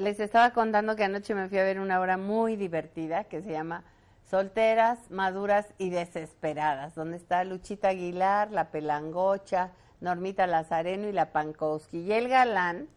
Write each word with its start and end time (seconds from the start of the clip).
Les 0.00 0.18
estaba 0.18 0.54
contando 0.54 0.96
que 0.96 1.04
anoche 1.04 1.34
me 1.34 1.46
fui 1.50 1.58
a 1.58 1.62
ver 1.62 1.78
una 1.78 2.00
obra 2.00 2.16
muy 2.16 2.56
divertida 2.56 3.24
que 3.24 3.42
se 3.42 3.52
llama 3.52 3.84
Solteras, 4.30 4.98
Maduras 5.10 5.74
y 5.76 5.90
Desesperadas, 5.90 6.94
donde 6.94 7.18
está 7.18 7.44
Luchita 7.44 7.88
Aguilar, 7.88 8.50
la 8.50 8.70
Pelangocha, 8.70 9.72
Normita 10.00 10.46
Lazareno 10.46 11.06
y 11.06 11.12
la 11.12 11.32
Pankowski. 11.32 11.98
Y 11.98 12.12
el 12.12 12.30
galán 12.30 12.88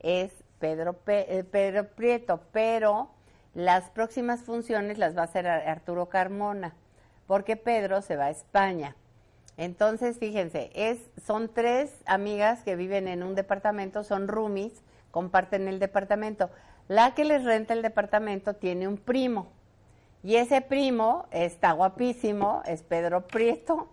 es 0.00 0.32
Pedro, 0.58 0.98
eh, 1.06 1.44
Pedro 1.50 1.88
Prieto, 1.88 2.42
pero 2.52 3.08
las 3.54 3.88
próximas 3.88 4.42
funciones 4.42 4.98
las 4.98 5.16
va 5.16 5.22
a 5.22 5.24
hacer 5.24 5.46
Arturo 5.46 6.10
Carmona, 6.10 6.74
porque 7.26 7.56
Pedro 7.56 8.02
se 8.02 8.16
va 8.16 8.26
a 8.26 8.30
España. 8.30 8.96
Entonces, 9.56 10.18
fíjense, 10.18 10.70
es, 10.74 10.98
son 11.24 11.48
tres 11.48 11.90
amigas 12.04 12.62
que 12.64 12.76
viven 12.76 13.08
en 13.08 13.22
un 13.22 13.34
departamento, 13.34 14.04
son 14.04 14.28
roomies, 14.28 14.82
comparten 15.10 15.68
el 15.68 15.78
departamento. 15.78 16.50
La 16.88 17.14
que 17.14 17.24
les 17.24 17.44
renta 17.44 17.72
el 17.74 17.82
departamento 17.82 18.54
tiene 18.54 18.88
un 18.88 18.96
primo 18.96 19.52
y 20.22 20.36
ese 20.36 20.60
primo 20.60 21.26
está 21.30 21.72
guapísimo, 21.72 22.62
es 22.66 22.82
Pedro 22.82 23.26
Prieto. 23.26 23.88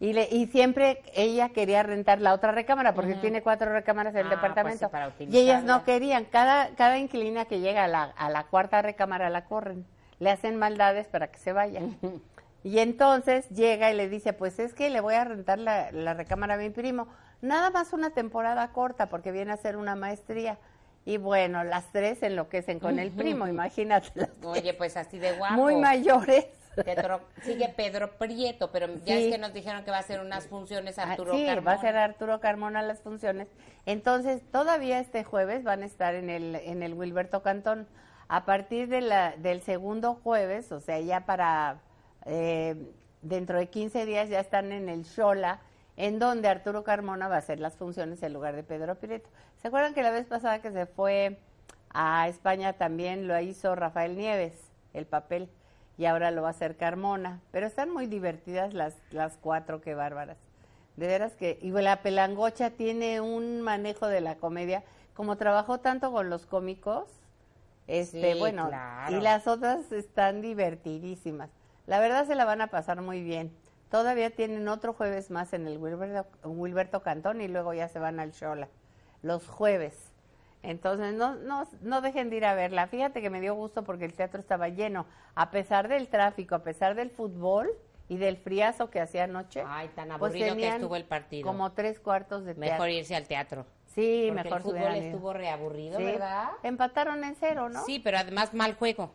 Y, 0.00 0.14
le, 0.14 0.26
y 0.30 0.46
siempre 0.46 1.02
ella 1.14 1.50
quería 1.50 1.82
rentar 1.82 2.22
la 2.22 2.32
otra 2.32 2.52
recámara 2.52 2.94
porque 2.94 3.16
tiene 3.16 3.42
cuatro 3.42 3.70
recámaras 3.70 4.14
en 4.14 4.20
el 4.20 4.26
Ah, 4.28 4.30
pues 4.30 4.40
departamento. 4.80 4.90
sí, 5.18 5.28
y 5.30 5.36
ellas 5.38 5.62
no 5.62 5.84
querían. 5.84 6.24
Cada, 6.24 6.70
cada 6.74 6.96
inquilina 6.96 7.44
que 7.44 7.60
llega 7.60 7.84
a 7.84 7.88
la, 7.88 8.04
a 8.04 8.30
la 8.30 8.44
cuarta 8.44 8.80
recámara 8.80 9.28
la 9.28 9.44
corren. 9.44 9.84
Le 10.18 10.30
hacen 10.30 10.56
maldades 10.56 11.06
para 11.06 11.28
que 11.30 11.38
se 11.38 11.52
vayan. 11.52 11.98
Y 12.62 12.78
entonces 12.80 13.48
llega 13.48 13.90
y 13.90 13.96
le 13.96 14.10
dice, 14.10 14.34
pues 14.34 14.58
es 14.58 14.74
que 14.74 14.90
le 14.90 15.00
voy 15.00 15.14
a 15.14 15.24
rentar 15.24 15.58
la, 15.58 15.90
la 15.92 16.12
recámara 16.12 16.54
a 16.54 16.58
mi 16.58 16.68
primo. 16.68 17.08
Nada 17.42 17.70
más 17.70 17.92
una 17.92 18.10
temporada 18.10 18.68
corta 18.72 19.08
porque 19.08 19.32
viene 19.32 19.50
a 19.50 19.54
hacer 19.54 19.76
una 19.76 19.96
maestría. 19.96 20.58
Y 21.06 21.16
bueno, 21.16 21.64
las 21.64 21.90
tres 21.92 22.22
enloquecen 22.22 22.78
con 22.78 22.98
el 22.98 23.10
primo, 23.10 23.46
imagínate. 23.48 24.28
Oye, 24.44 24.74
pues 24.74 24.96
así 24.96 25.18
de 25.18 25.32
guapo. 25.32 25.54
Muy 25.54 25.76
mayores. 25.76 26.46
Pedro- 26.84 27.22
sigue 27.42 27.68
Pedro 27.68 28.12
Prieto, 28.18 28.70
pero 28.70 28.86
ya 29.04 29.16
Sí. 29.16 29.24
es 29.26 29.32
que 29.32 29.38
nos 29.38 29.52
dijeron 29.52 29.82
que 29.84 29.90
va 29.90 29.96
a 29.96 30.00
hacer 30.00 30.20
unas 30.20 30.46
funciones 30.46 30.98
Ah, 30.98 31.04
Arturo 31.12 31.32
sí, 31.34 31.44
Carmona. 31.46 31.66
va 31.66 31.72
a 31.76 31.80
ser 31.80 31.96
Arturo 31.96 32.40
Carmona 32.40 32.82
las 32.82 33.00
funciones. 33.00 33.48
Entonces, 33.86 34.42
todavía 34.52 35.00
este 35.00 35.24
jueves 35.24 35.64
van 35.64 35.82
a 35.82 35.86
estar 35.86 36.14
en 36.14 36.30
el, 36.30 36.54
en 36.54 36.82
el 36.82 36.94
Wilberto 36.94 37.42
Cantón. 37.42 37.88
A 38.28 38.44
partir 38.44 38.88
de 38.88 39.00
la, 39.00 39.34
del 39.36 39.62
segundo 39.62 40.14
jueves, 40.22 40.70
o 40.70 40.78
sea, 40.80 41.00
ya 41.00 41.26
para 41.26 41.78
eh, 42.26 42.76
dentro 43.22 43.58
de 43.58 43.68
15 43.68 44.06
días 44.06 44.28
ya 44.28 44.38
están 44.38 44.70
en 44.70 44.88
el 44.88 45.02
Shola, 45.02 45.58
en 46.06 46.18
donde 46.18 46.48
Arturo 46.48 46.84
Carmona 46.84 47.28
va 47.28 47.36
a 47.36 47.38
hacer 47.38 47.60
las 47.60 47.76
funciones 47.76 48.22
en 48.22 48.32
lugar 48.32 48.56
de 48.56 48.62
Pedro 48.62 48.94
Prieto. 48.94 49.28
¿Se 49.60 49.68
acuerdan 49.68 49.94
que 49.94 50.02
la 50.02 50.10
vez 50.10 50.26
pasada 50.26 50.62
que 50.62 50.72
se 50.72 50.86
fue 50.86 51.38
a 51.90 52.28
España 52.28 52.72
también 52.74 53.28
lo 53.28 53.38
hizo 53.40 53.74
Rafael 53.74 54.16
Nieves, 54.16 54.54
el 54.94 55.06
papel? 55.06 55.48
y 56.00 56.06
ahora 56.06 56.30
lo 56.30 56.40
va 56.40 56.48
a 56.48 56.52
hacer 56.52 56.78
Carmona. 56.78 57.40
Pero 57.52 57.66
están 57.66 57.90
muy 57.90 58.06
divertidas 58.06 58.72
las, 58.72 58.96
las 59.10 59.36
cuatro, 59.36 59.82
qué 59.82 59.94
bárbaras. 59.94 60.38
De 60.96 61.06
veras 61.06 61.34
que, 61.34 61.58
y 61.60 61.72
la 61.72 62.00
pelangocha 62.00 62.70
tiene 62.70 63.20
un 63.20 63.60
manejo 63.60 64.06
de 64.06 64.22
la 64.22 64.36
comedia, 64.36 64.82
como 65.12 65.36
trabajó 65.36 65.78
tanto 65.80 66.10
con 66.10 66.30
los 66.30 66.46
cómicos, 66.46 67.04
este, 67.86 68.32
Sí, 68.32 68.38
bueno, 68.38 68.68
claro. 68.68 69.14
y 69.14 69.20
las 69.20 69.46
otras 69.46 69.92
están 69.92 70.40
divertidísimas. 70.40 71.50
La 71.86 72.00
verdad 72.00 72.26
se 72.26 72.34
la 72.34 72.46
van 72.46 72.62
a 72.62 72.68
pasar 72.68 73.02
muy 73.02 73.22
bien. 73.22 73.52
Todavía 73.90 74.30
tienen 74.30 74.68
otro 74.68 74.92
jueves 74.92 75.30
más 75.30 75.52
en 75.52 75.66
el 75.66 75.78
Wilberto, 75.78 76.26
Wilberto 76.44 77.02
Cantón 77.02 77.40
y 77.40 77.48
luego 77.48 77.74
ya 77.74 77.88
se 77.88 77.98
van 77.98 78.20
al 78.20 78.30
Shola, 78.32 78.68
los 79.22 79.48
jueves. 79.48 80.12
Entonces, 80.62 81.14
no, 81.14 81.34
no, 81.36 81.66
no 81.80 82.00
dejen 82.00 82.30
de 82.30 82.36
ir 82.36 82.44
a 82.44 82.54
verla. 82.54 82.86
Fíjate 82.86 83.20
que 83.22 83.30
me 83.30 83.40
dio 83.40 83.54
gusto 83.54 83.82
porque 83.82 84.04
el 84.04 84.12
teatro 84.12 84.40
estaba 84.40 84.68
lleno. 84.68 85.06
A 85.34 85.50
pesar 85.50 85.88
del 85.88 86.08
tráfico, 86.08 86.54
a 86.54 86.62
pesar 86.62 86.94
del 86.94 87.10
fútbol 87.10 87.70
y 88.08 88.18
del 88.18 88.36
friazo 88.36 88.90
que 88.90 89.00
hacía 89.00 89.24
anoche. 89.24 89.64
Ay, 89.66 89.88
tan 89.94 90.08
pues 90.18 90.34
aburrido 90.34 90.56
que 90.56 90.68
estuvo 90.68 90.96
el 90.96 91.04
partido. 91.04 91.46
Como 91.46 91.72
tres 91.72 91.98
cuartos 91.98 92.44
de 92.44 92.54
teatro. 92.54 92.72
Mejor 92.72 92.90
irse 92.90 93.16
al 93.16 93.26
teatro. 93.26 93.64
Sí, 93.86 94.26
Porque 94.28 94.44
mejor 94.44 94.58
el 94.58 94.62
fútbol 94.62 94.94
estuvo 94.96 95.32
reaburrido, 95.32 95.98
Sí. 95.98 96.04
¿verdad? 96.04 96.50
Empataron 96.62 97.24
en 97.24 97.34
cero, 97.34 97.68
¿no? 97.68 97.84
Sí, 97.84 97.98
pero 97.98 98.18
además 98.18 98.54
mal 98.54 98.74
juego. 98.74 99.12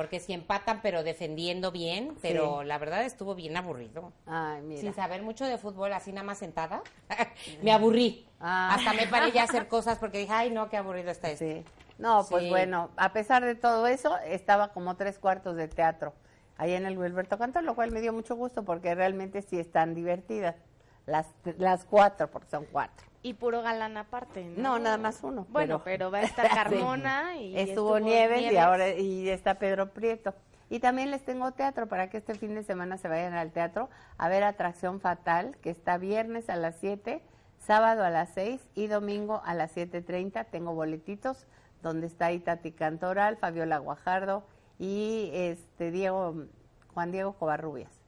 Porque 0.00 0.18
si 0.18 0.32
empatan, 0.32 0.80
pero 0.80 1.02
defendiendo 1.02 1.70
bien, 1.72 2.16
pero 2.22 2.62
la 2.62 2.78
verdad 2.78 3.04
estuvo 3.04 3.34
bien 3.34 3.54
aburrido. 3.58 4.14
Ay, 4.24 4.62
mira. 4.62 4.80
Sin 4.80 4.94
saber 4.94 5.20
mucho 5.20 5.44
de 5.44 5.58
fútbol, 5.58 5.92
así 5.92 6.10
nada 6.10 6.24
más 6.26 6.38
sentada, 6.38 6.80
me 7.62 7.70
aburrí. 7.70 8.26
Ah. 8.40 8.76
Hasta 8.76 8.94
me 8.94 9.06
paré 9.08 9.30
ya 9.30 9.42
a 9.42 9.44
hacer 9.44 9.68
cosas 9.68 9.98
porque 9.98 10.16
dije, 10.16 10.32
ay, 10.32 10.48
no, 10.52 10.70
qué 10.70 10.78
aburrido 10.78 11.10
está 11.10 11.28
esto. 11.28 11.44
Sí. 11.44 11.62
No, 11.98 12.24
pues 12.30 12.44
Sí. 12.44 12.48
bueno, 12.48 12.88
a 12.96 13.12
pesar 13.12 13.44
de 13.44 13.54
todo 13.54 13.86
eso, 13.88 14.16
estaba 14.20 14.68
como 14.68 14.96
tres 14.96 15.18
cuartos 15.18 15.54
de 15.56 15.68
teatro 15.68 16.14
ahí 16.56 16.72
en 16.72 16.86
el 16.86 16.96
Wilberto 16.96 17.36
Cantón, 17.36 17.66
lo 17.66 17.74
cual 17.74 17.90
me 17.90 18.00
dio 18.00 18.14
mucho 18.14 18.36
gusto 18.36 18.64
porque 18.64 18.94
realmente 18.94 19.42
sí 19.42 19.58
están 19.60 19.94
divertidas. 19.94 20.56
Las, 21.04 21.26
las 21.58 21.84
cuatro, 21.84 22.30
porque 22.30 22.48
son 22.48 22.64
cuatro. 22.72 23.06
Y 23.22 23.34
puro 23.34 23.62
galán 23.62 23.96
aparte, 23.96 24.44
¿no? 24.44 24.62
No, 24.62 24.78
nada 24.78 24.96
más 24.96 25.22
uno. 25.22 25.46
Bueno, 25.50 25.82
pero, 25.84 26.10
va 26.10 26.18
a 26.18 26.22
estar 26.22 26.48
Carmona 26.48 27.36
y 27.36 27.58
estuvo, 27.58 27.98
Nieves, 27.98 28.50
y 28.50 28.56
ahora 28.56 28.94
y 28.94 29.28
está 29.28 29.58
Pedro 29.58 29.90
Prieto. 29.90 30.34
Y 30.70 30.78
también 30.78 31.10
les 31.10 31.24
tengo 31.24 31.50
teatro 31.52 31.88
para 31.88 32.08
que 32.08 32.18
este 32.18 32.34
fin 32.34 32.54
de 32.54 32.62
semana 32.62 32.96
se 32.96 33.08
vayan 33.08 33.34
al 33.34 33.50
teatro 33.50 33.90
a 34.16 34.28
ver 34.28 34.44
Atracción 34.44 35.00
Fatal, 35.00 35.56
que 35.58 35.70
está 35.70 35.98
viernes 35.98 36.48
a 36.48 36.56
las 36.56 36.76
7, 36.76 37.20
sábado 37.58 38.04
a 38.04 38.10
las 38.10 38.30
6 38.34 38.60
y 38.74 38.86
domingo 38.86 39.42
a 39.44 39.54
las 39.54 39.76
7.30. 39.76 40.46
Tengo 40.50 40.72
boletitos 40.72 41.46
donde 41.82 42.06
está 42.06 42.30
Itati 42.32 42.72
Cantoral, 42.72 43.36
Fabiola 43.36 43.78
Guajardo 43.78 44.44
y 44.78 45.30
este 45.34 45.90
Diego 45.90 46.46
Juan 46.94 47.10
Diego 47.10 47.32
Covarrubias. 47.34 47.99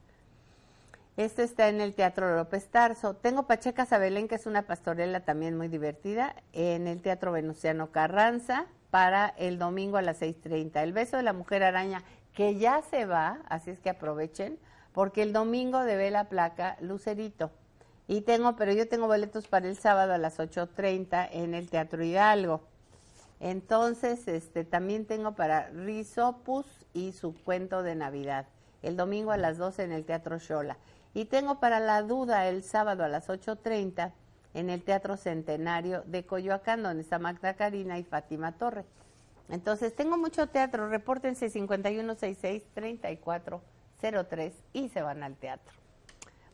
Este 1.18 1.42
está 1.42 1.68
en 1.68 1.82
el 1.82 1.94
Teatro 1.94 2.34
López 2.34 2.68
Tarso. 2.68 3.12
Tengo 3.14 3.46
Pacheca 3.46 3.84
Sabelén, 3.84 4.28
que 4.28 4.36
es 4.36 4.46
una 4.46 4.62
pastorela 4.62 5.20
también 5.20 5.58
muy 5.58 5.68
divertida, 5.68 6.34
en 6.54 6.86
el 6.86 7.02
Teatro 7.02 7.32
Venustiano 7.32 7.90
Carranza 7.90 8.64
para 8.88 9.28
el 9.36 9.58
domingo 9.58 9.98
a 9.98 10.02
las 10.02 10.22
6.30. 10.22 10.82
El 10.82 10.94
beso 10.94 11.18
de 11.18 11.22
la 11.22 11.34
mujer 11.34 11.64
araña, 11.64 12.02
que 12.32 12.56
ya 12.56 12.80
se 12.80 13.04
va, 13.04 13.40
así 13.50 13.70
es 13.70 13.78
que 13.78 13.90
aprovechen, 13.90 14.58
porque 14.94 15.22
el 15.22 15.34
domingo 15.34 15.84
debe 15.84 16.10
la 16.10 16.30
placa 16.30 16.78
Lucerito. 16.80 17.50
Y 18.08 18.22
tengo, 18.22 18.56
pero 18.56 18.72
yo 18.72 18.88
tengo 18.88 19.06
boletos 19.06 19.48
para 19.48 19.68
el 19.68 19.76
sábado 19.76 20.14
a 20.14 20.18
las 20.18 20.38
8.30 20.38 21.28
en 21.32 21.52
el 21.52 21.68
Teatro 21.68 22.02
Hidalgo. 22.02 22.62
Entonces, 23.38 24.28
este, 24.28 24.64
también 24.64 25.04
tengo 25.04 25.32
para 25.32 25.68
Rizopus 25.68 26.66
y 26.94 27.12
su 27.12 27.34
cuento 27.34 27.82
de 27.82 27.96
Navidad. 27.96 28.46
El 28.82 28.96
domingo 28.96 29.30
a 29.30 29.36
las 29.36 29.58
12 29.58 29.84
en 29.84 29.92
el 29.92 30.04
Teatro 30.04 30.38
Shola. 30.38 30.78
Y 31.14 31.26
tengo 31.26 31.60
para 31.60 31.78
La 31.80 32.02
Duda 32.02 32.48
el 32.48 32.62
sábado 32.62 33.04
a 33.04 33.08
las 33.08 33.28
8.30 33.28 34.12
en 34.54 34.70
el 34.70 34.82
Teatro 34.82 35.16
Centenario 35.16 36.02
de 36.06 36.24
Coyoacán, 36.24 36.82
donde 36.82 37.02
está 37.02 37.18
Magda 37.18 37.54
Karina 37.54 37.98
y 37.98 38.04
Fátima 38.04 38.52
Torre. 38.52 38.84
Entonces, 39.48 39.94
tengo 39.94 40.16
mucho 40.16 40.46
teatro. 40.46 40.88
Repórtense 40.88 41.50
5166-3403 44.00 44.52
y 44.72 44.88
se 44.88 45.02
van 45.02 45.22
al 45.22 45.36
teatro. 45.36 45.72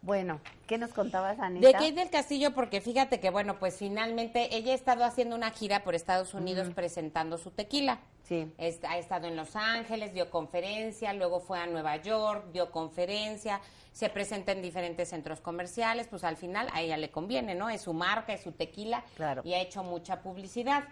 Bueno, 0.00 0.40
¿qué 0.68 0.78
nos 0.78 0.92
contabas, 0.92 1.40
Anita? 1.40 1.66
De 1.66 1.72
Kate 1.72 1.92
del 1.92 2.08
Castillo, 2.10 2.54
porque 2.54 2.80
fíjate 2.80 3.18
que, 3.18 3.30
bueno, 3.30 3.58
pues 3.58 3.76
finalmente 3.76 4.54
ella 4.56 4.70
ha 4.72 4.74
estado 4.76 5.04
haciendo 5.04 5.34
una 5.34 5.50
gira 5.50 5.82
por 5.82 5.96
Estados 5.96 6.34
Unidos 6.34 6.68
presentando 6.72 7.36
su 7.36 7.50
tequila. 7.50 7.98
Sí. 8.22 8.52
Es- 8.58 8.78
ha 8.84 8.96
estado 8.98 9.26
en 9.26 9.34
Los 9.34 9.56
Ángeles, 9.56 10.14
dio 10.14 10.30
conferencia, 10.30 11.12
luego 11.14 11.40
fue 11.40 11.58
a 11.58 11.66
Nueva 11.66 11.96
York, 11.96 12.46
dio 12.52 12.70
conferencia, 12.70 13.60
se 13.98 14.08
presenta 14.10 14.52
en 14.52 14.62
diferentes 14.62 15.08
centros 15.08 15.40
comerciales, 15.40 16.06
pues 16.06 16.22
al 16.22 16.36
final 16.36 16.68
a 16.72 16.82
ella 16.82 16.96
le 16.96 17.10
conviene, 17.10 17.56
¿no? 17.56 17.68
Es 17.68 17.80
su 17.82 17.92
marca, 17.92 18.32
es 18.32 18.42
su 18.44 18.52
tequila 18.52 19.02
Claro. 19.16 19.42
y 19.44 19.54
ha 19.54 19.60
hecho 19.60 19.82
mucha 19.82 20.22
publicidad. 20.22 20.84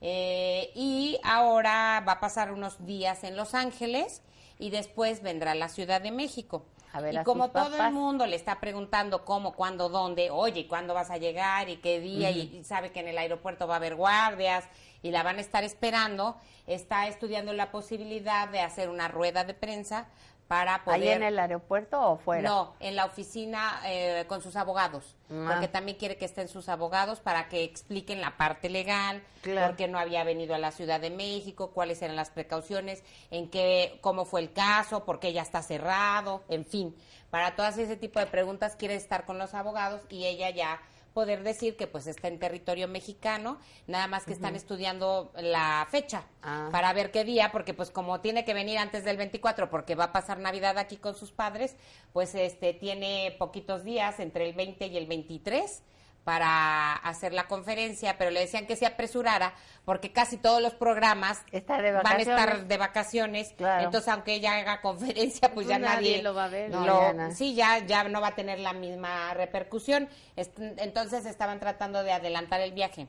Eh, 0.00 0.70
y 0.74 1.18
ahora 1.24 2.02
va 2.08 2.12
a 2.12 2.20
pasar 2.20 2.50
unos 2.52 2.86
días 2.86 3.22
en 3.22 3.36
Los 3.36 3.52
Ángeles 3.54 4.22
y 4.58 4.70
después 4.70 5.20
vendrá 5.22 5.50
a 5.50 5.54
la 5.54 5.68
Ciudad 5.68 6.00
de 6.00 6.10
México. 6.10 6.64
a 6.94 7.00
ver 7.02 7.12
y 7.12 7.16
a 7.18 7.24
como 7.24 7.50
todo 7.50 7.64
papás. 7.70 7.88
el 7.88 7.92
mundo 7.92 8.24
le 8.26 8.36
está 8.36 8.60
preguntando 8.60 9.26
cómo, 9.26 9.52
cuándo, 9.52 9.90
dónde, 9.90 10.30
oye, 10.30 10.66
¿cuándo 10.66 10.94
vas 10.94 11.10
a 11.10 11.18
llegar 11.18 11.68
y 11.68 11.76
qué 11.78 12.00
día? 12.00 12.30
y, 12.30 12.56
y 12.60 12.64
sabe 12.64 12.92
que 12.92 13.00
en 13.00 13.08
el 13.08 13.18
aeropuerto 13.18 13.66
va 13.66 13.74
a 13.74 13.76
haber 13.76 13.94
guardias 13.94 14.64
y 15.02 15.10
la 15.10 15.22
van 15.22 15.36
a 15.36 15.40
estar 15.42 15.64
esperando, 15.64 16.36
está 16.66 17.08
estudiando 17.08 17.52
la 17.52 17.70
posibilidad 17.70 18.48
de 18.48 18.60
hacer 18.60 18.88
una 18.88 19.08
rueda 19.08 19.44
de 19.44 19.52
prensa 19.52 20.06
para 20.48 20.84
poder... 20.84 21.00
¿Ahí 21.02 21.08
en 21.08 21.22
el 21.22 21.38
aeropuerto 21.38 22.00
o 22.00 22.16
fuera? 22.18 22.48
No, 22.48 22.74
en 22.80 22.96
la 22.96 23.06
oficina 23.06 23.80
eh, 23.86 24.24
con 24.28 24.42
sus 24.42 24.56
abogados, 24.56 25.16
Ah. 25.30 25.48
porque 25.52 25.68
también 25.68 25.96
quiere 25.96 26.16
que 26.16 26.26
estén 26.26 26.48
sus 26.48 26.68
abogados 26.68 27.20
para 27.20 27.48
que 27.48 27.64
expliquen 27.64 28.20
la 28.20 28.36
parte 28.36 28.68
legal, 28.68 29.22
Claro. 29.42 29.68
por 29.68 29.76
qué 29.76 29.88
no 29.88 29.98
había 29.98 30.22
venido 30.22 30.54
a 30.54 30.58
la 30.58 30.70
Ciudad 30.70 31.00
de 31.00 31.10
México, 31.10 31.70
cuáles 31.70 32.02
eran 32.02 32.14
las 32.16 32.30
precauciones, 32.30 33.02
en 33.30 33.48
qué, 33.50 33.98
cómo 34.02 34.24
fue 34.26 34.42
el 34.42 34.52
caso, 34.52 35.04
por 35.04 35.18
qué 35.20 35.32
ya 35.32 35.42
está 35.42 35.62
cerrado, 35.62 36.42
en 36.48 36.64
fin. 36.66 36.94
Para 37.30 37.56
todas 37.56 37.76
ese 37.78 37.96
tipo 37.96 38.20
de 38.20 38.26
preguntas 38.26 38.76
quiere 38.76 38.94
estar 38.94 39.24
con 39.24 39.38
los 39.38 39.54
abogados 39.54 40.02
y 40.10 40.26
ella 40.26 40.50
ya 40.50 40.80
poder 41.14 41.42
decir 41.44 41.76
que 41.76 41.86
pues 41.86 42.06
está 42.06 42.28
en 42.28 42.38
territorio 42.38 42.88
mexicano, 42.88 43.58
nada 43.86 44.06
más 44.08 44.24
que 44.24 44.32
están 44.32 44.56
estudiando 44.56 45.32
la 45.36 45.86
fecha 45.90 46.24
Ah. 46.42 46.68
para 46.70 46.92
ver 46.92 47.10
qué 47.10 47.24
día, 47.24 47.50
porque 47.52 47.72
pues 47.72 47.90
como 47.90 48.20
tiene 48.20 48.44
que 48.44 48.52
venir 48.52 48.76
antes 48.78 49.04
del 49.04 49.16
24 49.16 49.70
porque 49.70 49.94
va 49.94 50.04
a 50.04 50.12
pasar 50.12 50.38
Navidad 50.40 50.76
aquí 50.76 50.96
con 50.98 51.14
sus 51.14 51.30
padres, 51.32 51.76
pues 52.12 52.34
este 52.34 52.74
tiene 52.74 53.34
poquitos 53.38 53.84
días 53.84 54.20
entre 54.20 54.46
el 54.46 54.54
20 54.54 54.88
y 54.88 54.96
el 54.98 55.06
23 55.06 55.82
para 56.24 56.94
hacer 56.94 57.32
la 57.34 57.46
conferencia, 57.46 58.16
pero 58.18 58.30
le 58.30 58.40
decían 58.40 58.66
que 58.66 58.76
se 58.76 58.86
apresurara 58.86 59.52
porque 59.84 60.10
casi 60.10 60.38
todos 60.38 60.62
los 60.62 60.72
programas 60.74 61.44
van 61.52 62.06
a 62.06 62.16
estar 62.16 62.64
de 62.64 62.76
vacaciones, 62.78 63.52
Claro. 63.58 63.84
entonces 63.84 64.08
aunque 64.12 64.34
ella 64.34 64.56
haga 64.56 64.80
conferencia, 64.80 65.52
pues, 65.52 65.66
Pues 65.66 65.68
ya 65.68 65.78
nadie 65.78 66.12
nadie, 66.12 66.22
lo 66.22 66.34
va 66.34 66.44
a 66.46 66.48
ver. 66.48 66.70
No, 66.70 66.86
lo- 66.86 67.14
ya 67.14 67.30
sí, 67.32 67.54
ya 67.54 67.78
ya 67.80 68.04
no 68.04 68.20
va 68.22 68.28
a 68.28 68.34
tener 68.34 68.58
la 68.58 68.72
misma 68.72 69.34
repercusión. 69.34 70.08
Est- 70.36 70.58
Entonces 70.78 71.26
estaban 71.26 71.60
tratando 71.60 72.02
de 72.02 72.12
adelantar 72.12 72.60
el 72.60 72.72
viaje 72.72 73.06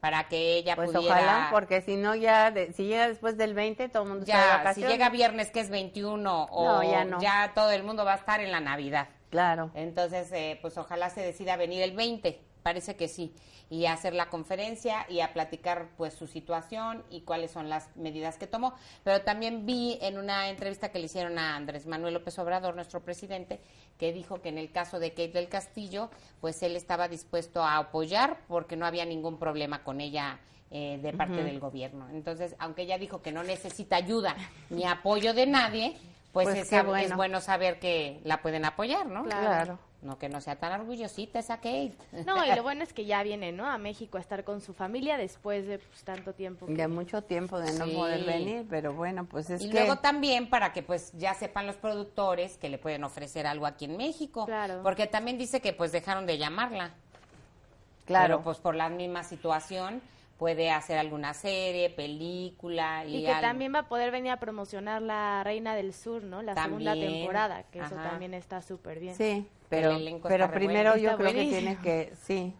para 0.00 0.28
que 0.28 0.56
ella 0.56 0.74
Pues 0.76 0.90
pudiera 0.92 1.14
ojalá, 1.14 1.48
porque 1.52 1.80
si 1.80 1.96
no 1.96 2.14
ya, 2.16 2.50
de- 2.50 2.72
si 2.72 2.84
llega 2.86 3.08
después 3.08 3.36
del 3.36 3.54
20, 3.54 3.88
todo 3.88 4.02
el 4.02 4.08
mundo 4.08 4.24
está 4.24 4.58
de 4.58 4.64
ya, 4.64 4.74
si 4.74 4.82
llega 4.84 5.08
viernes 5.10 5.50
que 5.50 5.60
es 5.60 5.70
21 5.70 6.44
o 6.50 6.82
No, 6.82 6.82
ya 6.82 7.04
no. 7.04 7.18
todo 7.54 7.70
el 7.70 7.84
mundo 7.84 8.04
va 8.04 8.14
a 8.14 8.16
estar 8.16 8.40
en 8.40 8.50
la 8.50 8.60
Navidad. 8.60 9.08
Claro. 9.30 9.70
Entonces, 9.74 10.30
eh, 10.32 10.58
pues 10.62 10.78
ojalá 10.78 11.10
se 11.10 11.20
decida 11.20 11.56
venir 11.56 11.82
el 11.82 11.92
20, 11.92 12.40
parece 12.68 12.96
que 12.96 13.08
sí, 13.08 13.32
y 13.70 13.86
a 13.86 13.94
hacer 13.94 14.12
la 14.12 14.28
conferencia 14.28 15.06
y 15.08 15.20
a 15.20 15.32
platicar 15.32 15.88
pues 15.96 16.12
su 16.12 16.26
situación 16.26 17.02
y 17.08 17.22
cuáles 17.22 17.50
son 17.50 17.70
las 17.70 17.88
medidas 17.96 18.36
que 18.36 18.46
tomó. 18.46 18.74
Pero 19.04 19.22
también 19.22 19.64
vi 19.64 19.98
en 20.02 20.18
una 20.18 20.50
entrevista 20.50 20.90
que 20.90 20.98
le 20.98 21.06
hicieron 21.06 21.38
a 21.38 21.56
Andrés 21.56 21.86
Manuel 21.86 22.12
López 22.12 22.38
Obrador, 22.38 22.74
nuestro 22.74 23.00
presidente, 23.00 23.58
que 23.98 24.12
dijo 24.12 24.42
que 24.42 24.50
en 24.50 24.58
el 24.58 24.70
caso 24.70 24.98
de 24.98 25.10
Kate 25.12 25.32
del 25.32 25.48
Castillo, 25.48 26.10
pues 26.42 26.62
él 26.62 26.76
estaba 26.76 27.08
dispuesto 27.08 27.62
a 27.62 27.78
apoyar 27.78 28.40
porque 28.48 28.76
no 28.76 28.84
había 28.84 29.06
ningún 29.06 29.38
problema 29.38 29.82
con 29.82 30.00
ella. 30.02 30.38
eh, 30.70 30.98
de 31.00 31.14
parte 31.14 31.42
del 31.42 31.60
gobierno. 31.60 32.06
Entonces, 32.10 32.54
aunque 32.58 32.82
ella 32.82 32.98
dijo 32.98 33.22
que 33.22 33.32
no 33.32 33.42
necesita 33.42 33.96
ayuda 33.96 34.36
ni 34.68 34.84
apoyo 34.84 35.32
de 35.32 35.46
nadie, 35.46 35.96
pues, 36.30 36.46
Pues 36.46 36.70
es, 36.70 36.84
bueno. 36.84 36.96
es 36.96 37.16
bueno 37.16 37.40
saber 37.40 37.78
que 37.80 38.20
la 38.24 38.42
pueden 38.42 38.66
apoyar, 38.66 39.06
¿no? 39.06 39.24
Claro. 39.24 39.46
Claro. 39.46 39.78
No 40.00 40.16
que 40.16 40.28
no 40.28 40.40
sea 40.40 40.54
tan 40.54 40.80
orgullosita 40.80 41.40
esa 41.40 41.56
Kate. 41.56 41.92
No, 42.24 42.44
y 42.46 42.54
lo 42.54 42.62
bueno 42.62 42.84
es 42.84 42.92
que 42.92 43.04
ya 43.04 43.22
viene, 43.24 43.50
¿no? 43.50 43.66
A 43.66 43.78
México 43.78 44.16
a 44.16 44.20
estar 44.20 44.44
con 44.44 44.60
su 44.60 44.72
familia 44.72 45.16
después 45.16 45.66
de 45.66 45.80
pues, 45.80 46.04
tanto 46.04 46.32
tiempo. 46.34 46.66
que- 46.66 46.74
De 46.74 46.86
mucho 46.86 47.22
tiempo 47.22 47.58
de 47.58 47.72
no 47.76 47.84
Sí. 47.86 47.92
poder 47.96 48.24
venir, 48.24 48.64
pero 48.70 48.92
bueno, 48.92 49.24
pues 49.26 49.50
es 49.50 49.60
y 49.62 49.68
que... 49.70 49.72
luego 49.74 49.96
también 49.98 50.48
para 50.48 50.72
que 50.72 50.84
pues 50.84 51.12
ya 51.18 51.34
sepan 51.34 51.66
los 51.66 51.74
productores 51.76 52.58
que 52.58 52.68
le 52.68 52.78
pueden 52.78 53.02
ofrecer 53.02 53.44
algo 53.48 53.66
aquí 53.66 53.86
en 53.86 53.96
México. 53.96 54.46
Claro. 54.46 54.80
Porque 54.84 55.08
también 55.08 55.36
dice 55.36 55.60
que 55.60 55.72
pues 55.72 55.90
dejaron 55.90 56.26
de 56.26 56.38
llamarla. 56.38 56.92
claro. 58.06 58.36
Pero 58.36 58.42
pues 58.44 58.58
por 58.58 58.76
la 58.76 58.88
misma 58.88 59.24
situación 59.24 60.00
puede 60.38 60.70
hacer 60.70 60.96
alguna 60.98 61.34
serie, 61.34 61.90
película 61.90 63.04
y, 63.04 63.16
Y 63.16 63.22
que 63.24 63.30
algo. 63.32 63.40
también 63.40 63.74
va 63.74 63.80
a 63.80 63.88
poder 63.88 64.12
venir 64.12 64.30
a 64.30 64.36
promocionar 64.36 65.02
la 65.02 65.42
Reina 65.42 65.74
del 65.74 65.92
Sur, 65.92 66.22
¿no? 66.22 66.40
La 66.42 66.54
segunda 66.54 66.94
temporada, 66.94 67.64
que 67.64 67.80
eso 67.80 67.96
también 67.96 68.34
está 68.34 68.62
súper 68.62 69.00
bien. 69.00 69.16
Sí, 69.16 69.48
pero, 69.68 69.90
El 69.92 70.20
pero 70.26 70.50
primero 70.50 70.96
yo 70.96 71.16
creo 71.16 71.32
que 71.32 71.44
tiene 71.44 71.76
que... 71.78 72.12
Sí, 72.24 72.54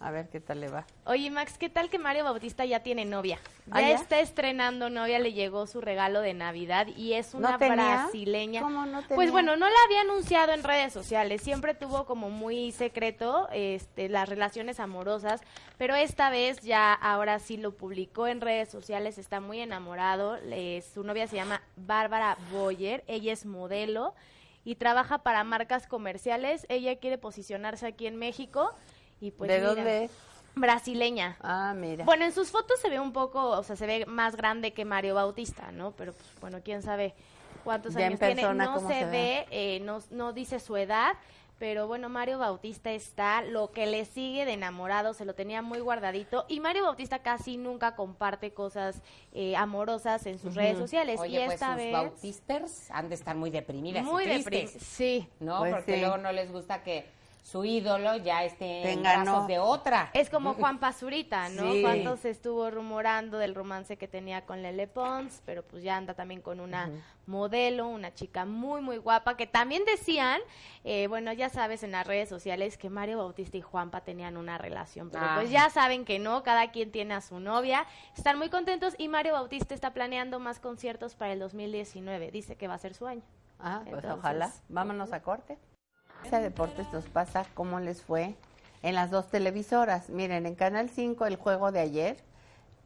a 0.00 0.10
ver 0.10 0.28
qué 0.28 0.38
tal 0.38 0.60
le 0.60 0.68
va. 0.68 0.84
Oye, 1.06 1.30
Max, 1.30 1.56
¿qué 1.56 1.70
tal 1.70 1.88
que 1.88 1.98
Mario 1.98 2.24
Bautista 2.24 2.66
ya 2.66 2.80
tiene 2.80 3.06
novia? 3.06 3.38
Ya, 3.66 3.72
¿Ah, 3.76 3.80
ya? 3.80 3.90
está 3.94 4.20
estrenando 4.20 4.90
novia, 4.90 5.18
le 5.18 5.32
llegó 5.32 5.66
su 5.66 5.80
regalo 5.80 6.20
de 6.20 6.34
Navidad 6.34 6.88
y 6.88 7.14
es 7.14 7.32
una 7.32 7.56
brasileña. 7.56 8.60
¿Cómo 8.60 8.84
no 8.84 9.00
tenía? 9.00 9.14
Pues 9.16 9.30
bueno, 9.30 9.56
no 9.56 9.66
la 9.66 9.76
había 9.86 10.02
anunciado 10.02 10.52
en 10.52 10.62
redes 10.62 10.92
sociales, 10.92 11.40
siempre 11.40 11.72
tuvo 11.74 12.04
como 12.04 12.28
muy 12.28 12.70
secreto 12.72 13.48
este, 13.50 14.10
las 14.10 14.28
relaciones 14.28 14.78
amorosas, 14.78 15.40
pero 15.78 15.94
esta 15.94 16.28
vez 16.28 16.60
ya 16.60 16.92
ahora 16.92 17.38
sí 17.38 17.56
lo 17.56 17.72
publicó 17.74 18.26
en 18.26 18.42
redes 18.42 18.68
sociales, 18.68 19.16
está 19.16 19.40
muy 19.40 19.60
enamorado, 19.60 20.36
le- 20.42 20.82
su 20.82 21.02
novia 21.02 21.26
se 21.28 21.36
llama 21.36 21.62
Bárbara 21.76 22.36
Boyer, 22.52 23.04
ella 23.06 23.32
es 23.32 23.46
modelo 23.46 24.14
y 24.64 24.76
trabaja 24.76 25.18
para 25.18 25.44
marcas 25.44 25.86
comerciales, 25.86 26.66
ella 26.68 26.96
quiere 26.96 27.18
posicionarse 27.18 27.86
aquí 27.86 28.06
en 28.06 28.16
México 28.16 28.72
y 29.20 29.30
pues 29.30 29.48
¿De 29.48 29.58
mira, 29.58 29.68
dónde 29.74 30.04
es? 30.04 30.10
brasileña. 30.56 31.36
Ah, 31.40 31.74
mira. 31.76 32.04
Bueno, 32.04 32.24
en 32.24 32.32
sus 32.32 32.50
fotos 32.50 32.80
se 32.80 32.88
ve 32.88 33.00
un 33.00 33.12
poco, 33.12 33.50
o 33.50 33.62
sea, 33.62 33.76
se 33.76 33.86
ve 33.86 34.06
más 34.06 34.36
grande 34.36 34.72
que 34.72 34.84
Mario 34.84 35.14
Bautista, 35.14 35.70
¿no? 35.72 35.92
Pero, 35.92 36.12
pues, 36.12 36.26
bueno, 36.40 36.60
quién 36.64 36.82
sabe 36.82 37.14
cuántos 37.62 37.94
Ya 37.94 38.06
años 38.06 38.20
tiene. 38.20 38.42
No 38.54 38.74
¿cómo 38.74 38.88
se, 38.88 38.98
se 39.00 39.04
ve, 39.06 39.10
ve? 39.10 39.46
eh, 39.50 39.80
no, 39.80 39.98
no 40.10 40.32
dice 40.32 40.60
su 40.60 40.76
edad, 40.76 41.12
pero 41.58 41.86
bueno, 41.86 42.08
Mario 42.08 42.38
Bautista 42.38 42.92
está, 42.92 43.42
lo 43.42 43.70
que 43.70 43.86
le 43.86 44.04
sigue 44.04 44.44
de 44.44 44.52
enamorado, 44.52 45.14
se 45.14 45.24
lo 45.24 45.34
tenía 45.34 45.62
muy 45.62 45.80
guardadito. 45.80 46.44
Y 46.48 46.60
Mario 46.60 46.84
Bautista 46.84 47.20
casi 47.20 47.56
nunca 47.56 47.94
comparte 47.94 48.52
cosas 48.52 49.02
eh, 49.32 49.56
amorosas 49.56 50.26
en 50.26 50.38
sus 50.38 50.54
redes 50.54 50.78
sociales. 50.78 51.20
Oye, 51.20 51.40
y 51.40 51.44
pues 51.44 51.54
esta 51.54 51.68
sus 51.68 51.76
vez... 51.76 51.92
bautisters 51.92 52.90
han 52.90 53.08
de 53.08 53.14
estar 53.14 53.36
muy 53.36 53.50
deprimidas 53.50 54.04
Muy 54.04 54.26
Sí. 54.80 55.28
¿no? 55.40 55.60
Pues 55.60 55.74
Porque 55.74 55.94
sí. 55.94 56.00
luego 56.00 56.18
no 56.18 56.32
les 56.32 56.50
gusta 56.50 56.82
que 56.82 57.06
su 57.44 57.62
ídolo 57.62 58.16
ya 58.16 58.42
esté 58.42 58.90
en 58.90 59.02
brazos 59.02 59.26
no. 59.42 59.46
de 59.46 59.58
otra. 59.58 60.08
Es 60.14 60.30
como 60.30 60.54
Juan 60.54 60.78
Pazurita, 60.78 61.50
¿no? 61.50 61.72
Sí. 61.72 61.82
Cuando 61.82 62.16
se 62.16 62.30
estuvo 62.30 62.70
rumorando 62.70 63.36
del 63.36 63.54
romance 63.54 63.98
que 63.98 64.08
tenía 64.08 64.46
con 64.46 64.62
Lele 64.62 64.86
Pons, 64.86 65.42
pero 65.44 65.62
pues 65.62 65.82
ya 65.82 65.98
anda 65.98 66.14
también 66.14 66.40
con 66.40 66.58
una 66.58 66.90
modelo, 67.26 67.86
una 67.86 68.14
chica 68.14 68.46
muy, 68.46 68.80
muy 68.80 68.96
guapa, 68.96 69.36
que 69.36 69.46
también 69.46 69.84
decían, 69.84 70.40
eh, 70.84 71.06
bueno, 71.06 71.34
ya 71.34 71.50
sabes 71.50 71.82
en 71.82 71.92
las 71.92 72.06
redes 72.06 72.30
sociales 72.30 72.78
que 72.78 72.88
Mario 72.88 73.18
Bautista 73.18 73.58
y 73.58 73.60
Juanpa 73.60 74.00
tenían 74.00 74.38
una 74.38 74.56
relación, 74.56 75.10
pero 75.10 75.26
pues 75.34 75.48
Ay. 75.48 75.52
ya 75.52 75.68
saben 75.68 76.06
que 76.06 76.18
no, 76.18 76.42
cada 76.42 76.70
quien 76.70 76.90
tiene 76.90 77.12
a 77.12 77.20
su 77.20 77.40
novia, 77.40 77.86
están 78.16 78.38
muy 78.38 78.48
contentos 78.48 78.94
y 78.96 79.08
Mario 79.08 79.34
Bautista 79.34 79.74
está 79.74 79.92
planeando 79.92 80.40
más 80.40 80.60
conciertos 80.60 81.14
para 81.14 81.34
el 81.34 81.40
2019, 81.40 82.30
dice 82.30 82.56
que 82.56 82.68
va 82.68 82.74
a 82.74 82.78
ser 82.78 82.94
su 82.94 83.06
año. 83.06 83.22
Ah, 83.58 83.82
pues 83.88 84.02
ojalá. 84.06 84.50
Vámonos 84.70 85.12
a 85.12 85.22
corte. 85.22 85.58
Ese 86.24 86.40
deportes 86.40 86.90
nos 86.90 87.04
pasa 87.04 87.44
cómo 87.52 87.80
les 87.80 88.00
fue 88.00 88.34
en 88.82 88.94
las 88.94 89.10
dos 89.10 89.28
televisoras. 89.28 90.08
Miren, 90.08 90.46
en 90.46 90.54
Canal 90.54 90.88
5 90.88 91.26
el 91.26 91.36
juego 91.36 91.70
de 91.70 91.80
ayer 91.80 92.16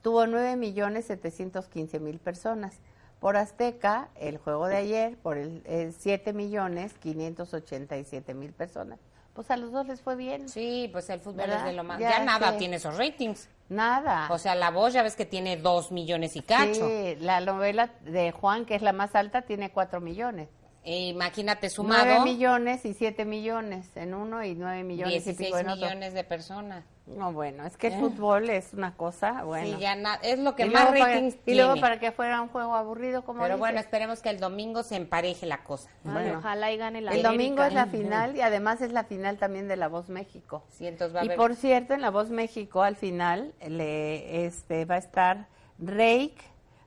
tuvo 0.03 0.27
9 0.27 0.57
millones 0.57 1.07
715 1.07 2.01
mil 2.01 2.19
personas. 2.19 2.81
Por 3.21 3.37
Azteca, 3.37 4.09
el 4.17 4.39
juego 4.39 4.67
de 4.67 4.77
ayer, 4.77 5.17
por 5.19 5.39
el, 5.39 5.63
eh, 5.67 5.93
7 5.97 6.33
millones 6.33 6.95
587 6.95 8.35
mil 8.35 8.53
personas. 8.53 8.99
Pues 9.35 9.53
a 9.53 9.57
los 9.57 9.71
dos 9.71 9.87
les 9.87 10.01
fue 10.01 10.17
bien. 10.17 10.49
Sí, 10.49 10.89
pues 10.93 11.09
el 11.11 11.21
fútbol 11.21 11.37
¿Verdad? 11.39 11.61
es 11.61 11.65
de 11.67 11.73
lo 11.75 11.85
más. 11.85 12.01
Ya 12.01 12.11
Ya, 12.11 12.25
nada 12.25 12.57
tiene 12.57 12.77
esos 12.77 12.97
ratings. 12.97 13.49
Nada. 13.69 14.27
O 14.31 14.39
sea, 14.39 14.57
la 14.57 14.71
voz 14.71 14.93
ya 14.93 15.05
ves 15.05 15.15
que 15.15 15.27
tiene 15.27 15.57
dos 15.57 15.93
millones 15.93 16.35
y 16.35 16.43
cacho. 16.43 16.89
Sí, 16.89 17.17
la 17.21 17.41
novela 17.41 17.91
de 18.05 18.33
Juan, 18.33 18.67
que 18.67 18.75
es 18.75 18.83
la 18.83 18.93
más 18.93 19.15
alta, 19.15 19.43
tiene 19.43 19.71
4 19.71 20.01
millones. 20.01 20.49
Imagínate 20.91 21.67
9 21.67 21.71
sumado 21.71 22.25
millones 22.25 22.85
y 22.87 22.95
7 22.95 23.25
millones 23.27 23.95
en 23.97 24.15
uno 24.15 24.43
y 24.43 24.55
9 24.55 24.85
millones 24.85 25.13
y 25.15 25.19
16 25.33 25.49
pico 25.49 25.59
en 25.59 25.69
otro. 25.69 25.85
millones 25.87 26.15
de 26.15 26.25
personas. 26.25 26.85
No, 27.07 27.33
bueno, 27.33 27.65
es 27.67 27.77
que 27.77 27.87
el 27.89 27.95
fútbol 28.01 28.51
es 28.51 28.73
una 28.75 28.95
cosa, 28.95 29.43
bueno. 29.45 29.77
Sí, 29.77 29.83
ya 29.83 29.97
na- 29.97 30.17
es 30.23 30.39
lo 30.39 30.55
que 30.55 30.67
y, 30.67 30.71
más 30.71 30.85
luego 30.91 30.99
para, 30.99 31.13
ratings 31.15 31.35
y 31.35 31.39
tiene. 31.39 31.63
luego 31.63 31.81
para 31.81 31.99
que 32.01 32.13
fuera 32.13 32.41
un 32.43 32.49
juego 32.49 32.75
aburrido, 32.75 33.23
como 33.25 33.41
Pero 33.41 33.55
dices. 33.55 33.61
bueno, 33.61 33.81
esperemos 33.81 34.21
que 34.21 34.29
el 34.31 34.39
domingo 34.41 34.83
se 34.83 34.97
empareje 34.97 35.47
la 35.47 35.65
cosa. 35.65 35.89
Bueno. 36.05 36.39
ojalá 36.39 36.71
y 36.73 36.77
gane 36.77 37.01
la 37.01 37.13
el 37.13 37.23
domingo 37.23 37.63
es 37.65 37.73
la 37.73 37.83
América. 37.83 38.05
final 38.09 38.37
y 38.37 38.41
además 38.43 38.81
es 38.83 38.93
la 38.93 39.05
final 39.05 39.39
también 39.39 39.69
de 39.69 39.77
La 39.77 39.89
Voz 39.89 40.09
México. 40.11 40.65
Sí, 40.71 40.87
entonces 40.87 41.15
va 41.17 41.21
a 41.21 41.25
Y 41.25 41.29
haber- 41.29 41.37
por 41.39 41.55
cierto, 41.55 41.95
en 41.95 42.03
La 42.03 42.11
Voz 42.11 42.29
México 42.31 42.83
al 42.83 42.97
final 42.97 43.55
le, 43.67 44.45
este, 44.47 44.85
va 44.85 44.97
a 44.97 44.99
estar 44.99 45.49
Reik, 45.79 46.35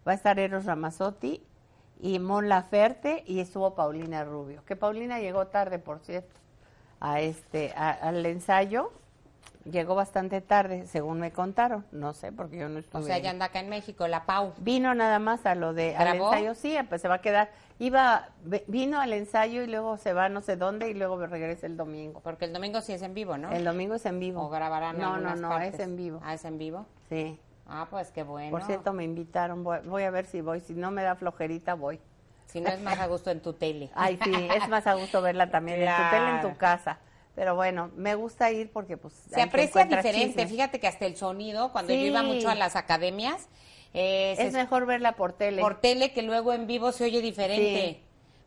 va 0.07 0.11
a 0.11 0.15
estar 0.15 0.37
Eros 0.39 0.65
Ramazzotti 0.65 1.43
y 2.01 2.19
Mon 2.19 2.49
Laferte 2.49 3.23
y 3.27 3.39
estuvo 3.39 3.75
Paulina 3.75 4.23
Rubio. 4.23 4.63
Que 4.65 4.75
Paulina 4.75 5.19
llegó 5.19 5.47
tarde, 5.47 5.79
por 5.79 5.99
cierto, 5.99 6.39
a 6.99 7.21
este, 7.21 7.73
a- 7.77 7.91
al 7.91 8.25
ensayo, 8.25 8.91
llegó 9.65 9.93
bastante 9.93 10.41
tarde, 10.41 10.87
según 10.87 11.19
me 11.19 11.31
contaron. 11.31 11.85
No 11.91 12.13
sé, 12.13 12.31
porque 12.31 12.57
yo 12.57 12.67
no 12.69 12.79
estuve. 12.79 13.03
O 13.03 13.05
sea, 13.05 13.19
ya 13.19 13.29
anda 13.29 13.45
acá 13.45 13.59
en 13.59 13.69
México, 13.69 14.07
la 14.07 14.25
Pau. 14.25 14.53
Vino 14.57 14.95
nada 14.95 15.19
más 15.19 15.45
a 15.45 15.53
lo 15.55 15.73
de 15.73 15.95
al 15.95 16.15
ensayo, 16.17 16.55
sí, 16.55 16.75
pues 16.89 17.01
se 17.01 17.07
va 17.07 17.15
a 17.15 17.21
quedar. 17.21 17.49
Iba, 17.77 18.29
vino 18.67 18.99
al 18.99 19.13
ensayo 19.13 19.61
y 19.63 19.67
luego 19.67 19.97
se 19.97 20.13
va 20.13 20.29
no 20.29 20.41
sé 20.41 20.55
dónde 20.55 20.89
y 20.89 20.93
luego 20.93 21.23
regresa 21.25 21.65
el 21.67 21.77
domingo. 21.77 22.19
Porque 22.21 22.45
el 22.45 22.53
domingo 22.53 22.81
sí 22.81 22.93
es 22.93 23.01
en 23.03 23.13
vivo, 23.15 23.37
¿no? 23.37 23.51
El 23.51 23.63
domingo 23.63 23.95
es 23.95 24.05
en 24.05 24.19
vivo. 24.19 24.41
O 24.43 24.49
grabarán 24.49 24.97
No, 24.97 25.09
no, 25.09 25.13
algunas 25.15 25.39
no, 25.39 25.49
partes. 25.49 25.75
es 25.75 25.79
en 25.79 25.95
vivo. 25.97 26.19
Ah, 26.23 26.33
es 26.35 26.45
en 26.45 26.57
vivo. 26.59 26.85
Sí. 27.09 27.39
Ah, 27.73 27.87
pues 27.89 28.11
qué 28.11 28.23
bueno. 28.23 28.51
Por 28.51 28.63
cierto, 28.63 28.91
me 28.91 29.03
invitaron. 29.05 29.63
Voy, 29.63 29.79
voy 29.85 30.03
a 30.03 30.11
ver 30.11 30.25
si 30.25 30.41
voy. 30.41 30.59
Si 30.59 30.73
no 30.73 30.91
me 30.91 31.03
da 31.03 31.15
flojerita, 31.15 31.73
voy. 31.73 31.99
Si 32.47 32.59
no 32.59 32.69
es 32.69 32.81
más 32.81 32.99
a 32.99 33.07
gusto 33.07 33.31
en 33.31 33.39
tu 33.39 33.53
tele. 33.53 33.89
Ay, 33.95 34.19
sí, 34.21 34.31
es 34.55 34.67
más 34.67 34.85
a 34.85 34.95
gusto 34.95 35.21
verla 35.21 35.49
también 35.49 35.81
en 35.81 35.87
tu 35.87 36.09
tele, 36.09 36.29
en 36.31 36.41
tu 36.41 36.57
casa. 36.57 36.99
Pero 37.33 37.55
bueno, 37.55 37.89
me 37.95 38.15
gusta 38.15 38.51
ir 38.51 38.71
porque 38.73 38.97
pues 38.97 39.13
Se 39.13 39.41
aprecia 39.41 39.85
diferente. 39.85 40.45
Fíjate 40.47 40.81
que 40.81 40.87
hasta 40.87 41.05
el 41.05 41.15
sonido, 41.15 41.71
cuando 41.71 41.93
yo 41.93 41.99
iba 42.01 42.23
mucho 42.23 42.49
a 42.49 42.55
las 42.55 42.75
academias, 42.75 43.47
eh, 43.93 44.35
Es 44.37 44.53
mejor 44.53 44.85
verla 44.85 45.13
por 45.13 45.31
tele. 45.31 45.61
por 45.61 45.79
tele 45.79 46.11
que 46.11 46.23
luego 46.23 46.51
en 46.51 46.67
vivo 46.67 46.91
se 46.91 47.05
oye 47.05 47.21
diferente. 47.21 47.99
Sí. 47.99 48.03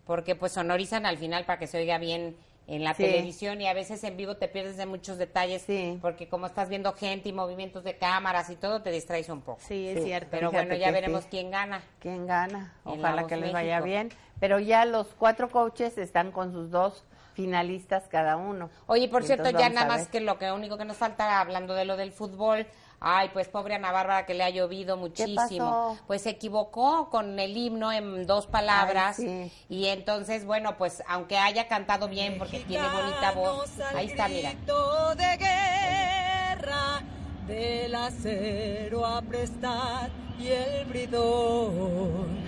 Porque 0.06 0.34
pues 0.36 0.52
sonorizan 0.52 1.06
al 1.06 1.16
final 1.16 1.46
para 1.46 1.58
que 1.58 1.66
se 1.66 1.78
oiga 1.78 1.96
bien 1.96 2.36
en 2.66 2.82
la 2.84 2.94
Sí. 2.94 3.02
televisión 3.04 3.60
y 3.60 3.66
a 3.66 3.74
veces 3.74 4.02
en 4.04 4.16
vivo 4.16 4.36
te 4.36 4.48
pierdes 4.48 4.76
de 4.76 4.86
muchos 4.86 5.18
detalles 5.18 5.62
Sí. 5.62 5.98
porque 6.00 6.28
como 6.28 6.46
estás 6.46 6.68
viendo 6.68 6.92
gente 6.94 7.28
y 7.28 7.32
movimientos 7.32 7.84
de 7.84 7.96
cámaras 7.98 8.48
y 8.50 8.56
todo 8.56 8.80
te 8.82 8.90
distraes 8.90 9.28
un 9.28 9.42
poco. 9.42 9.60
Sí, 9.62 9.86
es 9.88 9.98
Sí. 9.98 10.04
cierto. 10.06 10.28
Pero 10.30 10.50
Fíjate 10.50 10.68
bueno, 10.68 10.80
ya 10.80 10.90
veremos 10.90 11.22
sí. 11.24 11.28
quién 11.30 11.50
gana. 11.50 11.82
¿Quién 12.00 12.26
gana? 12.26 12.72
Ojalá 12.84 13.26
que 13.26 13.36
les 13.36 13.52
vaya 13.52 13.80
bien. 13.80 14.10
Pero 14.40 14.58
ya 14.60 14.84
los 14.84 15.08
cuatro 15.18 15.50
coaches 15.50 15.98
están 15.98 16.32
con 16.32 16.52
sus 16.52 16.70
dos 16.70 17.04
finalistas 17.34 18.04
cada 18.08 18.36
uno. 18.36 18.70
Oye, 18.86 19.08
por 19.08 19.22
Y 19.22 19.26
cierto, 19.26 19.50
ya 19.50 19.68
nada 19.68 19.86
más 19.86 20.08
que 20.08 20.20
lo 20.20 20.38
que 20.38 20.50
único 20.52 20.78
que 20.78 20.84
nos 20.84 20.96
falta 20.96 21.40
hablando 21.40 21.74
de 21.74 21.84
lo 21.84 21.96
del 21.96 22.12
fútbol. 22.12 22.66
Ay, 23.00 23.28
pues 23.34 23.48
pobre 23.48 23.74
Ana 23.74 23.92
Bárbara 23.92 24.24
que 24.24 24.32
le 24.32 24.44
ha 24.44 24.50
llovido 24.50 24.96
muchísimo. 24.96 25.36
pasó? 25.36 25.98
Pues 26.06 26.22
se 26.22 26.30
equivocó 26.30 27.10
con 27.10 27.38
el 27.38 27.54
himno 27.54 27.92
en 27.92 28.26
dos 28.26 28.46
palabras 28.46 29.18
Ay, 29.18 29.50
sí. 29.50 29.52
y 29.68 29.86
entonces, 29.88 30.46
bueno, 30.46 30.78
pues 30.78 31.02
aunque 31.06 31.36
haya 31.36 31.68
cantado 31.68 32.08
bien 32.08 32.38
porque 32.38 32.60
tiene 32.60 32.88
bonita 32.88 33.32
voz. 33.32 33.70
Ahí 33.94 34.06
está, 34.06 34.28
mira. 34.28 34.52
grito 34.52 35.14
de 35.16 35.36
guerra, 35.36 37.02
del 37.46 37.94
acero 37.94 39.04
a 39.04 39.20
prestar 39.20 40.10
y 40.38 40.48
el 40.48 40.84
bridón. 40.86 42.44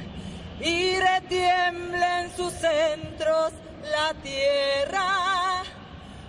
Y 0.61 0.97
retiembla 0.97 2.23
en 2.23 2.31
sus 2.35 2.53
centros 2.55 3.53
la 3.91 4.15
tierra 4.23 5.63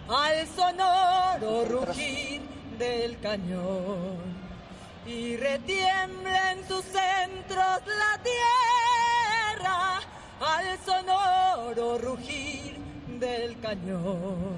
al 0.07 0.47
sonoro 0.55 1.65
rugir 1.65 2.41
del 2.77 3.19
cañón. 3.19 4.17
Y 5.05 5.37
retiembla 5.37 6.51
en 6.51 6.67
sus 6.67 6.83
centros 6.85 7.81
la 7.85 8.19
tierra 8.23 10.01
al 10.39 10.79
sonoro 10.85 11.97
rugir 11.97 12.77
del 13.19 13.59
cañón. 13.59 14.57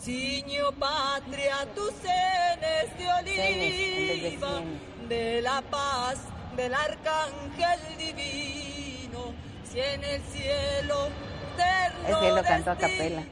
Ciño 0.00 0.72
patria, 0.78 1.66
tus 1.74 1.92
cenes 1.94 2.96
de 2.98 3.12
oliva, 3.20 4.62
de 5.08 5.42
la 5.42 5.60
paz 5.62 6.18
del 6.56 6.72
arcángel 6.72 7.80
divino, 7.98 9.34
si 9.70 9.80
en 9.80 10.04
el 10.04 10.22
cielo 10.22 11.08
Es 12.08 12.16
que 12.16 12.30
lo 12.32 12.42
cantó 12.42 12.70
a 12.70 12.76
capela. 12.76 13.22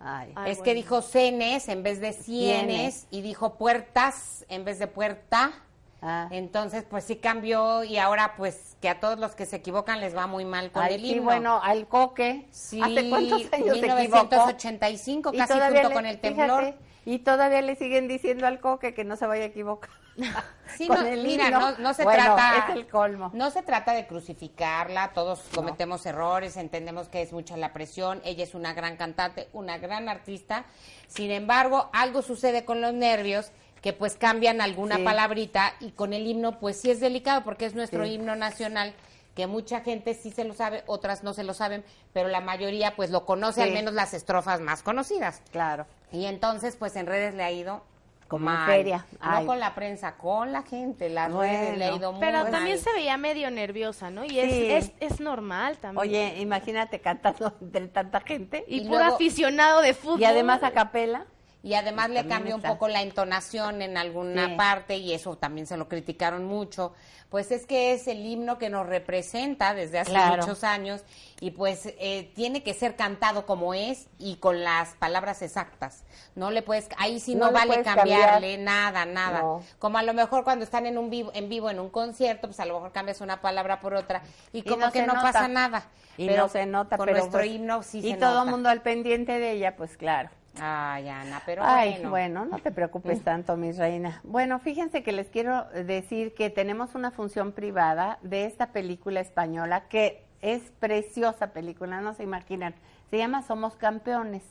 Ay. 0.00 0.32
Ay, 0.36 0.52
es 0.52 0.62
que 0.62 0.74
dijo 0.74 1.02
cenes 1.02 1.68
en 1.68 1.82
vez 1.82 2.00
de 2.00 2.12
cienes 2.12 3.06
y 3.10 3.20
dijo 3.20 3.54
puertas 3.54 4.44
en 4.48 4.64
vez 4.64 4.78
de 4.78 4.86
puerta. 4.86 5.52
Ah. 6.00 6.28
Entonces, 6.30 6.84
pues 6.88 7.02
sí 7.02 7.16
cambió 7.16 7.82
y 7.82 7.98
ahora 7.98 8.34
pues 8.36 8.76
que 8.80 8.88
a 8.88 9.00
todos 9.00 9.18
los 9.18 9.34
que 9.34 9.44
se 9.46 9.56
equivocan 9.56 10.00
les 10.00 10.16
va 10.16 10.28
muy 10.28 10.44
mal 10.44 10.70
con 10.70 10.84
Ay, 10.84 10.94
el 10.94 11.04
himno. 11.04 11.24
bueno, 11.24 11.60
al 11.60 11.88
coque. 11.88 12.46
Sí, 12.52 12.80
¿Hace 12.80 13.10
cuántos 13.10 13.52
años 13.52 13.78
se 13.80 13.86
equivocó? 13.86 14.02
1985, 14.02 15.30
Y 15.34 15.38
casi 15.38 15.52
todavía 15.54 15.80
junto 15.82 15.88
le- 15.88 15.94
con 15.96 16.06
el 16.06 16.20
temblor. 16.20 16.60
fíjate, 16.64 16.78
y 17.04 17.18
todavía 17.18 17.62
le 17.62 17.74
siguen 17.74 18.06
diciendo 18.06 18.46
al 18.46 18.60
coque 18.60 18.94
que 18.94 19.02
no 19.02 19.16
se 19.16 19.26
vaya 19.26 19.42
a 19.42 19.46
equivocar. 19.46 19.90
Sí, 20.76 20.86
Con 20.86 21.00
no, 21.00 21.06
el 21.08 21.24
mira, 21.24 21.50
no, 21.50 21.76
no 21.78 21.94
se 21.94 22.04
Bueno, 22.04 22.22
trata. 22.22 22.66
Es 22.68 22.76
el 22.76 22.86
colmo. 22.86 23.30
No 23.32 23.50
se 23.50 23.62
trata 23.62 23.94
de 23.94 24.06
crucificarla, 24.06 25.12
todos 25.12 25.40
cometemos 25.54 26.04
errores, 26.06 26.56
entendemos 26.56 27.08
que 27.08 27.22
es 27.22 27.32
mucha 27.32 27.56
la 27.56 27.72
presión, 27.72 28.20
ella 28.24 28.44
es 28.44 28.54
una 28.54 28.74
gran 28.74 28.96
cantante, 28.96 29.48
una 29.52 29.78
gran 29.78 30.08
artista. 30.08 30.64
Sin 31.08 31.30
embargo, 31.32 31.88
algo 31.92 32.22
sucede 32.22 32.64
con 32.64 32.80
los 32.80 32.92
nervios 32.94 33.50
que 33.82 33.92
pues 33.92 34.14
cambian 34.16 34.60
alguna 34.60 34.96
Sí. 34.96 35.02
palabrita 35.04 35.72
y 35.80 35.90
con 35.92 36.12
el 36.12 36.26
himno 36.26 36.60
pues 36.60 36.80
sí 36.80 36.90
es 36.90 37.00
delicado 37.00 37.42
porque 37.44 37.64
es 37.66 37.74
nuestro 37.74 38.04
Sí. 38.04 38.12
himno 38.12 38.36
nacional 38.36 38.94
que 39.34 39.46
mucha 39.46 39.80
gente 39.80 40.14
sí 40.14 40.30
se 40.32 40.44
lo 40.44 40.52
sabe, 40.52 40.82
otras 40.86 41.22
no 41.24 41.32
se 41.32 41.44
lo 41.44 41.54
saben, 41.54 41.84
pero 42.12 42.28
la 42.28 42.40
mayoría 42.40 42.94
pues 42.94 43.10
lo 43.10 43.24
conoce, 43.24 43.62
Sí. 43.62 43.68
al 43.68 43.72
menos 43.74 43.94
las 43.94 44.12
estrofas 44.14 44.60
más 44.60 44.82
conocidas. 44.82 45.42
Claro. 45.50 45.86
Y 46.12 46.26
entonces, 46.26 46.76
pues 46.76 46.94
en 46.96 47.06
redes 47.06 47.34
le 47.34 47.42
ha 47.44 47.50
ido 47.52 47.82
Como 48.28 48.50
en 48.50 48.66
feria. 48.66 49.06
No 49.22 49.46
con 49.46 49.58
la 49.58 49.74
prensa, 49.74 50.16
con 50.18 50.52
la 50.52 50.62
gente. 50.62 51.08
Las 51.08 51.32
redes 51.32 51.78
le 51.78 51.84
ha 51.86 51.88
Bueno. 51.88 51.96
ido 51.96 52.12
muy 52.12 52.20
Pero 52.20 52.42
mal. 52.42 52.50
también 52.52 52.78
se 52.78 52.92
veía 52.92 53.16
medio 53.16 53.50
nerviosa, 53.50 54.10
¿no? 54.10 54.22
Y 54.24 54.38
es, 54.38 54.52
Sí. 54.52 54.70
es, 54.70 55.12
es 55.14 55.20
normal 55.20 55.78
también. 55.78 56.00
Oye, 56.06 56.34
imagínate 56.40 57.00
cantando 57.00 57.54
entre 57.62 57.88
tanta 57.88 58.20
gente. 58.20 58.64
y, 58.68 58.78
y 58.78 58.80
puro 58.86 58.98
luego- 58.98 59.14
aficionado 59.14 59.80
de 59.80 59.94
fútbol. 59.94 60.20
Y 60.20 60.24
además 60.26 60.62
a 60.62 60.72
capela. 60.72 61.24
Y 61.62 61.74
además 61.74 62.08
le 62.10 62.24
cambió 62.26 62.54
un 62.54 62.62
poco 62.62 62.86
la 62.88 63.02
entonación 63.02 63.82
en 63.82 63.96
alguna 63.96 64.46
Sí. 64.46 64.54
parte 64.56 64.96
y 64.96 65.12
eso 65.12 65.36
también 65.36 65.66
se 65.66 65.76
lo 65.76 65.88
criticaron 65.88 66.44
mucho. 66.44 66.94
Pues 67.30 67.50
es 67.50 67.66
que 67.66 67.92
es 67.92 68.06
el 68.08 68.24
himno 68.24 68.56
que 68.58 68.70
nos 68.70 68.86
representa 68.86 69.74
desde 69.74 69.98
hace 69.98 70.12
Claro. 70.12 70.36
muchos 70.42 70.62
años 70.64 71.02
y 71.40 71.50
pues 71.50 71.84
eh, 71.98 72.30
tiene 72.34 72.62
que 72.62 72.72
ser 72.74 72.94
cantado 72.96 73.44
como 73.44 73.74
es 73.74 74.06
y 74.18 74.36
con 74.36 74.62
las 74.64 74.90
palabras 74.94 75.42
exactas. 75.42 76.04
No 76.36 76.50
le 76.52 76.62
puedes, 76.62 76.88
ahí 76.96 77.18
sí 77.20 77.34
No 77.34 77.46
no, 77.46 77.46
le 77.48 77.52
vale 77.66 77.82
cambiarle 77.82 78.54
cambiar. 78.54 78.60
nada, 78.60 79.04
nada. 79.04 79.40
No. 79.42 79.62
Como 79.80 79.98
a 79.98 80.02
lo 80.04 80.14
mejor 80.14 80.44
cuando 80.44 80.64
están 80.64 80.86
en 80.86 80.96
un 80.96 81.10
vivo, 81.10 81.32
en 81.34 81.48
vivo 81.50 81.68
en 81.70 81.80
un 81.80 81.90
concierto, 81.90 82.46
pues 82.46 82.60
a 82.60 82.64
lo 82.66 82.74
mejor 82.74 82.92
cambias 82.92 83.20
una 83.20 83.40
palabra 83.42 83.80
por 83.80 83.94
otra 83.94 84.22
y 84.52 84.60
Y 84.60 84.62
como 84.62 84.86
no 84.86 84.92
que 84.92 85.00
no 85.02 85.08
nota. 85.14 85.22
pasa 85.32 85.48
nada. 85.48 85.84
Y 86.16 86.26
pero 86.28 86.44
no 86.44 86.48
se 86.48 86.64
nota, 86.66 86.96
con 86.96 87.04
pero 87.06 87.18
nuestro 87.18 87.40
pues- 87.40 87.50
himno 87.50 87.82
sí 87.82 87.98
Y 87.98 88.12
se 88.12 88.16
todo 88.16 88.44
el 88.44 88.48
mundo 88.50 88.68
al 88.70 88.80
pendiente 88.80 89.38
de 89.38 89.52
ella, 89.52 89.76
pues 89.76 89.96
claro. 89.98 90.30
Ay, 90.60 91.08
Ana, 91.08 91.42
pero 91.46 91.62
Ay, 91.64 91.92
bueno. 91.92 92.10
bueno. 92.10 92.44
no 92.46 92.58
te 92.58 92.70
preocupes 92.70 93.22
tanto, 93.22 93.56
mi 93.56 93.72
reina. 93.72 94.20
Bueno, 94.24 94.58
fíjense 94.58 95.02
que 95.02 95.12
les 95.12 95.28
quiero 95.28 95.64
decir 95.70 96.34
que 96.34 96.50
tenemos 96.50 96.94
una 96.94 97.10
función 97.10 97.52
privada 97.52 98.18
de 98.22 98.44
esta 98.44 98.68
película 98.68 99.20
española 99.20 99.88
que 99.88 100.24
es 100.40 100.62
preciosa 100.78 101.48
película, 101.48 102.00
no 102.00 102.14
se 102.14 102.22
imaginan. 102.22 102.74
Se 103.10 103.18
llama 103.18 103.42
Somos 103.42 103.74
Campeones, 103.76 104.44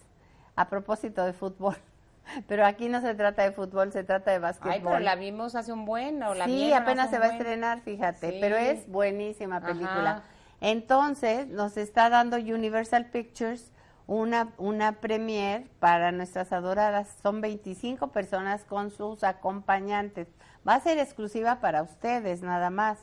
a 0.55 0.67
propósito 0.69 1.25
de 1.25 1.33
fútbol. 1.33 1.75
Pero 2.47 2.65
aquí 2.65 2.89
no 2.89 2.99
se 3.01 3.13
trata 3.15 3.43
de 3.43 3.51
fútbol, 3.51 3.91
se 3.93 4.03
trata 4.03 4.31
de 4.31 4.39
básquetbol. 4.39 4.71
Ay, 4.73 4.81
pero 4.83 4.99
la 4.99 5.15
vimos 5.15 5.55
hace 5.55 5.71
un 5.71 5.85
buen, 5.85 6.21
o 6.23 6.33
la 6.33 6.43
sí, 6.45 6.73
apenas 6.73 7.09
se 7.09 7.19
va 7.19 7.27
a 7.27 7.29
estrenar, 7.29 7.79
fíjate, 7.81 8.31
Sí. 8.31 8.37
pero 8.41 8.57
es 8.57 8.85
buenísima 8.89 9.61
película. 9.61 10.11
Ajá. 10.11 10.23
Entonces, 10.59 11.47
nos 11.47 11.77
está 11.77 12.09
dando 12.09 12.35
Universal 12.35 13.05
Pictures 13.05 13.71
una, 14.07 14.53
una 14.57 14.93
premier 14.93 15.67
para 15.79 16.11
nuestras 16.11 16.51
adoradas. 16.51 17.07
Son 17.21 17.41
25 17.41 18.07
personas 18.07 18.63
con 18.63 18.89
sus 18.89 19.23
acompañantes. 19.23 20.27
Va 20.67 20.75
a 20.75 20.81
ser 20.81 20.97
exclusiva 20.97 21.59
para 21.59 21.83
ustedes, 21.83 22.41
nada 22.41 22.69
más. 22.69 22.99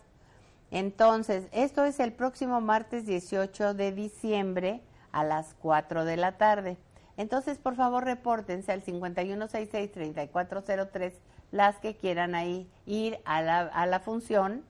Entonces, 0.70 1.46
esto 1.52 1.84
es 1.84 2.00
el 2.00 2.12
próximo 2.12 2.60
martes 2.60 3.06
18 3.06 3.74
de 3.74 3.92
diciembre 3.92 4.82
a 5.12 5.22
las 5.22 5.54
4 5.60 6.04
de 6.04 6.16
la 6.16 6.38
tarde. 6.38 6.76
Entonces, 7.16 7.58
por 7.58 7.76
favor, 7.76 8.04
repórtense 8.04 8.72
al 8.72 8.82
5166-3403 8.82 11.12
las 11.52 11.78
que 11.78 11.94
quieran 11.94 12.34
ahí 12.34 12.68
ir 12.86 13.20
a 13.24 13.40
la, 13.40 13.60
a 13.60 13.86
la 13.86 14.00
función 14.00 14.64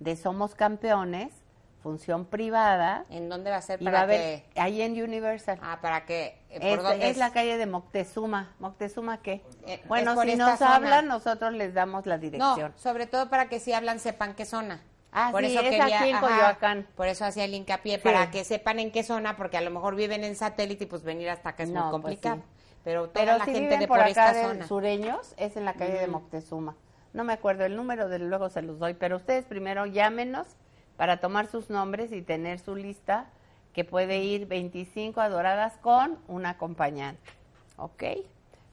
de 0.00 0.16
Somos 0.16 0.54
Campeones, 0.54 1.41
función 1.82 2.24
privada, 2.24 3.04
¿En 3.10 3.28
dónde 3.28 3.50
va 3.50 3.56
a 3.56 3.62
ser 3.62 3.78
para 3.80 4.06
que 4.06 4.44
ahí 4.56 4.80
en 4.82 4.92
Universal. 5.02 5.58
Ah, 5.62 5.78
para 5.82 6.04
que 6.06 6.38
eh, 6.48 6.58
es, 6.60 6.76
por 6.76 6.82
dónde 6.82 7.08
es 7.10 7.16
la 7.16 7.32
calle 7.32 7.56
de 7.58 7.66
Moctezuma. 7.66 8.54
¿Moctezuma 8.58 9.20
qué? 9.20 9.42
Eh, 9.66 9.82
bueno, 9.88 10.12
es 10.12 10.16
por 10.16 10.26
si 10.26 10.36
nos 10.36 10.58
zona. 10.58 10.76
hablan, 10.76 11.08
nosotros 11.08 11.52
les 11.52 11.74
damos 11.74 12.06
la 12.06 12.16
No, 12.16 12.20
dirección. 12.22 12.72
sobre 12.76 13.06
todo 13.06 13.28
para 13.28 13.48
que 13.48 13.60
si 13.60 13.72
hablan 13.72 13.98
sepan 13.98 14.34
qué 14.34 14.44
zona. 14.44 14.80
Ah, 15.12 15.30
sí, 15.38 15.44
es 15.58 15.80
aquí 15.80 16.08
en 16.08 16.18
Coyoacán. 16.18 16.86
Por 16.96 17.06
eso 17.06 17.24
hacía 17.26 17.44
el 17.44 17.52
hincapié, 17.54 17.96
Sí. 17.96 18.02
para 18.02 18.30
que 18.30 18.44
sepan 18.44 18.78
en 18.78 18.90
qué 18.90 19.02
zona, 19.02 19.36
porque 19.36 19.58
a 19.58 19.60
lo 19.60 19.70
mejor 19.70 19.94
viven 19.94 20.24
en 20.24 20.36
satélite 20.36 20.84
y 20.84 20.86
pues 20.86 21.02
venir 21.02 21.28
hasta 21.28 21.50
acá 21.50 21.64
es 21.64 21.68
No, 21.68 21.80
muy 21.82 21.90
pues 21.90 22.02
complicado. 22.02 22.36
sí. 22.36 22.42
Pero 22.84 23.08
toda 23.10 23.12
Pero 23.24 23.38
la 23.38 23.44
si 23.44 23.52
gente 23.52 23.60
viven 23.60 23.80
de 23.80 23.86
por 23.88 23.98
por, 23.98 24.06
acá 24.08 24.30
esta 24.30 24.32
de 24.32 24.42
zona. 24.44 24.66
sureños, 24.66 25.34
es 25.36 25.56
en 25.56 25.64
la 25.66 25.74
calle 25.74 25.98
de 25.98 26.06
Moctezuma. 26.06 26.76
No 27.12 27.24
me 27.24 27.34
acuerdo 27.34 27.66
el 27.66 27.76
número, 27.76 28.08
de 28.08 28.18
luego 28.20 28.48
se 28.48 28.62
los 28.62 28.78
doy, 28.78 28.94
pero 28.94 29.16
ustedes 29.16 29.44
primero 29.44 29.84
llámenos 29.84 30.46
para 30.96 31.18
tomar 31.18 31.46
sus 31.46 31.70
nombres 31.70 32.12
y 32.12 32.22
tener 32.22 32.58
su 32.58 32.76
lista 32.76 33.30
que 33.72 33.84
puede 33.84 34.22
ir 34.22 34.46
25 34.46 35.20
adoradas 35.20 35.78
con 35.78 36.18
un 36.28 36.46
acompañante. 36.46 37.30
¿Ok? 37.76 38.04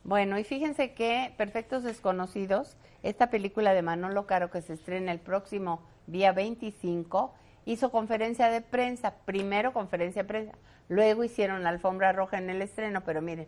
Bueno, 0.04 0.40
y 0.40 0.44
fíjense 0.44 0.94
que 0.94 1.34
Perfectos 1.38 1.84
Desconocidos, 1.84 2.78
esta 3.04 3.30
película 3.30 3.74
de 3.74 3.82
Manolo 3.82 4.26
Caro 4.26 4.50
que 4.50 4.62
se 4.62 4.74
estrena 4.74 5.12
el 5.12 5.20
próximo 5.20 5.82
día 6.08 6.32
25, 6.32 7.34
hizo 7.66 7.92
conferencia 7.92 8.50
de 8.50 8.62
prensa, 8.62 9.16
primero 9.26 9.74
conferencia 9.74 10.24
de 10.24 10.28
prensa, 10.28 10.58
luego 10.88 11.24
hicieron 11.24 11.64
la 11.64 11.70
alfombra 11.70 12.12
roja 12.12 12.38
en 12.38 12.50
el 12.50 12.62
estreno, 12.62 13.04
pero 13.04 13.22
miren, 13.22 13.48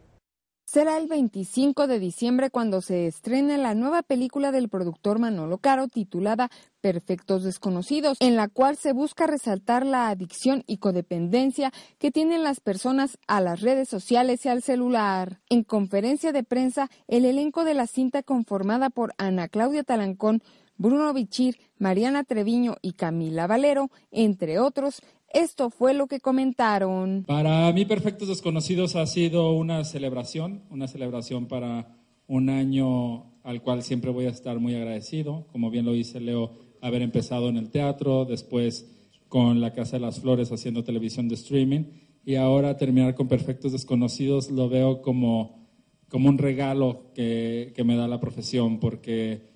Será 0.73 0.97
el 0.97 1.07
25 1.07 1.85
de 1.87 1.99
diciembre 1.99 2.49
cuando 2.49 2.79
se 2.79 3.05
estrene 3.05 3.57
la 3.57 3.75
nueva 3.75 4.03
película 4.03 4.53
del 4.53 4.69
productor 4.69 5.19
Manolo 5.19 5.57
Caro 5.57 5.89
titulada 5.89 6.49
Perfectos 6.79 7.43
Desconocidos, 7.43 8.15
en 8.21 8.37
la 8.37 8.47
cual 8.47 8.77
se 8.77 8.93
busca 8.93 9.27
resaltar 9.27 9.85
la 9.85 10.07
adicción 10.07 10.63
y 10.67 10.77
codependencia 10.77 11.73
que 11.99 12.09
tienen 12.09 12.41
las 12.41 12.61
personas 12.61 13.17
a 13.27 13.41
las 13.41 13.59
redes 13.59 13.89
sociales 13.89 14.45
y 14.45 14.47
al 14.47 14.63
celular. 14.63 15.41
En 15.49 15.65
conferencia 15.65 16.31
de 16.31 16.45
prensa, 16.45 16.89
el 17.09 17.25
elenco 17.25 17.65
de 17.65 17.73
la 17.73 17.85
cinta 17.85 18.23
conformada 18.23 18.89
por 18.89 19.13
Ana 19.17 19.49
Claudia 19.49 19.83
Talancón, 19.83 20.41
Bruno 20.77 21.13
Bichir, 21.13 21.59
Mariana 21.79 22.23
Treviño 22.23 22.77
y 22.81 22.93
Camila 22.93 23.45
Valero, 23.45 23.91
entre 24.09 24.57
otros, 24.57 25.01
esto 25.33 25.69
fue 25.69 25.93
lo 25.93 26.07
que 26.07 26.19
comentaron. 26.19 27.23
Para 27.27 27.71
mí, 27.73 27.85
Perfectos 27.85 28.27
Desconocidos 28.27 28.95
ha 28.95 29.05
sido 29.05 29.51
una 29.53 29.83
celebración, 29.83 30.63
una 30.69 30.87
celebración 30.87 31.47
para 31.47 31.95
un 32.27 32.49
año 32.49 33.31
al 33.43 33.61
cual 33.61 33.83
siempre 33.83 34.11
voy 34.11 34.25
a 34.25 34.29
estar 34.29 34.59
muy 34.59 34.75
agradecido. 34.75 35.47
Como 35.51 35.69
bien 35.69 35.85
lo 35.85 35.93
dice 35.93 36.19
Leo, 36.19 36.51
haber 36.81 37.01
empezado 37.01 37.49
en 37.49 37.57
el 37.57 37.69
teatro, 37.69 38.25
después 38.25 38.89
con 39.27 39.61
la 39.61 39.73
Casa 39.73 39.97
de 39.97 40.01
las 40.01 40.19
Flores 40.19 40.51
haciendo 40.51 40.83
televisión 40.83 41.29
de 41.29 41.35
streaming 41.35 41.85
y 42.25 42.35
ahora 42.35 42.77
terminar 42.77 43.15
con 43.15 43.27
Perfectos 43.27 43.71
Desconocidos 43.71 44.51
lo 44.51 44.69
veo 44.69 45.01
como, 45.01 45.69
como 46.09 46.29
un 46.29 46.37
regalo 46.37 47.11
que, 47.15 47.71
que 47.75 47.83
me 47.83 47.95
da 47.95 48.07
la 48.07 48.19
profesión 48.19 48.79
porque 48.79 49.49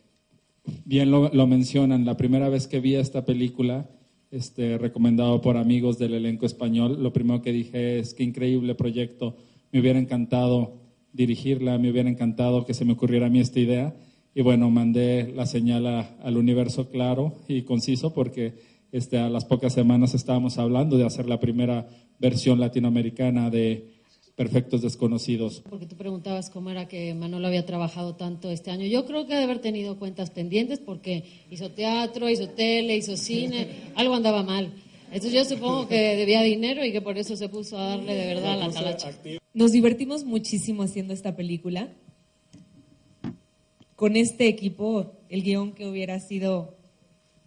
bien 0.85 1.11
lo, 1.11 1.29
lo 1.33 1.45
mencionan, 1.45 2.05
la 2.05 2.17
primera 2.17 2.49
vez 2.49 2.67
que 2.67 2.79
vi 2.79 2.95
esta 2.95 3.25
película 3.25 3.89
este, 4.31 4.77
recomendado 4.77 5.41
por 5.41 5.57
amigos 5.57 5.97
del 5.97 6.13
elenco 6.13 6.45
español. 6.45 7.01
Lo 7.01 7.13
primero 7.13 7.41
que 7.41 7.51
dije 7.51 7.99
es 7.99 8.13
qué 8.13 8.23
increíble 8.23 8.75
proyecto, 8.75 9.35
me 9.71 9.79
hubiera 9.79 9.99
encantado 9.99 10.73
dirigirla, 11.13 11.77
me 11.77 11.89
hubiera 11.91 12.09
encantado 12.09 12.65
que 12.65 12.73
se 12.73 12.85
me 12.85 12.93
ocurriera 12.93 13.27
a 13.27 13.29
mí 13.29 13.39
esta 13.39 13.59
idea. 13.59 13.95
Y 14.33 14.41
bueno, 14.41 14.69
mandé 14.69 15.31
la 15.33 15.45
señal 15.45 15.85
al 15.87 16.37
universo 16.37 16.89
claro 16.89 17.33
y 17.47 17.61
conciso 17.61 18.13
porque 18.13 18.53
este, 18.91 19.17
a 19.17 19.29
las 19.29 19.45
pocas 19.45 19.73
semanas 19.73 20.13
estábamos 20.13 20.57
hablando 20.57 20.97
de 20.97 21.05
hacer 21.05 21.27
la 21.27 21.39
primera 21.39 21.87
versión 22.19 22.59
latinoamericana 22.59 23.49
de 23.49 23.94
perfectos 24.35 24.81
desconocidos. 24.81 25.63
Porque 25.69 25.85
tú 25.85 25.95
preguntabas 25.95 26.49
cómo 26.49 26.69
era 26.69 26.87
que 26.87 27.13
Manolo 27.13 27.47
había 27.47 27.65
trabajado 27.65 28.15
tanto 28.15 28.51
este 28.51 28.71
año. 28.71 28.85
Yo 28.85 29.05
creo 29.05 29.25
que 29.25 29.33
debe 29.33 29.45
haber 29.45 29.59
tenido 29.59 29.97
cuentas 29.97 30.29
pendientes 30.29 30.79
porque 30.79 31.23
hizo 31.49 31.71
teatro, 31.71 32.29
hizo 32.29 32.49
tele, 32.49 32.97
hizo 32.97 33.15
cine, 33.15 33.91
algo 33.95 34.15
andaba 34.15 34.43
mal. 34.43 34.73
Entonces 35.11 35.33
yo 35.33 35.45
supongo 35.45 35.87
que 35.87 36.15
debía 36.15 36.41
dinero 36.41 36.83
y 36.83 36.91
que 36.91 37.01
por 37.01 37.17
eso 37.17 37.37
se 37.37 37.47
puso 37.47 37.77
a 37.77 37.89
darle 37.89 38.15
de 38.15 38.27
verdad 38.27 38.53
a 38.53 38.67
la 38.67 38.71
talacha. 38.71 39.11
Nos 39.53 39.71
divertimos 39.71 40.25
muchísimo 40.25 40.83
haciendo 40.83 41.13
esta 41.13 41.35
película. 41.35 41.89
Con 43.95 44.17
este 44.17 44.47
equipo, 44.47 45.13
el 45.29 45.43
guion 45.43 45.71
que 45.71 45.87
hubiera 45.87 46.19
sido, 46.19 46.75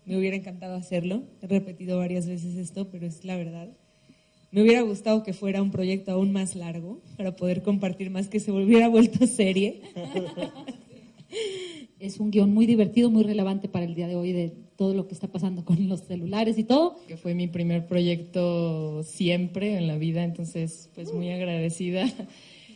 me 0.07 0.17
hubiera 0.17 0.37
encantado 0.37 0.77
hacerlo. 0.77 1.25
He 1.43 1.47
repetido 1.47 1.99
varias 1.99 2.27
veces 2.27 2.57
esto, 2.57 2.89
pero 2.89 3.07
es 3.07 3.27
la 3.27 3.37
verdad. 3.37 3.69
Me 4.51 4.63
hubiera 4.63 4.81
gustado 4.81 5.23
que 5.23 5.35
fuera 5.35 5.61
un 5.61 5.71
proyecto 5.71 6.11
aún 6.11 6.33
más 6.33 6.57
largo 6.57 7.01
para 7.17 7.37
poder 7.37 7.63
compartir 7.63 8.11
más, 8.11 8.29
que 8.29 8.41
se 8.41 8.51
volviera 8.51 8.89
vuelto 8.89 9.27
serie. 9.27 9.83
Es 12.01 12.21
un 12.21 12.31
guion 12.31 12.55
muy 12.55 12.67
divertido, 12.67 13.11
muy 13.11 13.25
relevante 13.25 13.69
para 13.69 13.85
el 13.85 13.97
día 13.97 14.07
de 14.07 14.15
hoy 14.15 14.33
de 14.33 14.53
todo 14.77 14.95
lo 14.95 15.09
que 15.09 15.15
está 15.15 15.27
pasando 15.27 15.65
con 15.65 15.89
los 15.89 16.03
celulares 16.03 16.57
y 16.57 16.63
todo. 16.63 16.97
Que 17.09 17.17
fue 17.17 17.35
mi 17.35 17.49
primer 17.49 17.89
proyecto 17.89 19.03
siempre 19.03 19.77
en 19.77 19.89
la 19.89 19.99
vida, 19.99 20.23
entonces 20.23 20.91
pues 20.95 21.13
muy 21.13 21.29
agradecida. 21.31 22.07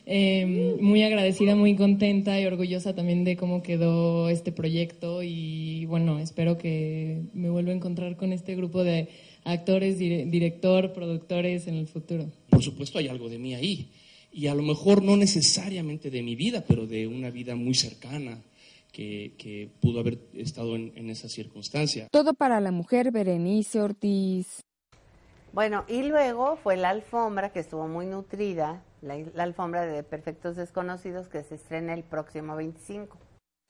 Eh, 0.05 0.77
muy 0.81 1.03
agradecida, 1.03 1.55
muy 1.55 1.77
contenta 1.77 2.41
y 2.41 2.47
orgullosa 2.47 2.95
también 2.95 3.23
de 3.25 3.37
cómo 3.37 3.63
quedó 3.63 4.29
este 4.29 4.51
proyecto 4.51 5.23
y 5.23 5.87
bueno, 5.87 6.19
espero 6.19 6.59
que 6.59 7.23
me 7.35 7.51
vuelva 7.51 7.71
a 7.71 7.77
encontrar 7.77 8.17
con 8.17 8.33
este 8.33 8.57
grupo 8.57 8.83
de 8.83 9.09
actores, 9.45 9.99
director, 9.99 10.93
productores 10.93 11.67
en 11.67 11.75
el 11.75 11.87
futuro? 11.87 12.27
Por 12.51 12.63
supuesto 12.63 12.99
hay 12.99 13.09
algo 13.09 13.29
de 13.29 13.39
mí 13.39 13.55
ahí. 13.55 13.91
Y 14.33 14.47
a 14.47 14.55
lo 14.55 14.63
mejor 14.63 15.03
no 15.03 15.17
necesariamente 15.17 16.11
de 16.11 16.23
mi 16.23 16.37
vida, 16.37 16.65
pero 16.67 16.87
de 16.87 17.07
una 17.07 17.31
vida 17.31 17.55
muy 17.55 17.75
cercana, 17.75 18.43
que, 18.91 19.71
pudo 19.81 20.01
haber 20.01 20.19
estado 20.35 20.77
en, 20.77 21.11
esa 21.11 21.29
circunstancia. 21.29 22.09
Todo 22.11 22.35
para 22.35 22.61
la 22.61 22.71
mujer 22.71 23.11
Berenice 23.11 23.81
Ortiz. 23.81 24.61
Bueno, 25.53 25.85
y 25.89 26.03
luego 26.03 26.57
fue 26.57 26.77
la 26.77 26.91
alfombra 26.91 27.53
que 27.53 27.61
estuvo 27.61 27.89
muy 27.89 28.07
nutrida, 28.07 28.83
la, 29.03 29.43
alfombra 29.43 29.83
de 29.85 30.03
Perfectos 30.03 30.57
Desconocidos 30.57 31.29
que 31.29 31.43
se 31.43 31.57
estrena 31.57 31.95
el 31.95 32.05
próximo 32.05 32.57
25 32.57 33.19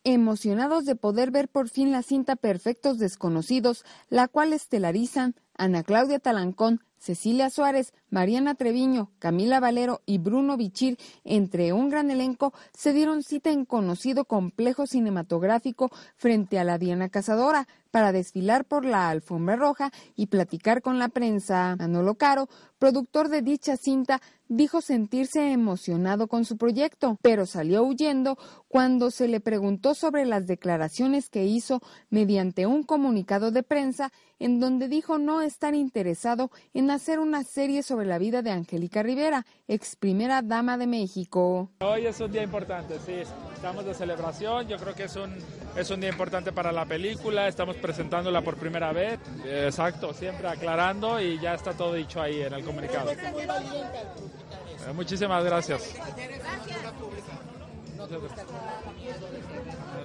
emocionados 0.05 0.85
de 0.85 0.97
poder 0.97 1.31
ver 1.31 1.49
por 1.49 1.69
fin 1.69 1.93
la 1.93 2.03
cinta 2.03 2.35
Perfectos 2.35 2.99
Desconocidos, 2.99 3.85
la 4.09 4.27
cual 4.27 4.53
estelarizan 4.53 5.37
Ana 5.63 5.85
Claudia 5.85 6.19
Talancón, 6.19 6.81
Cecilia 6.99 7.49
Suárez, 7.49 7.95
Mariana 8.11 8.57
Treviño, 8.57 9.13
Camila 9.21 9.61
Valero 9.61 10.03
y 10.07 10.19
Bruno 10.19 10.57
Bichir, 10.57 10.99
entre 11.23 11.73
un 11.73 11.89
gran 11.89 12.11
elenco, 12.11 12.53
se 12.73 12.93
dieron 12.93 13.23
cita 13.23 13.51
en 13.51 13.65
conocido 13.65 14.25
complejo 14.25 14.89
cinematográfico 14.89 15.91
frente 16.17 16.59
a 16.59 16.65
la 16.65 16.79
Diana 16.79 17.11
Cazadora 17.11 17.69
para 17.93 18.11
desfilar 18.11 18.65
por 18.65 18.85
la 18.85 19.11
alfombra 19.11 19.55
roja 19.55 19.93
y 20.17 20.27
platicar 20.27 20.83
con 20.83 20.99
la 20.99 21.09
prensa. 21.09 21.77
Manolo 21.79 22.15
Caro, 22.15 22.49
productor 22.79 23.29
de 23.29 23.43
dicha 23.43 23.77
cinta, 23.77 24.21
dijo 24.49 24.81
sentirse 24.81 25.53
emocionado 25.53 26.27
con 26.27 26.45
su 26.45 26.57
proyecto, 26.57 27.19
pero 27.23 27.47
salió 27.47 27.85
huyendo 27.85 28.39
cuando 28.69 29.11
se 29.11 29.29
le 29.29 29.41
preguntó 29.41 29.95
sobre 29.95 30.25
las 30.25 30.47
declaraciones 30.47 31.29
que 31.29 31.45
hizo 31.45 31.81
mediante 32.11 32.67
un 32.67 32.83
comunicado 32.83 33.51
de 33.51 33.63
prensa 33.63 34.13
en 34.43 34.59
donde 34.59 34.89
dijo 34.89 35.19
no 35.19 35.41
estar 35.41 35.73
interesado 35.75 36.51
en 36.75 36.91
hacer 36.91 37.21
una 37.21 37.45
serie 37.45 37.85
sobre 37.85 38.07
la 38.07 38.19
vida 38.19 38.43
de 38.43 38.51
Angélica 38.51 39.01
Rivera, 39.03 39.47
ex 39.69 39.95
primera 39.95 40.43
dama 40.43 40.77
de 40.77 40.89
México. 40.89 41.71
Hoy 41.81 42.07
es 42.07 42.19
un 42.21 42.33
día 42.33 42.43
importante, 42.43 42.99
sí, 42.99 43.23
estamos 43.55 43.85
de 43.85 43.95
celebración, 43.95 44.67
yo 44.67 44.77
creo 44.79 44.95
que 44.95 45.05
es 45.05 45.15
un, 45.15 45.33
es 45.77 45.89
un 45.91 46.01
día 46.01 46.11
importante 46.11 46.51
para 46.51 46.73
la 46.73 46.85
película, 46.85 47.47
estamos 47.47 47.77
presentándola 47.77 48.43
por 48.43 48.57
primera 48.57 48.93
vez, 48.93 49.21
exacto, 49.45 50.13
siempre 50.13 50.49
aclarando 50.49 51.21
y 51.21 51.39
ya 51.39 51.55
está 51.55 51.73
todo 51.73 51.95
dicho 51.95 52.21
ahí 52.21 52.43
en 52.43 52.53
el 52.53 52.65
comunicado. 52.65 53.13
Eh, 53.13 54.93
muchísimas 54.93 55.45
gracias. 55.45 55.95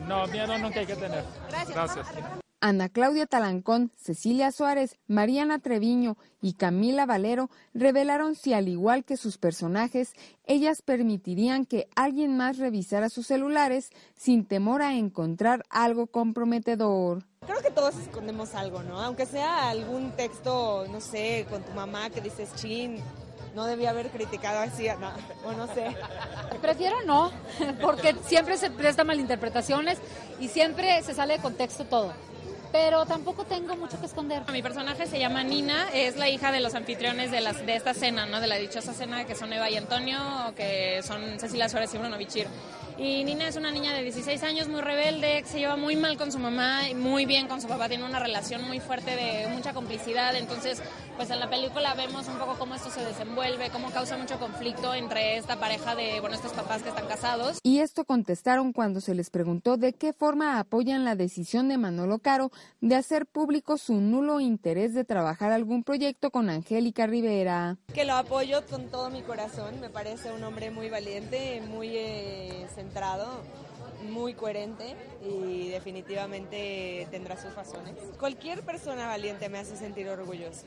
No, 0.08 0.28
miedo 0.28 0.58
nunca 0.60 0.80
hay 0.80 0.86
que 0.86 0.95
tener. 0.95 1.23
Gracias. 1.73 2.08
Ana 2.60 2.89
Claudia 2.89 3.28
Talancón, 3.28 3.91
Cecilia 3.96 4.52
Suárez, 4.52 4.98
Mariana 5.08 5.60
Treviño 5.60 6.17
y 6.41 6.54
Camila 6.54 7.06
Valero 7.06 7.52
revelaron 7.76 8.34
si 8.34 8.54
al 8.54 8.67
igual 8.67 9.06
que 9.06 9.15
sus 9.15 9.38
personajes, 9.38 10.13
ellas 10.43 10.82
permitirían 10.82 11.65
que 11.65 11.88
alguien 11.96 12.36
más 12.36 12.58
revisara 12.58 13.10
sus 13.10 13.28
celulares 13.28 13.91
sin 14.15 14.43
temor 14.43 14.82
a 14.82 14.96
encontrar 14.96 15.65
algo 15.70 16.08
comprometedor. 16.08 17.26
Creo 17.46 17.62
que 17.62 17.70
todos 17.70 17.96
escondemos 17.96 18.56
algo, 18.56 18.82
¿no? 18.82 19.00
Aunque 19.02 19.28
sea 19.28 19.70
algún 19.70 20.12
texto, 20.13 20.88
no 20.91 21.00
sé, 21.00 21.46
con 21.52 21.62
tu 21.62 21.74
mamá 21.74 22.10
que 22.10 22.22
dices, 22.22 22.56
chin, 22.56 22.98
no 23.54 23.65
debía 23.65 23.91
haber 23.91 24.10
criticado 24.10 24.62
así, 24.62 24.88
no, 25.00 25.12
o 25.48 25.52
no 25.54 25.67
sé. 25.76 25.96
Prefiero 26.60 27.04
no, 27.06 27.32
porque 27.84 28.15
siempre 28.26 28.58
se 28.58 28.72
presta 28.72 29.04
malinterpretaciones 29.04 30.00
y 30.39 30.48
siempre 30.48 31.04
se 31.04 31.13
sale 31.13 31.36
de 31.36 31.39
contexto 31.39 31.86
todo 31.86 32.13
pero 32.71 33.06
tampoco 33.06 33.43
tengo 33.45 33.75
mucho 33.75 33.99
que 33.99 34.06
esconder. 34.06 34.43
Mi 34.51 34.62
personaje 34.62 35.08
se 35.08 35.19
llama 35.19 35.43
Nina, 35.43 35.89
es 35.93 36.17
la 36.17 36.30
hija 36.30 36.51
de 36.51 36.60
los 36.60 36.75
anfitriones 36.75 37.32
de, 37.32 37.41
de 37.65 37.75
esta 37.75 37.93
cena, 37.93 38.25
¿no? 38.25 38.39
de 38.39 38.47
la 38.47 38.56
dichosa 38.56 38.93
cena 38.93 39.25
que 39.25 39.36
son 39.36 39.51
Eva 39.53 39.69
y 39.69 39.77
Antonio, 39.77 40.17
que 40.56 41.01
son 41.03 41.39
Cecilia 41.39 41.69
Suárez 41.69 41.93
y 41.93 41.97
Bruno 41.97 42.17
Bichir. 42.17 42.47
Y 42.99 43.23
Nina 43.23 43.47
es 43.47 43.55
una 43.55 43.69
niña 43.69 43.93
de 43.93 44.01
16 44.01 44.41
años, 44.41 44.67
muy 44.69 44.81
rebelde, 44.81 45.43
que 45.43 45.47
se 45.47 45.60
lleva 45.60 45.77
muy 45.77 45.95
mal 45.95 46.17
con 46.17 46.31
su 46.31 46.39
mamá 46.39 46.89
y 46.89 46.95
muy 46.95 47.27
bien 47.27 47.47
con 47.47 47.62
su 47.62 47.67
papá. 47.67 47.88
Tiene 47.88 48.03
una 48.03 48.17
relación 48.17 48.63
muy 48.67 48.79
fuerte 48.79 49.15
de 49.15 49.47
mucha 49.53 49.71
complicidad. 49.73 50.36
Entonces, 50.36 50.81
pues 51.15 51.29
en 51.29 51.39
la 51.39 51.47
película 51.47 51.93
vemos 51.93 52.27
un 52.27 52.39
poco 52.39 52.55
cómo 52.57 52.73
esto 52.73 52.89
se 52.89 53.05
desenvuelve, 53.05 53.69
cómo 53.69 53.91
causa 53.91 54.17
mucho 54.17 54.39
conflicto 54.39 54.95
entre 54.95 55.38
esta 55.38 55.60
pareja 55.60 55.95
de, 55.95 56.19
bueno, 56.21 56.36
estos 56.36 56.53
papás 56.53 56.81
que 56.81 56.89
están 56.89 57.05
casados. 57.05 57.60
Y 57.62 57.79
esto 57.79 58.03
contestaron 58.03 58.73
cuando 58.73 58.99
se 58.99 59.13
les 59.13 59.29
preguntó 59.29 59.77
de 59.77 59.93
qué 59.93 60.12
forma 60.12 60.57
apoyan 60.57 61.05
la 61.05 61.15
decisión 61.15 61.69
de 61.69 61.77
Manolo 61.77 62.17
Caro 62.17 62.51
de 62.81 62.95
hacer 62.95 63.27
público 63.27 63.77
su 63.77 64.01
nulo 64.01 64.39
interés 64.39 64.95
de 64.95 65.03
trabajar 65.03 65.51
algún 65.51 65.83
proyecto 65.83 66.31
con 66.31 66.49
Angélica 66.49 67.05
Rivera. 67.05 67.77
Que 67.93 68.05
lo 68.05 68.15
apoyo 68.15 68.65
con 68.65 68.89
todo 68.89 69.12
mi 69.12 69.21
corazón, 69.21 69.79
me 69.79 69.89
parece 69.89 70.31
un 70.31 70.43
hombre 70.43 70.71
muy 70.71 70.89
valiente, 70.89 71.62
muy 71.62 71.95
eh, 71.95 72.67
centrado, 72.88 73.28
muy 74.10 74.34
coherente 74.34 74.95
y 75.28 75.69
definitivamente 75.69 77.08
tendrá 77.12 77.36
sus 77.36 77.54
razones. 77.54 77.93
Cualquier 78.19 78.62
persona 78.63 79.08
valiente 79.08 79.50
me 79.50 79.60
hace 79.60 79.76
sentir 79.76 80.08
orgulloso 80.10 80.65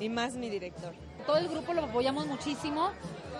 y 0.00 0.08
más 0.08 0.34
mi 0.34 0.48
director. 0.48 0.92
Todo 1.26 1.36
el 1.36 1.48
grupo 1.48 1.72
lo 1.74 1.84
apoyamos 1.84 2.26
muchísimo 2.26 2.90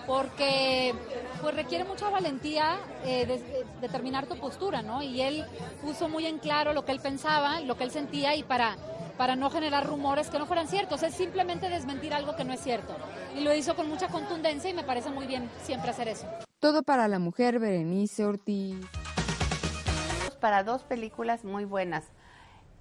porque 0.07 0.93
pues 1.41 1.55
requiere 1.55 1.83
mucha 1.83 2.09
valentía 2.09 2.77
eh, 3.03 3.25
de- 3.25 3.65
determinar 3.81 4.27
tu 4.27 4.37
postura, 4.37 4.81
¿no? 4.81 5.01
Y 5.01 5.21
él 5.21 5.45
puso 5.81 6.07
muy 6.07 6.25
en 6.27 6.37
claro 6.39 6.73
lo 6.73 6.85
que 6.85 6.91
él 6.93 6.99
pensaba, 6.99 7.59
lo 7.61 7.75
que 7.75 7.83
él 7.83 7.91
sentía 7.91 8.35
y 8.35 8.43
para 8.43 8.77
para 9.17 9.35
no 9.35 9.51
generar 9.51 9.85
rumores 9.85 10.29
que 10.29 10.39
no 10.39 10.47
fueran 10.47 10.67
ciertos, 10.67 11.03
es 11.03 11.13
simplemente 11.13 11.69
desmentir 11.69 12.11
algo 12.11 12.35
que 12.35 12.43
no 12.43 12.53
es 12.53 12.59
cierto. 12.61 12.95
Y 13.37 13.41
lo 13.41 13.53
hizo 13.53 13.75
con 13.75 13.87
mucha 13.87 14.07
contundencia 14.07 14.67
y 14.71 14.73
me 14.73 14.83
parece 14.83 15.11
muy 15.11 15.27
bien 15.27 15.47
siempre 15.63 15.91
hacer 15.91 16.07
eso. 16.07 16.25
Todo 16.61 16.83
para 16.83 17.07
la 17.07 17.17
mujer 17.17 17.57
Berenice 17.57 18.23
Ortiz. 18.23 18.77
Para 20.39 20.63
dos 20.63 20.83
películas 20.83 21.43
muy 21.43 21.65
buenas. 21.65 22.05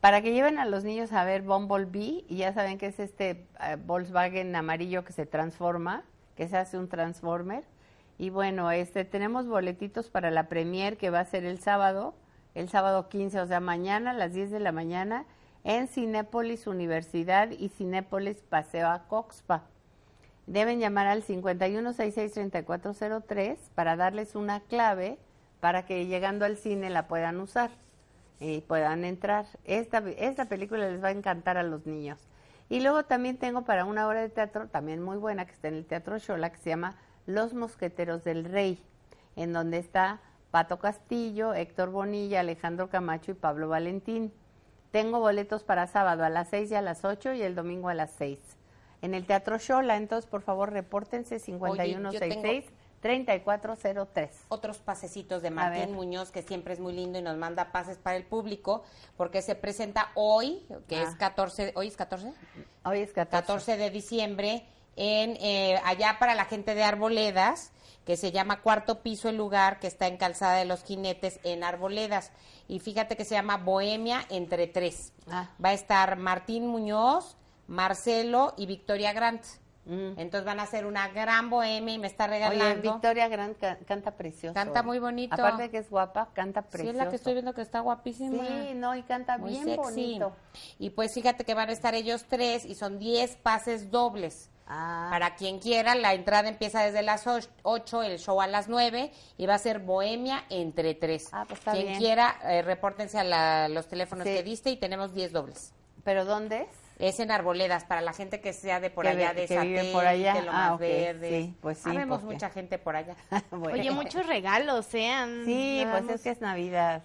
Para 0.02 0.20
que 0.20 0.34
lleven 0.34 0.58
a 0.58 0.66
los 0.66 0.84
niños 0.84 1.14
a 1.14 1.24
ver 1.24 1.40
Bumblebee, 1.40 2.26
y 2.28 2.36
ya 2.36 2.52
saben 2.52 2.76
que 2.76 2.88
es 2.88 3.00
este 3.00 3.46
eh, 3.58 3.78
Volkswagen 3.86 4.54
amarillo 4.54 5.02
que 5.02 5.14
se 5.14 5.24
transforma, 5.24 6.04
que 6.36 6.46
se 6.46 6.58
hace 6.58 6.76
un 6.76 6.90
Transformer. 6.90 7.64
Y 8.18 8.28
bueno, 8.28 8.70
este 8.70 9.06
tenemos 9.06 9.48
boletitos 9.48 10.10
para 10.10 10.30
la 10.30 10.46
premier 10.50 10.98
que 10.98 11.08
va 11.08 11.20
a 11.20 11.24
ser 11.24 11.46
el 11.46 11.58
sábado, 11.58 12.12
el 12.54 12.68
sábado 12.68 13.08
15, 13.08 13.40
o 13.40 13.46
sea, 13.46 13.60
mañana 13.60 14.10
a 14.10 14.14
las 14.14 14.34
10 14.34 14.50
de 14.50 14.60
la 14.60 14.72
mañana 14.72 15.24
en 15.64 15.88
Cinépolis 15.88 16.66
Universidad 16.66 17.50
y 17.50 17.70
Cinépolis 17.70 18.42
Paseo 18.42 18.90
a 18.90 19.08
Coxpa. 19.08 19.62
Deben 20.50 20.80
llamar 20.80 21.06
al 21.06 21.22
5166-3403 21.22 23.56
para 23.76 23.94
darles 23.94 24.34
una 24.34 24.58
clave 24.58 25.16
para 25.60 25.86
que 25.86 26.06
llegando 26.06 26.44
al 26.44 26.56
cine 26.56 26.90
la 26.90 27.06
puedan 27.06 27.40
usar 27.40 27.70
y 28.40 28.62
puedan 28.62 29.04
entrar. 29.04 29.46
Esta, 29.64 30.02
esta 30.18 30.46
película 30.46 30.90
les 30.90 31.00
va 31.00 31.06
a 31.06 31.12
encantar 31.12 31.56
a 31.56 31.62
los 31.62 31.86
niños. 31.86 32.18
Y 32.68 32.80
luego 32.80 33.04
también 33.04 33.38
tengo 33.38 33.62
para 33.62 33.84
una 33.84 34.08
obra 34.08 34.22
de 34.22 34.28
teatro, 34.28 34.66
también 34.66 35.00
muy 35.00 35.18
buena, 35.18 35.44
que 35.44 35.52
está 35.52 35.68
en 35.68 35.74
el 35.74 35.86
Teatro 35.86 36.18
Shola, 36.18 36.50
que 36.50 36.58
se 36.58 36.70
llama 36.70 36.96
Los 37.26 37.54
Mosqueteros 37.54 38.24
del 38.24 38.44
Rey, 38.44 38.82
en 39.36 39.52
donde 39.52 39.78
está 39.78 40.18
Pato 40.50 40.80
Castillo, 40.80 41.54
Héctor 41.54 41.90
Bonilla, 41.90 42.40
Alejandro 42.40 42.90
Camacho 42.90 43.30
y 43.30 43.34
Pablo 43.34 43.68
Valentín. 43.68 44.32
Tengo 44.90 45.20
boletos 45.20 45.62
para 45.62 45.86
sábado 45.86 46.24
a 46.24 46.28
las 46.28 46.48
6 46.48 46.72
y 46.72 46.74
a 46.74 46.82
las 46.82 47.04
8 47.04 47.34
y 47.34 47.42
el 47.42 47.54
domingo 47.54 47.88
a 47.88 47.94
las 47.94 48.10
6. 48.18 48.56
En 49.02 49.14
el 49.14 49.26
Teatro 49.26 49.56
Shola, 49.58 49.96
entonces 49.96 50.28
por 50.30 50.42
favor 50.42 50.72
repórtense 50.72 51.38
5166-3403. 53.02 54.28
Otros 54.48 54.78
pasecitos 54.78 55.42
de. 55.42 55.50
Martín 55.50 55.92
Muñoz, 55.94 56.30
que 56.30 56.42
siempre 56.42 56.74
es 56.74 56.80
muy 56.80 56.92
lindo 56.92 57.18
y 57.18 57.22
nos 57.22 57.36
manda 57.36 57.72
pases 57.72 57.98
para 57.98 58.16
el 58.16 58.24
público, 58.24 58.82
porque 59.16 59.42
se 59.42 59.54
presenta 59.54 60.10
hoy, 60.14 60.66
que 60.88 60.96
Ah. 60.96 61.02
es 61.04 61.14
14, 61.16 61.72
¿hoy 61.76 61.88
es 61.88 61.96
14? 61.96 62.32
Hoy 62.84 63.00
es 63.00 63.12
14. 63.12 63.30
14 63.46 63.76
de 63.76 63.90
diciembre, 63.90 64.66
en 64.96 65.36
eh, 65.40 65.80
allá 65.84 66.16
para 66.18 66.34
la 66.34 66.44
gente 66.44 66.74
de 66.74 66.82
Arboledas, 66.82 67.72
que 68.04 68.16
se 68.16 68.32
llama 68.32 68.60
Cuarto 68.60 69.02
Piso 69.02 69.28
el 69.28 69.36
lugar, 69.36 69.78
que 69.78 69.86
está 69.86 70.06
en 70.06 70.16
Calzada 70.16 70.56
de 70.56 70.64
los 70.64 70.82
Jinetes 70.84 71.38
en 71.44 71.64
Arboledas. 71.64 72.32
Y 72.68 72.80
fíjate 72.80 73.16
que 73.16 73.24
se 73.24 73.34
llama 73.34 73.56
Bohemia 73.56 74.22
entre 74.30 74.66
tres. 74.66 75.12
Ah. 75.30 75.50
Va 75.62 75.70
a 75.70 75.74
estar 75.74 76.16
Martín 76.16 76.66
Muñoz, 76.66 77.36
Marcelo 77.70 78.52
y 78.56 78.66
Victoria 78.66 79.12
Grant. 79.12 79.44
Entonces 79.86 80.44
van 80.44 80.60
a 80.60 80.64
hacer 80.64 80.86
una 80.86 81.08
gran 81.08 81.50
bohemia 81.50 81.94
y 81.94 81.98
me 81.98 82.06
está 82.06 82.28
Mm. 82.28 82.30
Oye, 82.30 82.38
regalando. 82.50 82.92
Victoria 82.92 83.26
Grant 83.28 83.58
ca- 83.58 83.78
canta 83.86 84.12
precioso. 84.12 84.54
Canta 84.54 84.82
muy 84.84 85.00
bonito. 85.00 85.34
Aparte 85.34 85.62
de 85.62 85.70
que 85.70 85.78
es 85.78 85.90
guapa, 85.90 86.28
canta 86.32 86.60
Sí, 86.62 86.68
precioso. 86.70 86.90
es 86.92 86.96
la 87.04 87.08
que 87.10 87.16
estoy 87.16 87.32
viendo 87.32 87.54
que 87.54 87.62
está 87.62 87.80
guapísima. 87.80 88.44
Sí, 88.46 88.72
no, 88.74 88.94
y 88.94 89.02
canta 89.02 89.36
Muy 89.38 89.50
bien 89.50 89.64
sexy. 89.64 89.76
bonito. 89.78 90.36
Y 90.78 90.90
pues 90.90 91.12
fíjate 91.14 91.44
que 91.44 91.54
van 91.54 91.70
a 91.70 91.72
estar 91.72 91.94
ellos 91.94 92.24
tres 92.28 92.64
y 92.66 92.76
son 92.76 92.98
10 93.00 93.34
pases 93.36 93.90
dobles. 93.90 94.50
Ah. 94.72 95.08
Para 95.10 95.34
quien 95.34 95.58
quiera, 95.58 95.96
la 95.96 96.14
entrada 96.14 96.48
empieza 96.48 96.82
desde 96.84 97.02
las 97.02 97.24
8, 97.64 98.02
el 98.04 98.18
show 98.20 98.40
a 98.40 98.46
las 98.46 98.68
9 98.68 99.10
y 99.38 99.46
va 99.46 99.54
a 99.54 99.58
ser 99.58 99.80
Bohemia 99.80 100.44
entre 100.50 100.94
tres. 100.94 101.30
Ah, 101.32 101.44
pues 101.48 101.58
está 101.58 101.72
quien 101.72 101.86
bien. 101.86 101.98
quiera, 101.98 102.36
eh, 102.44 102.62
repórtense 102.62 103.18
a 103.18 103.24
la- 103.24 103.68
los 103.68 103.88
teléfonos 103.88 104.24
Sí. 104.24 104.32
que 104.34 104.42
diste 104.44 104.70
y 104.70 104.76
tenemos 104.76 105.12
10 105.14 105.32
dobles. 105.32 105.72
¿Pero 106.04 106.24
dónde 106.24 106.62
es? 106.62 106.68
Es 107.00 107.18
en 107.18 107.30
Arboledas, 107.30 107.84
para 107.84 108.00
la 108.02 108.12
gente 108.12 108.40
que 108.40 108.52
sea 108.52 108.78
de 108.78 108.90
por 108.90 109.04
Que 109.04 109.10
allá, 109.12 109.32
de 109.32 109.48
Satélite, 109.48 109.92
por 109.92 110.06
allá. 110.06 110.34
lo 110.42 110.50
Ah, 110.50 110.70
más 110.70 110.78
verde. 110.78 111.28
sí, 111.30 111.54
pues 111.60 111.78
sí, 111.78 111.88
Habemos 111.90 112.20
porque- 112.20 112.34
mucha 112.34 112.50
gente 112.50 112.78
por 112.78 112.94
allá. 112.96 113.14
Bueno. 113.50 113.78
Oye, 113.78 113.90
muchos 113.90 114.26
regalos, 114.26 114.86
¿eh? 114.94 115.12
Sí, 115.44 115.82
Nada 115.84 115.98
pues 116.00 116.14
es 116.16 116.22
que 116.22 116.30
es 116.30 116.40
Navidad. 116.40 117.02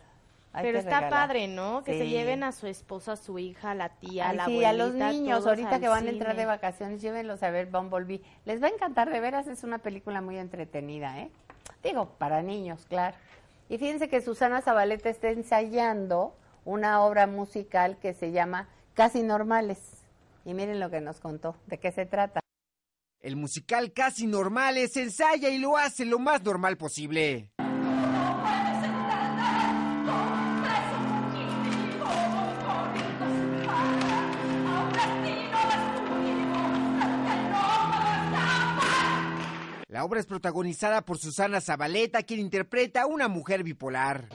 Hay 0.52 0.64
Pero 0.64 0.80
está 0.80 1.00
regalar. 1.02 1.10
padre, 1.28 1.48
¿no? 1.50 1.84
Que 1.84 1.98
se 1.98 2.08
lleven 2.08 2.42
a 2.44 2.54
su 2.54 2.68
esposa, 2.68 3.14
a 3.14 3.16
su 3.18 3.40
hija, 3.40 3.72
a 3.72 3.76
la 3.76 3.90
tía, 3.90 4.30
a 4.30 4.34
la 4.34 4.46
sí, 4.46 4.64
a 4.64 4.72
los 4.72 4.88
abuelita, 4.92 5.12
niños, 5.12 5.46
ahorita 5.48 5.80
que 5.82 5.88
van 5.90 6.08
a 6.08 6.10
entrar 6.10 6.36
de 6.38 6.46
vacaciones, 6.46 7.02
llévenlos 7.02 7.44
a 7.44 7.50
ver 7.50 7.66
Bumblebee. 7.66 8.22
Les 8.46 8.64
va 8.64 8.68
a 8.68 8.70
encantar, 8.70 9.10
de 9.10 9.20
veras, 9.20 9.48
es 9.48 9.64
una 9.66 9.80
película 9.80 10.22
muy 10.22 10.38
entretenida, 10.38 11.20
¿eh? 11.20 11.30
Digo, 11.84 12.08
para 12.18 12.42
niños, 12.42 12.86
claro. 12.88 13.18
Y 13.68 13.78
fíjense 13.78 14.08
que 14.08 14.22
Susana 14.22 14.62
Zabaleta 14.62 15.10
está 15.10 15.30
ensayando 15.30 16.34
una 16.64 17.04
obra 17.04 17.28
musical 17.28 17.98
que 17.98 18.14
se 18.14 18.32
llama 18.32 18.70
Casi 18.96 19.24
Normales. 19.24 19.78
Y 20.46 20.54
miren 20.54 20.80
lo 20.80 20.90
que 20.90 21.02
nos 21.02 21.20
contó, 21.20 21.58
de 21.68 21.78
qué 21.78 21.92
se 21.92 22.06
trata. 22.06 22.40
El 23.20 23.36
musical 23.36 23.92
Casi 23.92 24.26
Normales 24.26 24.96
ensaya 24.96 25.50
y 25.50 25.58
lo 25.58 25.78
hace 25.78 26.06
lo 26.06 26.18
más 26.18 26.44
normal 26.44 26.78
posible. 26.78 27.52
La 39.96 40.04
obra 40.04 40.20
es 40.20 40.26
protagonizada 40.26 41.04
por 41.04 41.18
Susana 41.18 41.62
Zabaleta, 41.62 42.22
quien 42.24 42.42
interpreta 42.42 43.04
a 43.04 43.06
una 43.06 43.30
mujer 43.30 43.64
bipolar. 43.64 44.26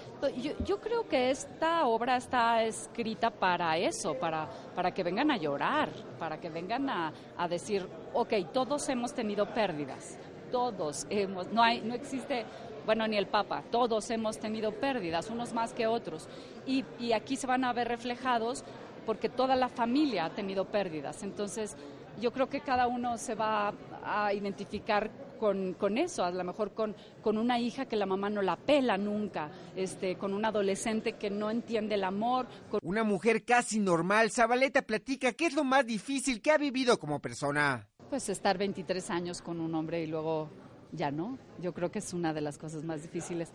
Yo, 0.65 0.81
creo 0.81 1.07
que 1.07 1.29
esta 1.31 1.85
obra 1.85 2.17
está 2.17 2.65
escrita 2.65 3.31
para 3.31 3.77
eso, 3.77 4.15
para, 4.15 4.49
para 4.75 4.95
que 4.95 5.03
vengan 5.03 5.31
a 5.31 5.37
llorar, 5.37 5.91
para 6.19 6.41
que 6.41 6.49
vengan 6.49 6.89
a, 6.89 7.13
a 7.37 7.47
decir, 7.47 7.87
ok, 8.15 8.33
todos 8.55 8.89
hemos 8.89 9.13
tenido 9.13 9.53
pérdidas, 9.53 10.19
todos 10.51 11.07
hemos, 11.11 11.49
no, 11.49 11.63
hay, 11.63 11.83
no 11.83 11.95
existe, 11.95 12.47
bueno, 12.87 13.07
ni 13.07 13.19
el 13.19 13.27
Papa, 13.27 13.63
todos 13.71 14.11
hemos 14.11 14.39
tenido 14.39 14.73
pérdidas, 14.73 15.29
unos 15.29 15.53
más 15.53 15.75
que 15.75 15.87
otros. 15.87 16.27
Y, 16.65 16.87
y 16.99 17.13
aquí 17.13 17.37
se 17.37 17.47
van 17.47 17.65
a 17.65 17.75
ver 17.75 17.87
reflejados 17.87 18.65
porque 19.05 19.29
toda 19.29 19.57
la 19.57 19.69
familia 19.69 20.25
ha 20.25 20.31
tenido 20.31 20.65
pérdidas. 20.65 21.23
Entonces, 21.23 21.77
yo 22.19 22.33
creo 22.33 22.49
que 22.49 22.63
cada 22.63 22.87
uno 22.87 23.19
se 23.19 23.35
va 23.35 23.75
a 24.03 24.33
identificar 24.33 25.11
con, 25.41 25.73
con 25.73 25.97
eso, 25.97 26.23
a 26.23 26.31
lo 26.31 26.45
mejor 26.45 26.75
con, 26.75 26.95
con 27.23 27.39
una 27.39 27.59
hija 27.59 27.87
que 27.87 27.97
la 27.97 28.05
mamá 28.05 28.29
no 28.29 28.43
la 28.43 28.57
pela 28.57 28.99
nunca, 28.99 29.51
este, 29.75 30.17
con 30.17 30.35
un 30.35 30.45
adolescente 30.45 31.15
que 31.15 31.31
no 31.31 31.51
entiende 31.51 31.95
el 31.95 32.05
amor. 32.05 32.47
Con... 32.71 32.81
Una 32.83 33.03
mujer 33.03 33.43
casi 33.43 33.79
normal, 33.81 34.31
Zabaleta 34.31 34.83
platica 34.83 35.33
qué 35.33 35.47
es 35.47 35.55
lo 35.55 35.65
más 35.65 35.87
difícil 35.87 36.43
que 36.43 36.51
ha 36.51 36.59
vivido 36.59 36.99
como 36.99 37.21
persona. 37.21 37.89
Pues 38.11 38.29
estar 38.29 38.59
23 38.59 39.09
años 39.11 39.41
con 39.41 39.61
un 39.61 39.75
hombre 39.75 40.03
y 40.03 40.07
luego 40.07 40.51
ya 40.93 41.11
no. 41.11 41.39
Yo 41.59 41.73
creo 41.73 41.91
que 41.91 42.01
es 42.01 42.13
una 42.13 42.35
de 42.35 42.43
las 42.43 42.59
cosas 42.59 42.85
más 42.85 43.03
difíciles. 43.03 43.49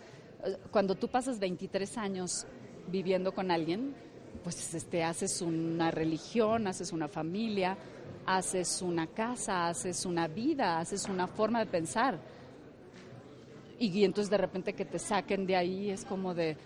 Cuando 0.71 0.95
tú 0.95 1.08
pasas 1.08 1.38
23 1.39 1.98
años 2.00 2.48
viviendo 2.88 3.34
con 3.34 3.52
alguien, 3.52 3.93
pues 4.43 4.74
este, 4.74 5.04
haces 5.04 5.41
una 5.41 5.91
religión, 5.91 6.67
haces 6.67 6.91
una 6.91 7.08
familia, 7.08 7.78
haces 8.26 8.82
una 8.82 9.08
casa, 9.08 9.68
haces 9.68 10.06
una 10.06 10.28
vida, 10.28 10.80
haces 10.80 11.08
una 11.08 11.28
forma 11.28 11.60
de 11.60 11.66
pensar. 11.66 12.20
Y, 13.78 14.04
entonces 14.04 14.30
de 14.30 14.38
repente 14.38 14.74
que 14.74 14.86
te 14.86 15.00
saquen 15.00 15.46
de 15.46 15.56
ahí 15.56 15.90
es 15.90 16.06
como 16.06 16.34
de 16.34 16.58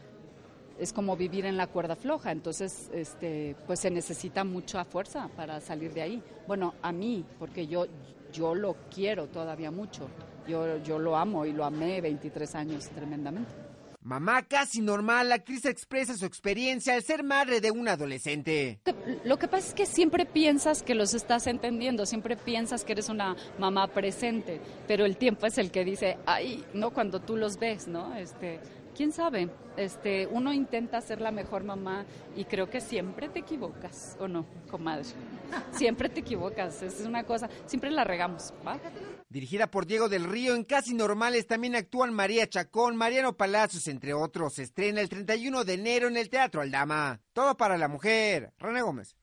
es 0.77 0.93
como 0.93 1.17
vivir 1.17 1.45
en 1.45 1.57
la 1.57 1.67
cuerda 1.67 1.97
floja, 1.97 2.31
entonces 2.31 2.89
este 2.93 3.55
pues 3.67 3.81
se 3.81 3.91
necesita 3.91 4.45
mucha 4.45 4.85
fuerza 4.85 5.27
para 5.35 5.59
salir 5.59 5.93
de 5.93 6.01
ahí. 6.01 6.23
Bueno, 6.47 6.73
a 6.81 6.91
mí, 6.93 7.25
porque 7.37 7.67
yo 7.67 7.85
yo 8.31 8.55
lo 8.55 8.75
quiero 8.93 9.27
todavía 9.27 9.71
mucho. 9.71 10.07
Yo 10.47 10.77
yo 10.77 10.97
lo 10.97 11.17
amo 11.17 11.45
y 11.45 11.51
lo 11.51 11.65
amé 11.65 11.99
23 11.99 12.55
años 12.55 12.87
tremendamente. 12.89 13.68
Mamá 14.01 14.43
casi 14.43 14.81
normal, 14.81 15.27
la 15.27 15.35
actriz 15.35 15.65
expresa 15.65 16.15
su 16.15 16.25
experiencia 16.25 16.93
al 16.95 17.03
ser 17.03 17.21
madre 17.21 17.59
de 17.59 17.69
un 17.69 17.87
adolescente. 17.87 18.79
Lo 19.25 19.37
que 19.37 19.49
pasa 19.49 19.67
es 19.67 19.73
que 19.73 19.85
siempre 19.85 20.25
piensas 20.25 20.83
que 20.83 20.95
los 20.95 21.13
estás 21.13 21.47
entendiendo, 21.47 22.05
siempre 22.05 22.37
piensas 22.37 22.85
que 22.85 22.93
eres 22.93 23.09
una 23.09 23.35
mamá 23.57 23.87
presente, 23.87 24.61
pero 24.87 25.05
el 25.05 25.17
tiempo 25.17 25.45
es 25.47 25.57
el 25.57 25.69
que 25.69 25.83
dice, 25.83 26.17
ay, 26.25 26.63
no 26.73 26.91
cuando 26.91 27.19
tú 27.19 27.35
los 27.35 27.59
ves, 27.59 27.89
¿no? 27.89 28.15
Este, 28.15 28.61
quién 28.95 29.11
sabe, 29.11 29.49
este, 29.75 30.27
uno 30.27 30.53
intenta 30.53 31.01
ser 31.01 31.19
la 31.19 31.31
mejor 31.31 31.65
mamá 31.65 32.05
y 32.37 32.45
creo 32.45 32.69
que 32.69 32.79
siempre 32.79 33.27
te 33.27 33.39
equivocas, 33.39 34.15
¿o 34.19 34.29
no, 34.29 34.45
comadre? 34.71 35.03
Siempre 35.71 36.07
te 36.07 36.21
equivocas, 36.21 36.81
es 36.81 37.01
una 37.01 37.23
cosa, 37.25 37.49
siempre 37.65 37.91
la 37.91 38.05
regamos, 38.05 38.53
¿va? 38.65 38.79
Dirigida 39.31 39.67
por 39.69 39.85
Diego 39.85 40.09
del 40.09 40.23
Río, 40.23 40.55
en 40.55 40.63
Casi 40.63 40.95
Normales 40.95 41.45
también 41.45 41.75
actúan 41.75 42.11
María 42.13 42.49
Chacón, 42.49 42.95
Mariano 42.95 43.37
Palacios, 43.37 43.87
entre 43.87 44.13
otros. 44.15 44.55
Se 44.55 44.63
estrena 44.63 45.01
el 45.01 45.09
31 45.09 45.65
de 45.65 45.73
enero 45.75 46.07
en 46.07 46.17
el 46.17 46.29
Teatro 46.31 46.61
Aldama. 46.61 47.21
Todo 47.31 47.55
para 47.55 47.77
la 47.77 47.87
mujer. 47.87 48.53
René 48.57 48.81
Gómez. 48.81 49.15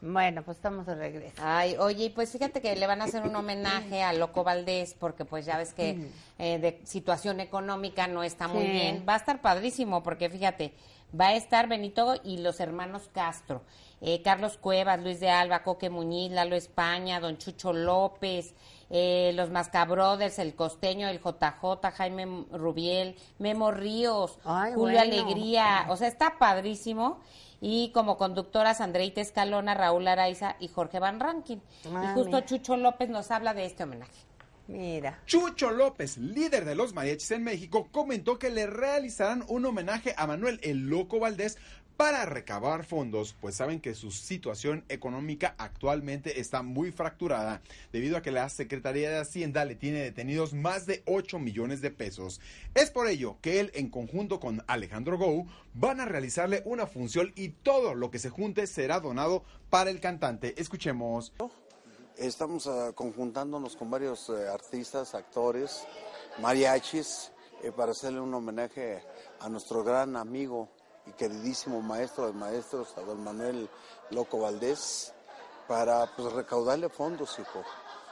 Bueno, 0.00 0.44
pues 0.44 0.56
estamos 0.58 0.86
de 0.86 0.94
regreso. 0.94 1.34
Ay, 1.42 1.76
oye, 1.76 2.10
pues 2.14 2.30
fíjate 2.30 2.60
que 2.60 2.74
le 2.76 2.86
van 2.86 3.02
a 3.02 3.06
hacer 3.06 3.22
un 3.22 3.34
homenaje 3.34 4.02
a 4.02 4.12
Loco 4.12 4.44
Valdés, 4.44 4.94
porque 4.94 5.24
pues 5.24 5.44
ya 5.44 5.58
ves 5.58 5.74
que 5.74 6.10
eh, 6.38 6.58
de 6.60 6.80
situación 6.84 7.40
económica 7.40 8.06
no 8.06 8.22
está 8.22 8.46
muy 8.46 8.64
Sí. 8.64 8.70
bien. 8.70 9.04
Va 9.08 9.14
a 9.14 9.18
estar 9.18 9.40
padrísimo, 9.40 10.04
porque 10.04 10.30
fíjate, 10.30 10.72
va 11.18 11.28
a 11.28 11.34
estar 11.34 11.68
Benito 11.68 12.14
y 12.22 12.38
los 12.38 12.60
hermanos 12.60 13.10
Castro, 13.12 13.64
eh, 14.00 14.22
Carlos 14.22 14.58
Cuevas, 14.58 15.00
Luis 15.02 15.20
de 15.20 15.30
Alba, 15.30 15.62
Coque 15.62 15.90
Muñiz, 15.90 16.30
Lalo 16.30 16.56
España, 16.56 17.20
Don 17.20 17.36
Chucho 17.38 17.72
López, 17.72 18.54
eh, 18.90 19.32
los 19.34 19.50
Mascabrothers, 19.50 20.38
el 20.38 20.54
Costeño, 20.54 21.08
el 21.08 21.20
JJ, 21.20 21.90
Jaime 21.94 22.46
Rubiel, 22.50 23.16
Memo 23.38 23.70
Ríos, 23.70 24.38
Ay, 24.44 24.72
Julio 24.74 24.98
bueno. 24.98 25.00
Alegría, 25.00 25.86
o 25.88 25.96
sea, 25.96 26.08
está 26.08 26.38
padrísimo. 26.38 27.20
Y 27.60 27.90
como 27.90 28.16
conductoras, 28.16 28.80
Andreita 28.80 29.20
Escalona, 29.20 29.74
Raúl 29.74 30.06
Araiza 30.06 30.54
y 30.60 30.68
Jorge 30.68 31.00
Van 31.00 31.18
Rankin. 31.18 31.60
Ah, 31.92 32.04
y 32.04 32.14
justo 32.14 32.36
mira. 32.36 32.44
Chucho 32.44 32.76
López 32.76 33.08
nos 33.08 33.32
habla 33.32 33.52
de 33.52 33.64
este 33.64 33.82
homenaje. 33.82 34.27
Mira. 34.68 35.22
Chucho 35.24 35.70
López, 35.70 36.18
líder 36.18 36.66
de 36.66 36.74
los 36.74 36.92
mariachis 36.92 37.30
en 37.30 37.42
México, 37.42 37.88
comentó 37.90 38.38
que 38.38 38.50
le 38.50 38.66
realizarán 38.66 39.42
un 39.48 39.64
homenaje 39.64 40.14
a 40.16 40.26
Manuel 40.26 40.60
el 40.62 40.88
Loco 40.88 41.18
Valdés 41.18 41.56
para 41.96 42.26
recabar 42.26 42.84
fondos, 42.84 43.34
pues 43.40 43.56
saben 43.56 43.80
que 43.80 43.94
su 43.94 44.12
situación 44.12 44.84
económica 44.88 45.56
actualmente 45.58 46.38
está 46.38 46.62
muy 46.62 46.92
fracturada, 46.92 47.60
debido 47.92 48.16
a 48.16 48.22
que 48.22 48.30
la 48.30 48.48
Secretaría 48.50 49.10
de 49.10 49.18
Hacienda 49.18 49.64
le 49.64 49.74
tiene 49.74 49.98
detenidos 49.98 50.52
más 50.52 50.86
de 50.86 51.02
8 51.06 51.40
millones 51.40 51.80
de 51.80 51.90
pesos. 51.90 52.40
Es 52.74 52.92
por 52.92 53.08
ello 53.08 53.38
que 53.40 53.58
él, 53.58 53.72
en 53.74 53.88
conjunto 53.88 54.38
con 54.38 54.62
Alejandro 54.68 55.18
Gou, 55.18 55.48
van 55.74 55.98
a 55.98 56.04
realizarle 56.04 56.62
una 56.66 56.86
función 56.86 57.32
y 57.34 57.48
todo 57.48 57.96
lo 57.96 58.12
que 58.12 58.20
se 58.20 58.30
junte 58.30 58.68
será 58.68 59.00
donado 59.00 59.42
para 59.68 59.90
el 59.90 59.98
cantante. 59.98 60.54
Escuchemos. 60.56 61.32
Estamos 62.18 62.66
ah, 62.66 62.90
conjuntándonos 62.96 63.76
con 63.76 63.92
varios 63.92 64.28
eh, 64.28 64.48
artistas, 64.48 65.14
actores, 65.14 65.86
mariachis, 66.40 67.30
eh, 67.62 67.70
para 67.70 67.92
hacerle 67.92 68.18
un 68.18 68.34
homenaje 68.34 69.04
a 69.38 69.48
nuestro 69.48 69.84
gran 69.84 70.16
amigo 70.16 70.68
y 71.06 71.12
queridísimo 71.12 71.80
maestro 71.80 72.26
de 72.26 72.32
maestros, 72.32 72.92
don 72.96 73.22
Manuel 73.22 73.70
Loco 74.10 74.40
Valdés, 74.40 75.14
para 75.68 76.12
pues, 76.16 76.32
recaudarle 76.32 76.88
fondos, 76.88 77.38
hijo. 77.38 77.62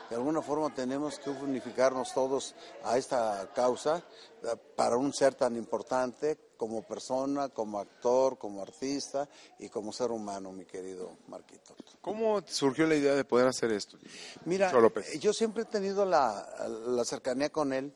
De 0.08 0.14
alguna 0.16 0.40
forma 0.40 0.72
tenemos 0.72 1.18
que 1.18 1.30
unificarnos 1.30 2.14
todos 2.14 2.54
a 2.84 2.96
esta 2.96 3.50
causa 3.54 4.04
eh, 4.42 4.56
para 4.76 4.96
un 4.96 5.12
ser 5.12 5.34
tan 5.34 5.56
importante 5.56 6.38
como 6.56 6.82
persona, 6.82 7.48
como 7.48 7.78
actor, 7.78 8.38
como 8.38 8.62
artista 8.62 9.28
y 9.58 9.68
como 9.68 9.92
ser 9.92 10.10
humano, 10.10 10.52
mi 10.52 10.64
querido 10.64 11.16
Marquito. 11.26 11.74
¿Cómo 12.00 12.40
surgió 12.46 12.86
la 12.86 12.94
idea 12.94 13.14
de 13.14 13.24
poder 13.24 13.48
hacer 13.48 13.72
esto? 13.72 13.98
Mira, 14.44 14.72
López. 14.72 15.14
eh, 15.14 15.18
yo 15.18 15.32
siempre 15.32 15.64
he 15.64 15.66
tenido 15.66 16.04
la, 16.04 16.66
la 16.86 17.04
cercanía 17.04 17.50
con 17.50 17.72
él 17.72 17.92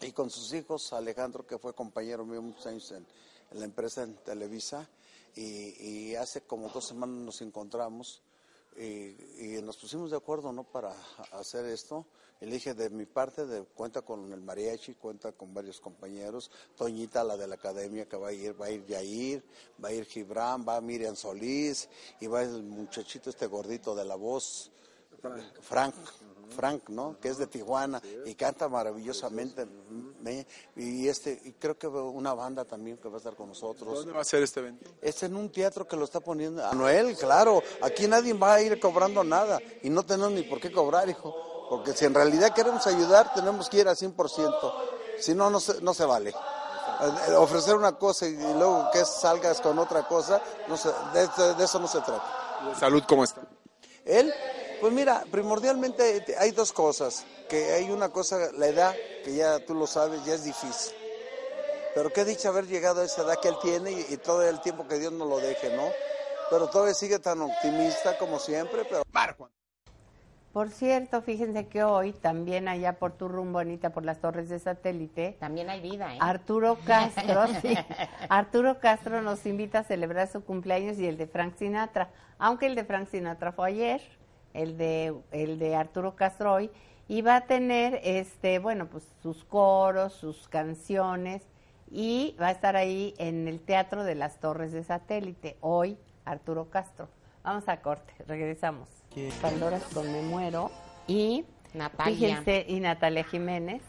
y 0.00 0.12
con 0.12 0.30
sus 0.30 0.52
hijos, 0.52 0.92
Alejandro, 0.92 1.46
que 1.46 1.58
fue 1.58 1.74
compañero 1.74 2.24
mío 2.24 2.42
muchos 2.42 2.66
años 2.66 2.90
en, 2.90 3.06
en 3.50 3.58
la 3.58 3.64
empresa 3.64 4.02
en 4.02 4.16
Televisa, 4.16 4.88
y, 5.36 6.10
y 6.10 6.16
hace 6.16 6.40
como 6.40 6.68
dos 6.70 6.86
semanas 6.88 7.16
nos 7.16 7.40
encontramos 7.40 8.20
y, 8.76 9.56
y 9.56 9.62
nos 9.62 9.76
pusimos 9.76 10.10
de 10.10 10.16
acuerdo, 10.16 10.52
¿no?, 10.52 10.64
para 10.64 10.94
hacer 11.32 11.64
esto. 11.66 12.06
Y 12.40 12.46
le 12.46 12.52
dije, 12.52 12.72
de 12.72 12.88
mi 12.88 13.04
parte, 13.04 13.44
de, 13.44 13.64
cuenta 13.64 14.00
con 14.00 14.32
el 14.32 14.40
mariachi, 14.40 14.94
cuenta 14.94 15.32
con 15.32 15.52
varios 15.52 15.78
compañeros, 15.78 16.50
Toñita, 16.74 17.22
la 17.22 17.36
de 17.36 17.46
la 17.46 17.56
academia, 17.56 18.08
que 18.08 18.16
va 18.16 18.28
a 18.28 18.32
ir, 18.32 18.58
va 18.58 18.66
a 18.66 18.70
ir 18.70 18.86
Yair, 18.86 19.44
va 19.82 19.88
a 19.88 19.92
ir 19.92 20.06
Gibran, 20.06 20.64
va 20.66 20.80
Miriam 20.80 21.16
Solís, 21.16 21.88
y 22.18 22.26
va 22.28 22.42
el 22.42 22.62
muchachito 22.62 23.28
este 23.28 23.46
gordito 23.46 23.94
de 23.94 24.06
la 24.06 24.14
voz, 24.14 24.70
Frank, 25.20 25.42
Frank, 25.60 25.94
¿no? 26.88 27.16
Que 27.20 27.28
es 27.28 27.38
de 27.38 27.46
Tijuana 27.46 28.00
y 28.24 28.34
canta 28.34 28.68
maravillosamente. 28.68 29.66
me- 30.20 30.46
y 30.76 31.08
este, 31.08 31.40
y 31.44 31.52
creo 31.52 31.78
que 31.78 31.86
una 31.86 32.34
banda 32.34 32.64
también 32.64 32.98
que 32.98 33.08
va 33.08 33.14
a 33.14 33.18
estar 33.18 33.34
con 33.34 33.48
nosotros. 33.48 33.94
¿Dónde 33.94 34.12
va 34.12 34.20
a 34.20 34.24
ser 34.24 34.42
este 34.42 34.60
evento? 34.60 34.90
Es 35.00 35.22
en 35.22 35.34
un 35.36 35.50
teatro 35.50 35.86
que 35.88 35.96
lo 35.96 36.04
está 36.04 36.20
poniendo 36.20 36.62
Manuel, 36.62 37.16
claro. 37.16 37.62
Aquí 37.82 38.06
nadie 38.06 38.32
va 38.34 38.54
a 38.54 38.60
ir 38.62 38.78
cobrando 38.78 39.24
nada 39.24 39.58
y 39.82 39.88
no 39.90 40.04
tenemos 40.04 40.32
ni 40.32 40.42
por 40.42 40.60
qué 40.60 40.70
cobrar, 40.70 41.08
hijo. 41.08 41.34
Porque 41.70 41.92
si 41.92 42.04
en 42.04 42.14
realidad 42.14 42.52
queremos 42.52 42.86
ayudar, 42.86 43.32
tenemos 43.32 43.68
que 43.68 43.78
ir 43.78 43.88
al 43.88 43.96
100%. 43.96 44.72
Si 45.20 45.34
no, 45.34 45.48
no 45.50 45.60
se, 45.60 45.80
no 45.80 45.94
se 45.94 46.04
vale. 46.04 46.30
Eh, 46.30 47.32
Ofrecer 47.36 47.76
una 47.76 47.92
cosa 47.96 48.26
y 48.26 48.34
luego 48.36 48.88
que 48.92 49.04
salgas 49.04 49.60
con 49.60 49.78
otra 49.78 50.06
cosa, 50.06 50.42
no 50.68 50.76
se- 50.76 50.90
de, 51.14 51.26
de- 51.28 51.54
de 51.54 51.64
eso 51.64 51.78
no 51.78 51.86
se 51.86 52.00
trata. 52.00 52.22
¿De 52.68 52.74
salud 52.74 53.02
cómo 53.08 53.24
está? 53.24 53.40
Él, 54.04 54.32
pues 54.80 54.92
mira, 54.92 55.24
primordialmente 55.30 56.20
te- 56.22 56.36
hay 56.38 56.50
dos 56.52 56.72
cosas. 56.72 57.24
Que 57.48 57.72
hay 57.72 57.90
una 57.90 58.10
cosa, 58.10 58.36
la 58.56 58.66
edad, 58.68 58.94
que 59.24 59.34
ya 59.34 59.58
tú 59.64 59.74
lo 59.74 59.86
sabes, 59.86 60.24
ya 60.24 60.34
es 60.34 60.44
difícil. 60.44 60.94
Pero 61.94 62.12
qué 62.12 62.24
dicha 62.24 62.48
haber 62.50 62.66
llegado 62.66 63.00
a 63.00 63.04
esa 63.04 63.22
edad 63.22 63.40
que 63.42 63.48
él 63.48 63.56
tiene 63.60 63.90
y, 63.92 64.06
y 64.10 64.16
todo 64.16 64.48
el 64.48 64.60
tiempo 64.60 64.86
que 64.86 64.98
Dios 64.98 65.12
nos 65.12 65.28
lo 65.28 65.38
deje, 65.38 65.74
¿no? 65.76 65.88
Pero 66.48 66.68
todavía 66.68 66.94
sigue 66.94 67.18
tan 67.18 67.40
optimista 67.42 68.16
como 68.18 68.38
siempre, 68.38 68.84
pero... 68.88 69.02
Por 70.52 70.68
cierto, 70.70 71.22
fíjense 71.22 71.68
que 71.68 71.84
hoy 71.84 72.12
también 72.12 72.66
allá 72.66 72.94
por 72.98 73.12
tu 73.12 73.28
rumbo, 73.28 73.60
Anita, 73.60 73.90
por 73.90 74.04
las 74.04 74.20
torres 74.20 74.48
de 74.48 74.58
satélite. 74.58 75.36
También 75.38 75.70
hay 75.70 75.80
vida, 75.80 76.12
¿eh? 76.12 76.18
Arturo 76.20 76.76
Castro, 76.84 77.44
sí. 77.62 77.76
Arturo 78.28 78.80
Castro 78.80 79.22
nos 79.22 79.46
invita 79.46 79.80
a 79.80 79.84
celebrar 79.84 80.26
su 80.28 80.44
cumpleaños 80.44 80.98
y 80.98 81.06
el 81.06 81.16
de 81.16 81.28
Frank 81.28 81.56
Sinatra. 81.56 82.10
Aunque 82.38 82.66
el 82.66 82.74
de 82.74 82.84
Frank 82.84 83.08
Sinatra 83.08 83.52
fue 83.52 83.68
ayer, 83.68 84.02
el 84.54 84.76
de, 84.76 85.14
el 85.32 85.58
de 85.58 85.76
Arturo 85.76 86.16
Castro 86.16 86.52
hoy. 86.54 86.70
Y 87.08 87.22
va 87.22 87.36
a 87.36 87.40
tener, 87.46 88.00
este, 88.04 88.58
bueno, 88.58 88.86
pues 88.86 89.04
sus 89.22 89.44
coros, 89.44 90.12
sus 90.12 90.48
canciones. 90.48 91.42
Y 91.90 92.36
va 92.40 92.48
a 92.48 92.50
estar 92.52 92.76
ahí 92.76 93.14
en 93.18 93.48
el 93.48 93.60
Teatro 93.60 94.04
de 94.04 94.14
las 94.14 94.38
Torres 94.38 94.72
de 94.72 94.84
Satélite. 94.84 95.56
Hoy, 95.60 95.98
Arturo 96.24 96.70
Castro. 96.70 97.08
Vamos 97.42 97.68
a 97.68 97.80
corte, 97.80 98.12
regresamos. 98.26 98.88
Pandoras 99.42 99.82
con 99.92 100.12
Me 100.12 100.22
Muero. 100.22 100.70
Y 101.08 101.44
Natalia. 101.74 102.14
Fíjense, 102.14 102.64
y 102.68 102.80
Natalia 102.80 103.24
Jiménez. 103.24 103.82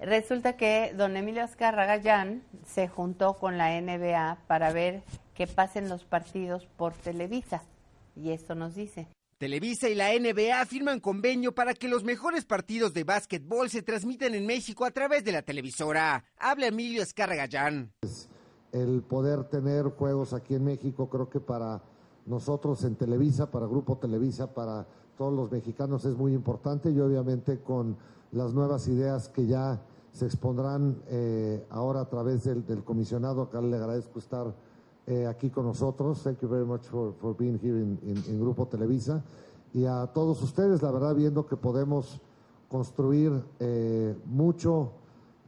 Resulta 0.00 0.56
que 0.56 0.92
don 0.94 1.16
Emilio 1.16 1.42
Azcárraga 1.42 1.96
Gallán 1.96 2.42
se 2.66 2.88
juntó 2.88 3.34
con 3.34 3.58
la 3.58 3.80
NBA 3.80 4.38
para 4.46 4.72
ver 4.72 5.02
que 5.34 5.46
pasen 5.46 5.88
los 5.88 6.04
partidos 6.04 6.66
por 6.76 6.94
Televisa. 6.94 7.62
Y 8.16 8.30
esto 8.32 8.54
nos 8.54 8.74
dice. 8.74 9.08
Televisa 9.42 9.88
y 9.88 9.96
la 9.96 10.10
NBA 10.12 10.64
firman 10.66 11.00
convenio 11.00 11.52
para 11.52 11.74
que 11.74 11.88
los 11.88 12.04
mejores 12.04 12.44
partidos 12.44 12.94
de 12.94 13.02
básquetbol 13.02 13.68
se 13.70 13.82
transmitan 13.82 14.36
en 14.36 14.46
México 14.46 14.84
a 14.84 14.92
través 14.92 15.24
de 15.24 15.32
la 15.32 15.42
televisora. 15.42 16.24
Habla 16.38 16.68
Emilio 16.68 17.02
Escargallán. 17.02 17.90
el 18.70 19.02
poder 19.02 19.42
tener 19.42 19.86
juegos 19.86 20.32
aquí 20.32 20.54
en 20.54 20.62
México, 20.62 21.10
creo 21.10 21.28
que 21.28 21.40
para 21.40 21.82
nosotros 22.24 22.84
en 22.84 22.94
Televisa, 22.94 23.50
para 23.50 23.66
Grupo 23.66 23.98
Televisa, 23.98 24.54
para 24.54 24.86
todos 25.18 25.34
los 25.34 25.50
mexicanos 25.50 26.04
es 26.04 26.16
muy 26.16 26.34
importante 26.34 26.92
y 26.92 27.00
obviamente 27.00 27.58
con 27.58 27.96
las 28.30 28.54
nuevas 28.54 28.86
ideas 28.86 29.28
que 29.28 29.48
ya 29.48 29.82
se 30.12 30.24
expondrán 30.24 31.02
eh, 31.08 31.66
ahora 31.68 32.02
a 32.02 32.08
través 32.08 32.44
del, 32.44 32.64
del 32.64 32.84
comisionado, 32.84 33.42
acá 33.42 33.60
le 33.60 33.74
agradezco 33.76 34.20
estar 34.20 34.54
eh, 35.06 35.26
aquí 35.26 35.50
con 35.50 35.66
nosotros. 35.66 36.22
Thank 36.22 36.40
you 36.42 36.48
very 36.48 36.64
much 36.64 36.82
for, 36.86 37.14
for 37.20 37.34
being 37.36 37.58
here 37.62 37.78
in, 37.80 37.98
in- 38.02 38.24
in 38.28 38.40
Grupo 38.40 38.66
Televisa. 38.66 39.22
Y 39.74 39.84
a 39.86 40.06
todos 40.12 40.42
ustedes, 40.42 40.82
la 40.82 40.90
verdad, 40.90 41.14
viendo 41.14 41.46
que 41.46 41.56
podemos 41.56 42.20
construir 42.68 43.32
eh, 43.58 44.14
mucho 44.26 44.92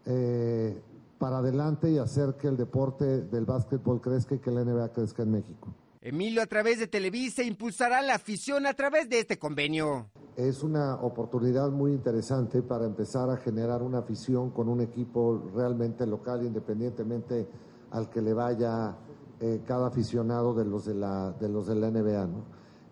eh, 0.06 0.80
para 1.18 1.38
adelante 1.38 1.90
y 1.90 1.98
hacer 1.98 2.34
que 2.34 2.48
el 2.48 2.56
deporte 2.56 3.22
del 3.22 3.44
básquetbol 3.44 4.00
crezca 4.00 4.34
y 4.34 4.38
que 4.38 4.50
la 4.50 4.64
NBA 4.64 4.88
crezca 4.92 5.22
en 5.22 5.30
México. 5.32 5.68
Emilio 6.00 6.42
a 6.42 6.46
través 6.46 6.78
de 6.78 6.86
Televisa 6.86 7.42
impulsará 7.42 8.02
la 8.02 8.16
afición 8.16 8.66
a 8.66 8.74
través 8.74 9.08
de 9.08 9.20
este 9.20 9.38
convenio. 9.38 10.08
es 10.36 10.62
una 10.62 10.96
oportunidad 10.96 11.70
muy 11.70 11.92
interesante 11.92 12.60
para 12.60 12.84
empezar 12.84 13.30
a 13.30 13.36
generar 13.38 13.82
una 13.82 13.98
afición 14.00 14.50
con 14.50 14.68
un 14.68 14.80
equipo 14.82 15.40
realmente 15.54 16.06
local, 16.06 16.44
independientemente 16.44 17.46
al 17.92 18.10
que 18.10 18.20
le 18.20 18.34
vaya 18.34 18.96
eh, 19.46 19.60
cada 19.66 19.88
aficionado 19.88 20.54
de 20.54 20.64
los 20.64 20.86
de 20.86 20.94
la, 20.94 21.32
de 21.32 21.50
los 21.50 21.66
de 21.66 21.74
la 21.74 21.90
NBA. 21.90 22.26
¿no? 22.28 22.44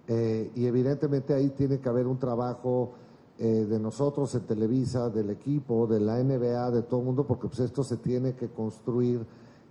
Eh, 0.06 0.50
y 0.54 0.66
evidentemente 0.66 1.32
ahí 1.32 1.48
tiene 1.48 1.80
que 1.80 1.88
haber 1.88 2.06
un 2.06 2.18
trabajo 2.18 2.92
eh, 3.38 3.46
de 3.46 3.78
nosotros 3.78 4.34
en 4.34 4.42
Televisa, 4.42 5.08
del 5.08 5.30
equipo, 5.30 5.86
de 5.86 5.98
la 5.98 6.22
NBA, 6.22 6.70
de 6.72 6.82
todo 6.82 7.00
el 7.00 7.06
mundo, 7.06 7.26
porque 7.26 7.48
pues 7.48 7.60
esto 7.60 7.82
se 7.82 7.96
tiene 7.96 8.34
que 8.34 8.50
construir 8.50 9.24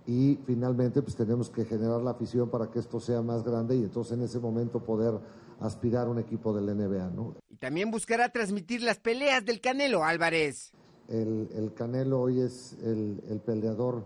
y 0.08 0.40
finalmente 0.44 1.02
pues 1.02 1.14
tenemos 1.14 1.50
que 1.50 1.64
generar 1.64 2.02
la 2.02 2.10
afición 2.10 2.50
para 2.50 2.68
que 2.68 2.80
esto 2.80 2.98
sea 2.98 3.22
más 3.22 3.44
grande 3.44 3.76
y 3.76 3.84
entonces 3.84 4.18
en 4.18 4.24
ese 4.24 4.40
momento 4.40 4.80
poder 4.80 5.14
aspirar 5.60 6.08
a 6.08 6.10
un 6.10 6.18
equipo 6.18 6.52
del 6.52 6.66
NBA, 6.76 7.10
¿no? 7.10 7.36
Y 7.48 7.54
también 7.58 7.92
buscará 7.92 8.28
transmitir 8.30 8.82
las 8.82 8.98
peleas 8.98 9.44
del 9.44 9.60
Canelo 9.60 10.02
Álvarez. 10.02 10.72
El, 11.06 11.48
el 11.54 11.72
Canelo 11.74 12.22
hoy 12.22 12.40
es 12.40 12.76
el, 12.82 13.22
el, 13.28 13.38
peleador 13.38 14.04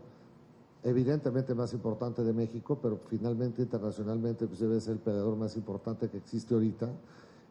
evidentemente 0.87 1.53
más 1.53 1.72
importante 1.72 2.22
de 2.22 2.33
México, 2.33 2.79
pero 2.81 2.96
finalmente 3.09 3.61
internacionalmente 3.61 4.46
pues 4.46 4.61
debe 4.61 4.81
ser 4.81 4.94
el 4.94 4.99
peleador 5.01 5.37
más 5.37 5.57
importante 5.57 6.09
que 6.09 6.16
existe 6.16 6.55
ahorita. 6.55 6.88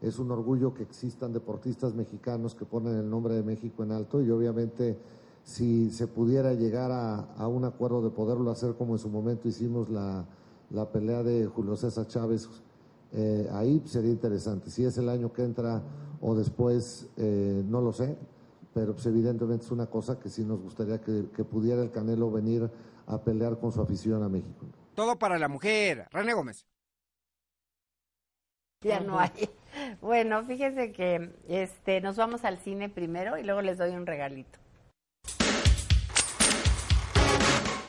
Es 0.02 0.20
un 0.20 0.32
orgullo 0.32 0.74
que 0.74 0.84
existan 0.84 1.34
deportistas 1.34 1.94
mexicanos 1.94 2.56
que 2.56 2.64
ponen 2.64 2.96
el 2.96 3.10
nombre 3.10 3.36
de 3.36 3.44
México 3.44 3.84
en 3.84 3.92
alto 3.92 4.22
y 4.22 4.32
obviamente 4.32 4.98
si 5.44 5.92
se 5.92 6.08
pudiera 6.08 6.54
llegar 6.54 6.92
a, 6.92 7.48
un 7.48 7.66
acuerdo 7.66 8.02
de 8.02 8.10
poderlo 8.10 8.52
hacer 8.52 8.76
como 8.76 8.94
en 8.94 9.00
su 9.00 9.10
momento 9.10 9.50
hicimos 9.50 9.90
la, 9.90 10.26
pelea 10.94 11.22
de 11.22 11.46
Julio 11.46 11.76
César 11.76 12.08
Chávez 12.08 12.50
eh, 13.12 13.50
ahí 13.52 13.82
sería 13.86 14.12
interesante. 14.12 14.70
Si 14.70 14.86
es 14.86 14.98
el 14.98 15.10
año 15.10 15.34
que 15.34 15.44
entra 15.44 15.84
o 16.22 16.36
después, 16.36 17.08
eh, 17.18 17.64
no 17.68 17.82
lo 17.82 17.92
sé, 17.92 18.18
pero 18.74 18.94
pues, 18.94 19.06
evidentemente 19.06 19.66
es 19.66 19.72
una 19.72 19.88
cosa 19.88 20.20
que 20.20 20.30
sí 20.30 20.44
nos 20.44 20.62
gustaría 20.62 21.02
que, 21.02 21.44
pudiera 21.44 21.82
el 21.82 21.92
Canelo 21.92 22.32
venir 22.32 22.70
a 23.08 23.24
pelear 23.24 23.60
con 23.60 23.72
su 23.72 23.82
afición 23.82 24.24
a 24.24 24.30
México. 24.30 24.66
Todo 24.96 25.18
para 25.18 25.38
la 25.38 25.48
mujer. 25.48 26.08
René 26.12 26.34
Gómez. 26.34 26.66
Ya 28.82 29.00
no 29.00 29.20
hay. 29.20 29.32
Bueno, 30.00 30.46
fíjese 30.46 30.94
que 30.94 31.36
este, 31.50 32.00
nos 32.00 32.16
vamos 32.16 32.46
al 32.46 32.60
cine 32.60 32.88
primero 32.88 33.38
y 33.38 33.44
luego 33.44 33.62
les 33.62 33.78
doy 33.78 33.92
un 33.92 34.06
regalito. 34.06 34.58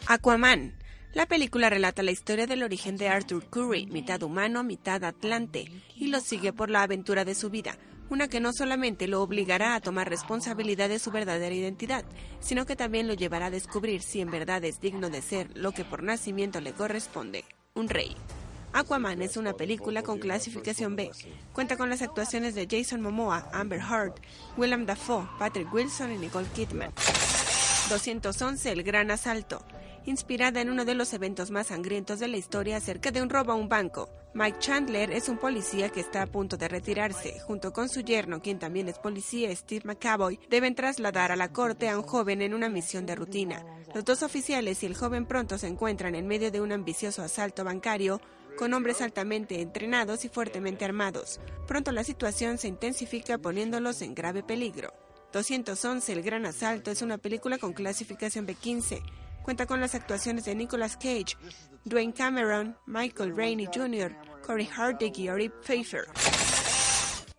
Aquaman 0.08 0.74
la 1.16 1.24
película 1.24 1.70
relata 1.70 2.02
la 2.02 2.10
historia 2.10 2.46
del 2.46 2.62
origen 2.62 2.98
de 2.98 3.08
Arthur 3.08 3.48
Curry, 3.48 3.86
mitad 3.86 4.22
humano, 4.22 4.62
mitad 4.62 5.02
atlante, 5.02 5.64
y 5.94 6.08
lo 6.08 6.20
sigue 6.20 6.52
por 6.52 6.68
la 6.68 6.82
aventura 6.82 7.24
de 7.24 7.34
su 7.34 7.48
vida, 7.48 7.78
una 8.10 8.28
que 8.28 8.40
no 8.40 8.52
solamente 8.52 9.08
lo 9.08 9.22
obligará 9.22 9.74
a 9.74 9.80
tomar 9.80 10.08
responsabilidad 10.08 10.88
de 10.88 10.98
su 10.98 11.10
verdadera 11.10 11.54
identidad, 11.54 12.04
sino 12.40 12.66
que 12.66 12.76
también 12.76 13.08
lo 13.08 13.14
llevará 13.14 13.46
a 13.46 13.50
descubrir 13.50 14.02
si 14.02 14.20
en 14.20 14.30
verdad 14.30 14.64
es 14.64 14.80
digno 14.80 15.10
de 15.10 15.22
ser 15.22 15.48
lo 15.56 15.72
que 15.72 15.84
por 15.84 16.02
nacimiento 16.02 16.60
le 16.60 16.72
corresponde, 16.72 17.44
un 17.74 17.88
rey. 17.88 18.16
Aquaman 18.72 19.22
es 19.22 19.36
una 19.36 19.54
película 19.54 20.02
con 20.02 20.18
clasificación 20.18 20.96
B. 20.96 21.10
Cuenta 21.52 21.76
con 21.76 21.88
las 21.88 22.02
actuaciones 22.02 22.54
de 22.54 22.68
Jason 22.70 23.00
Momoa, 23.00 23.48
Amber 23.52 23.80
Heard, 23.80 24.14
Willem 24.56 24.84
Dafoe, 24.84 25.26
Patrick 25.38 25.72
Wilson 25.72 26.12
y 26.12 26.18
Nicole 26.18 26.46
Kidman. 26.54 26.92
211 27.88 28.72
El 28.72 28.82
Gran 28.82 29.10
Asalto 29.10 29.64
inspirada 30.06 30.60
en 30.60 30.70
uno 30.70 30.84
de 30.84 30.94
los 30.94 31.12
eventos 31.12 31.50
más 31.50 31.66
sangrientos 31.66 32.18
de 32.20 32.28
la 32.28 32.36
historia 32.36 32.78
acerca 32.78 33.10
de 33.10 33.20
un 33.20 33.28
robo 33.28 33.52
a 33.52 33.56
un 33.56 33.68
banco. 33.68 34.08
Mike 34.34 34.58
Chandler 34.60 35.10
es 35.10 35.28
un 35.28 35.38
policía 35.38 35.88
que 35.88 36.00
está 36.00 36.22
a 36.22 36.26
punto 36.26 36.56
de 36.56 36.68
retirarse. 36.68 37.40
Junto 37.40 37.72
con 37.72 37.88
su 37.88 38.00
yerno, 38.00 38.40
quien 38.40 38.58
también 38.58 38.88
es 38.88 38.98
policía, 38.98 39.54
Steve 39.54 39.82
McAvoy, 39.84 40.38
deben 40.48 40.74
trasladar 40.74 41.32
a 41.32 41.36
la 41.36 41.52
corte 41.52 41.88
a 41.88 41.98
un 41.98 42.04
joven 42.04 42.42
en 42.42 42.54
una 42.54 42.68
misión 42.68 43.06
de 43.06 43.14
rutina. 43.14 43.64
Los 43.94 44.04
dos 44.04 44.22
oficiales 44.22 44.82
y 44.82 44.86
el 44.86 44.94
joven 44.94 45.26
pronto 45.26 45.58
se 45.58 45.66
encuentran 45.66 46.14
en 46.14 46.26
medio 46.26 46.50
de 46.50 46.60
un 46.60 46.72
ambicioso 46.72 47.22
asalto 47.22 47.64
bancario 47.64 48.20
con 48.56 48.72
hombres 48.74 49.00
altamente 49.02 49.60
entrenados 49.60 50.24
y 50.24 50.28
fuertemente 50.28 50.84
armados. 50.84 51.40
Pronto 51.66 51.92
la 51.92 52.04
situación 52.04 52.58
se 52.58 52.68
intensifica 52.68 53.38
poniéndolos 53.38 54.02
en 54.02 54.14
grave 54.14 54.42
peligro. 54.42 54.92
211 55.32 56.12
El 56.12 56.22
Gran 56.22 56.46
Asalto 56.46 56.90
es 56.90 57.02
una 57.02 57.18
película 57.18 57.58
con 57.58 57.72
clasificación 57.72 58.46
B15 58.46 59.02
Cuenta 59.46 59.66
con 59.66 59.80
las 59.80 59.94
actuaciones 59.94 60.44
de 60.44 60.56
Nicolas 60.56 60.96
Cage, 60.96 61.36
Dwayne 61.84 62.12
Cameron, 62.12 62.76
Michael 62.84 63.36
Rainey 63.36 63.68
Jr., 63.72 64.12
Corey 64.44 64.68
Hardig 64.76 65.16
y 65.20 65.28
Ori 65.28 65.50
Pfeiffer. 65.50 66.06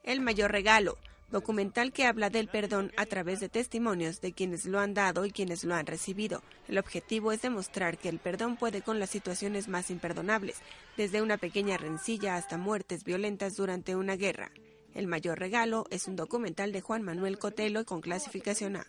El 0.04 0.22
mayor 0.22 0.54
regalo, 0.54 0.98
documental 1.32 1.91
que 1.91 2.06
habla 2.06 2.30
del 2.30 2.48
perdón 2.48 2.93
a 2.96 3.06
través 3.08 3.41
de 3.41 3.50
testimonios 3.50 4.22
de 4.22 4.32
quienes 4.32 4.63
lo 4.63 4.80
han 4.80 4.93
dado 4.93 5.26
y 5.26 5.32
quienes 5.32 5.65
lo 5.65 5.76
han 5.76 5.86
recibido. 5.86 6.43
El 6.70 6.78
objetivo 6.78 7.34
es 7.34 7.41
demostrar 7.41 7.98
que 7.98 8.08
el 8.08 8.20
perdón 8.20 8.56
puede 8.56 8.82
con 8.82 9.00
las 9.02 9.10
situaciones 9.10 9.67
más 9.67 9.91
imperdonables, 9.91 10.62
desde 10.96 11.22
una 11.22 11.36
pequeña 11.36 11.76
rencilla 11.76 12.38
hasta 12.38 12.58
muertes 12.58 13.04
violentas 13.04 13.58
durante 13.58 13.98
una 13.98 14.15
guerra. 14.15 14.52
El 14.93 15.08
mayor 15.08 15.39
regalo 15.39 15.84
es 15.89 16.08
un 16.08 16.15
documental 16.15 16.72
de 16.72 16.80
Juan 16.80 17.04
Manuel 17.04 17.38
Cotelo 17.38 17.84
con 17.84 18.00
clasificación 18.00 18.78
A. 18.78 18.88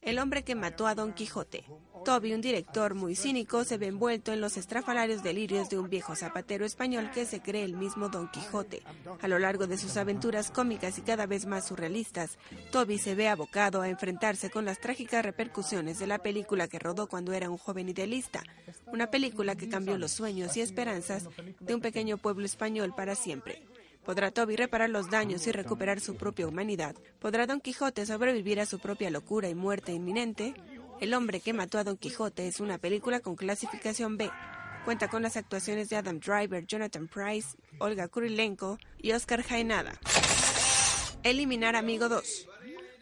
El 0.00 0.18
hombre 0.18 0.44
que 0.44 0.54
mató 0.54 0.86
a 0.86 0.94
Don 0.94 1.12
Quijote. 1.12 1.64
Toby, 2.04 2.32
un 2.32 2.40
director 2.40 2.94
muy 2.94 3.16
cínico, 3.16 3.64
se 3.64 3.76
ve 3.76 3.88
envuelto 3.88 4.32
en 4.32 4.40
los 4.40 4.56
estrafalarios 4.56 5.22
delirios 5.22 5.68
de 5.68 5.78
un 5.78 5.90
viejo 5.90 6.14
zapatero 6.14 6.64
español 6.64 7.10
que 7.10 7.26
se 7.26 7.40
cree 7.40 7.64
el 7.64 7.76
mismo 7.76 8.08
Don 8.08 8.30
Quijote. 8.30 8.82
A 9.20 9.28
lo 9.28 9.38
largo 9.38 9.66
de 9.66 9.76
sus 9.76 9.96
aventuras 9.96 10.50
cómicas 10.50 10.96
y 10.98 11.02
cada 11.02 11.26
vez 11.26 11.46
más 11.46 11.66
surrealistas, 11.66 12.38
Toby 12.70 12.98
se 12.98 13.14
ve 13.14 13.28
abocado 13.28 13.82
a 13.82 13.88
enfrentarse 13.88 14.48
con 14.50 14.64
las 14.64 14.78
trágicas 14.78 15.24
repercusiones 15.24 15.98
de 15.98 16.06
la 16.06 16.18
película 16.18 16.68
que 16.68 16.78
rodó 16.78 17.08
cuando 17.08 17.32
era 17.32 17.50
un 17.50 17.58
joven 17.58 17.88
idealista, 17.88 18.42
una 18.86 19.10
película 19.10 19.56
que 19.56 19.68
cambió 19.68 19.98
los 19.98 20.12
sueños 20.12 20.56
y 20.56 20.60
esperanzas 20.60 21.28
de 21.60 21.74
un 21.74 21.80
pequeño 21.80 22.16
pueblo 22.16 22.46
español 22.46 22.94
para 22.96 23.16
siempre. 23.16 23.66
¿Podrá 24.08 24.30
Toby 24.30 24.56
reparar 24.56 24.88
los 24.88 25.10
daños 25.10 25.46
y 25.46 25.52
recuperar 25.52 26.00
su 26.00 26.16
propia 26.16 26.46
humanidad? 26.46 26.96
¿Podrá 27.18 27.46
Don 27.46 27.60
Quijote 27.60 28.06
sobrevivir 28.06 28.58
a 28.58 28.64
su 28.64 28.78
propia 28.78 29.10
locura 29.10 29.50
y 29.50 29.54
muerte 29.54 29.92
inminente? 29.92 30.54
El 30.98 31.12
hombre 31.12 31.40
que 31.40 31.52
mató 31.52 31.76
a 31.76 31.84
Don 31.84 31.98
Quijote 31.98 32.48
es 32.48 32.60
una 32.60 32.78
película 32.78 33.20
con 33.20 33.36
clasificación 33.36 34.16
B. 34.16 34.30
Cuenta 34.86 35.08
con 35.08 35.20
las 35.20 35.36
actuaciones 35.36 35.90
de 35.90 35.96
Adam 35.96 36.20
Driver, 36.20 36.64
Jonathan 36.64 37.06
Price, 37.06 37.58
Olga 37.80 38.08
Kurilenko 38.08 38.78
y 38.96 39.12
Oscar 39.12 39.42
Jaenada. 39.42 39.92
Eliminar 41.22 41.76
Amigo 41.76 42.08
2. 42.08 42.47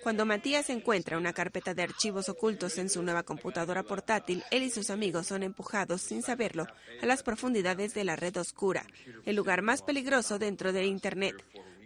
Cuando 0.07 0.25
Matías 0.25 0.71
encuentra 0.71 1.19
una 1.19 1.33
carpeta 1.33 1.75
de 1.75 1.83
archivos 1.83 2.29
ocultos 2.29 2.79
en 2.79 2.89
su 2.89 3.03
nueva 3.03 3.25
computadora 3.25 3.83
portátil, 3.83 4.45
él 4.53 4.63
y 4.63 4.71
sus 4.71 4.91
amigos 4.91 5.27
son 5.27 5.43
empujados, 5.43 6.01
sin 6.01 6.23
saberlo, 6.23 6.69
a 7.03 7.07
las 7.07 7.25
profundidades 7.25 7.93
de 7.93 8.05
la 8.05 8.15
red 8.15 8.37
oscura, 8.37 8.87
el 9.25 9.35
lugar 9.35 9.63
más 9.63 9.83
peligroso 9.83 10.39
dentro 10.39 10.73
de 10.73 10.87
Internet. 10.87 11.35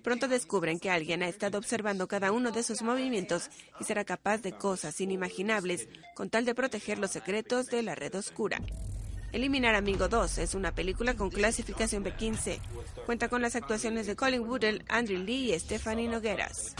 Pronto 0.05 0.29
descubren 0.29 0.79
que 0.79 0.91
alguien 0.91 1.23
ha 1.23 1.29
estado 1.29 1.57
observando 1.57 2.09
cada 2.09 2.31
uno 2.31 2.51
de 2.51 2.63
sus 2.63 2.83
movimientos 2.83 3.49
y 3.81 3.85
será 3.85 4.05
capaz 4.05 4.43
de 4.43 4.53
cosas 4.53 5.01
inimaginables 5.01 5.89
con 6.15 6.29
tal 6.29 6.45
de 6.45 6.55
proteger 6.55 6.99
los 6.99 7.13
secretos 7.13 7.69
de 7.69 7.83
la 7.83 7.95
red 7.95 8.15
oscura. 8.15 8.61
Eliminar 9.33 9.75
Amigo 9.75 10.09
2 10.09 10.37
es 10.37 10.55
una 10.55 10.75
película 10.75 11.15
con 11.15 11.31
clasificación 11.31 12.05
B15. 12.05 12.59
Cuenta 13.07 13.31
con 13.31 13.41
las 13.41 13.57
actuaciones 13.57 14.07
de 14.07 14.15
Colin 14.15 14.43
Woodell, 14.43 14.85
Andrew 14.89 15.23
Lee 15.23 15.55
y 15.55 15.59
Stephanie 15.59 16.09
Nogueras. 16.09 16.75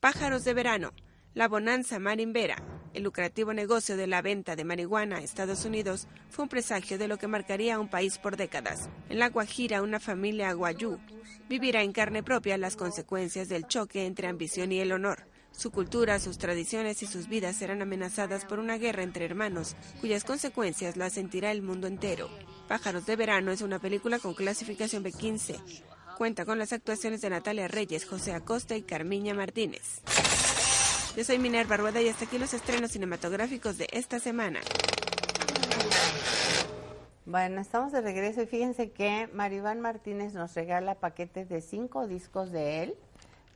Pájaros 0.00 0.44
de 0.44 0.54
verano. 0.54 0.94
La 1.34 1.46
bonanza 1.46 1.98
marimbera, 1.98 2.56
el 2.94 3.02
lucrativo 3.02 3.52
negocio 3.52 3.98
de 3.98 4.06
la 4.06 4.22
venta 4.22 4.56
de 4.56 4.64
marihuana 4.64 5.16
a 5.18 5.20
Estados 5.20 5.66
Unidos, 5.66 6.08
fue 6.30 6.44
un 6.44 6.48
presagio 6.48 6.96
de 6.96 7.06
lo 7.06 7.18
que 7.18 7.28
marcaría 7.28 7.78
un 7.78 7.90
país 7.90 8.16
por 8.16 8.38
décadas. 8.38 8.88
En 9.10 9.18
la 9.18 9.28
Guajira, 9.28 9.82
una 9.82 10.00
familia 10.00 10.48
aguayú 10.48 10.98
vivirá 11.50 11.82
en 11.82 11.92
carne 11.92 12.22
propia 12.22 12.56
las 12.56 12.76
consecuencias 12.76 13.50
del 13.50 13.66
choque 13.66 14.06
entre 14.06 14.26
ambición 14.26 14.72
y 14.72 14.80
el 14.80 14.92
honor. 14.92 15.26
Su 15.52 15.70
cultura, 15.70 16.18
sus 16.18 16.38
tradiciones 16.38 17.02
y 17.02 17.06
sus 17.06 17.28
vidas 17.28 17.56
serán 17.56 17.82
amenazadas 17.82 18.46
por 18.46 18.58
una 18.58 18.78
guerra 18.78 19.02
entre 19.02 19.26
hermanos, 19.26 19.76
cuyas 20.00 20.24
consecuencias 20.24 20.96
las 20.96 21.12
sentirá 21.12 21.52
el 21.52 21.60
mundo 21.60 21.86
entero. 21.86 22.30
Pájaros 22.68 23.04
de 23.04 23.16
Verano 23.16 23.50
es 23.52 23.60
una 23.60 23.78
película 23.78 24.18
con 24.18 24.32
clasificación 24.32 25.04
B15 25.04 25.60
cuenta 26.20 26.44
con 26.44 26.58
las 26.58 26.74
actuaciones 26.74 27.22
de 27.22 27.30
Natalia 27.30 27.66
Reyes, 27.66 28.04
José 28.04 28.34
Acosta 28.34 28.76
y 28.76 28.82
Carmiña 28.82 29.32
Martínez. 29.32 30.02
Yo 31.16 31.24
soy 31.24 31.38
Minerva 31.38 31.78
Rueda 31.78 32.02
y 32.02 32.10
hasta 32.10 32.26
aquí 32.26 32.36
los 32.36 32.52
estrenos 32.52 32.90
cinematográficos 32.90 33.78
de 33.78 33.88
esta 33.90 34.18
semana. 34.18 34.60
Bueno, 37.24 37.62
estamos 37.62 37.92
de 37.92 38.02
regreso 38.02 38.42
y 38.42 38.46
fíjense 38.46 38.90
que 38.90 39.30
Maribán 39.32 39.80
Martínez 39.80 40.34
nos 40.34 40.52
regala 40.52 40.96
paquetes 40.96 41.48
de 41.48 41.62
cinco 41.62 42.06
discos 42.06 42.52
de 42.52 42.82
él 42.82 42.94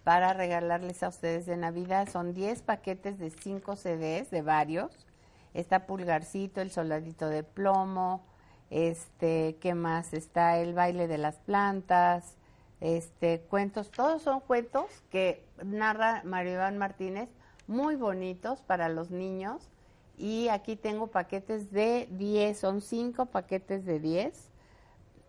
para 0.03 0.33
regalarles 0.33 1.03
a 1.03 1.09
ustedes 1.09 1.45
de 1.45 1.59
Navidad. 1.59 2.09
Son 2.11 2.33
10 2.33 2.63
paquetes 2.63 3.19
de 3.19 3.29
cinco 3.29 3.77
CDs 3.77 4.31
de 4.31 4.41
varios. 4.41 5.07
Está 5.53 5.85
Pulgarcito, 5.85 6.63
El 6.63 6.71
Soldadito 6.71 7.29
de 7.29 7.43
Plomo, 7.43 8.25
este, 8.71 9.59
¿qué 9.61 9.75
más? 9.75 10.15
Está 10.15 10.57
El 10.57 10.73
Baile 10.73 11.09
de 11.09 11.19
las 11.19 11.37
Plantas, 11.41 12.39
este, 12.85 13.41
cuentos, 13.49 13.91
todos 13.91 14.21
son 14.21 14.41
cuentos 14.41 14.85
que 15.11 15.43
narra 15.65 16.21
Mario 16.25 16.53
Iván 16.53 16.77
Martínez, 16.77 17.31
muy 17.67 17.97
bonitos 17.97 18.61
para 18.61 18.91
los 18.91 19.11
niños. 19.11 19.71
Y 20.19 20.49
aquí 20.49 20.77
tengo 20.77 21.07
paquetes 21.07 21.73
de 21.73 22.07
10, 22.11 22.59
son 22.59 22.83
5 22.83 23.27
paquetes 23.27 23.87
de 23.87 24.01
10. 24.01 24.51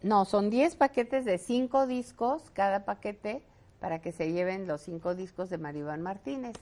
No, 0.04 0.26
son 0.26 0.50
10 0.50 0.76
paquetes 0.76 1.24
de 1.24 1.38
5 1.38 1.88
discos 1.88 2.52
cada 2.52 2.84
paquete 2.84 3.42
para 3.80 4.00
que 4.00 4.12
se 4.12 4.34
lleven 4.34 4.68
los 4.68 4.82
5 4.82 5.16
discos 5.16 5.50
de 5.50 5.58
Mario 5.58 5.84
Iván 5.84 6.02
Martínez. 6.02 6.58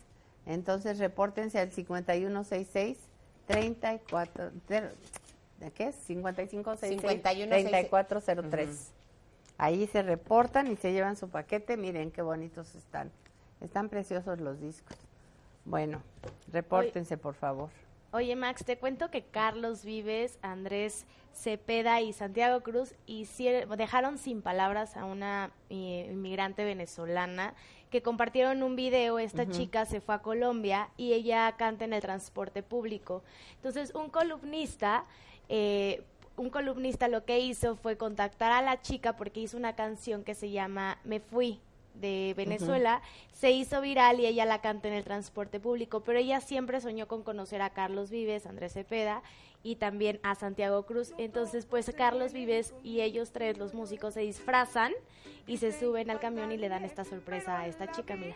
Entonces, 0.45 0.99
repórtense 0.99 1.57
al 1.57 1.71
5166 1.71 2.99
34 3.47 4.51
¿de 5.59 5.71
qué 5.71 5.87
es? 5.87 5.95
5566 5.95 7.23
3403. 7.23 9.02
Ahí 9.57 9.87
se 9.87 10.01
reportan 10.01 10.67
y 10.67 10.75
se 10.75 10.91
llevan 10.91 11.15
su 11.15 11.29
paquete. 11.29 11.77
Miren 11.77 12.11
qué 12.11 12.21
bonitos 12.21 12.75
están. 12.75 13.11
Están 13.61 13.89
preciosos 13.89 14.39
los 14.39 14.59
discos. 14.59 14.97
Bueno, 15.65 16.01
repórtense, 16.51 17.17
por 17.17 17.35
favor. 17.35 17.69
Oye, 18.11 18.35
Max, 18.35 18.63
te 18.63 18.77
cuento 18.77 19.09
que 19.09 19.23
Carlos 19.23 19.83
Vives, 19.83 20.37
Andrés 20.41 21.05
Cepeda 21.33 22.01
y 22.01 22.13
Santiago 22.13 22.61
Cruz 22.61 22.93
hicieron, 23.07 23.75
dejaron 23.75 24.19
sin 24.19 24.43
palabras 24.43 24.95
a 24.97 25.05
una 25.05 25.49
eh, 25.71 26.09
inmigrante 26.11 26.63
venezolana 26.63 27.55
que 27.89 28.03
compartieron 28.03 28.61
un 28.61 28.75
video. 28.75 29.17
Esta 29.17 29.49
chica 29.49 29.85
se 29.85 29.99
fue 29.99 30.15
a 30.15 30.19
Colombia 30.19 30.89
y 30.95 31.13
ella 31.13 31.55
canta 31.57 31.85
en 31.85 31.93
el 31.93 32.01
transporte 32.01 32.61
público. 32.61 33.23
Entonces, 33.55 33.95
un 33.95 34.09
columnista 34.09 35.05
eh, 35.49 36.03
un 36.35 36.49
columnista 36.49 37.07
lo 37.07 37.25
que 37.25 37.39
hizo 37.39 37.75
fue 37.75 37.97
contactar 37.97 38.51
a 38.51 38.61
la 38.61 38.81
chica 38.81 39.15
porque 39.15 39.39
hizo 39.39 39.57
una 39.57 39.75
canción 39.75 40.23
que 40.23 40.35
se 40.35 40.49
llama 40.49 40.99
Me 41.03 41.19
Fui 41.19 41.59
de 41.93 42.33
Venezuela, 42.35 43.01
se 43.33 43.51
hizo 43.51 43.79
viral 43.79 44.19
y 44.19 44.25
ella 44.25 44.45
la 44.45 44.61
canta 44.61 44.87
en 44.87 44.95
el 44.95 45.03
transporte 45.03 45.59
público, 45.59 46.01
pero 46.01 46.17
ella 46.17 46.41
siempre 46.41 46.81
soñó 46.81 47.07
con 47.07 47.21
conocer 47.21 47.61
a 47.61 47.69
Carlos 47.69 48.09
Vives, 48.09 48.47
Andrés 48.47 48.73
Cepeda 48.73 49.21
y 49.61 49.75
también 49.75 50.19
a 50.23 50.33
Santiago 50.33 50.83
Cruz. 50.87 51.13
Entonces, 51.19 51.67
pues 51.67 51.91
Carlos 51.95 52.33
Vives 52.33 52.73
y 52.83 53.01
ellos 53.01 53.31
tres, 53.31 53.59
los 53.59 53.75
músicos, 53.75 54.15
se 54.15 54.21
disfrazan 54.21 54.91
y 55.45 55.57
se 55.57 55.71
suben 55.71 56.09
al 56.09 56.19
camión 56.19 56.51
y 56.51 56.57
le 56.57 56.67
dan 56.67 56.83
esta 56.83 57.05
sorpresa 57.05 57.59
a 57.59 57.67
esta 57.67 57.91
chica, 57.91 58.15
mira 58.15 58.35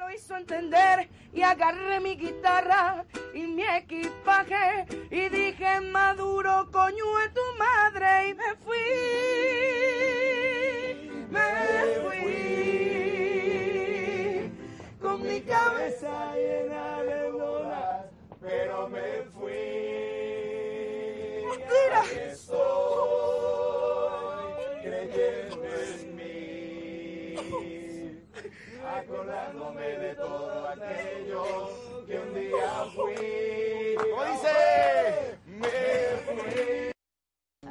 lo 0.00 0.10
hizo 0.10 0.34
entender 0.34 1.08
y 1.34 1.42
agarré 1.42 2.00
mi 2.00 2.16
guitarra 2.16 3.04
y 3.34 3.42
mi 3.42 3.62
equipaje 3.62 4.86
y 5.10 5.28
dije 5.28 5.82
maduro 5.92 6.70
coño 6.72 7.04
es 7.26 7.34
tu 7.34 7.42
madre 7.58 8.28
y 8.28 8.34
me 8.34 8.54
fui. 8.64 8.78
Me 11.28 11.40
fui. 12.02 12.40
Con 15.02 15.22
mi 15.22 15.42
cabeza 15.42 16.34
llena 16.34 17.02
de 17.02 17.30
bolas 17.30 18.06
pero 18.40 18.88
me 18.88 19.24
fui. 19.34 19.52
Mentira. 21.46 22.04
estoy 22.30 22.56
creyendo 24.82 25.64
en 25.64 25.80
acordándome 28.98 29.82
de 29.82 30.14
todo 30.14 30.68
aquello 30.68 31.44
que 32.06 32.18
un 32.18 32.34
día 32.34 32.84
fui. 32.94 33.96
¿Cómo 34.10 34.24
dice? 34.24 35.38
Me 35.46 35.68
fui. 36.26 36.89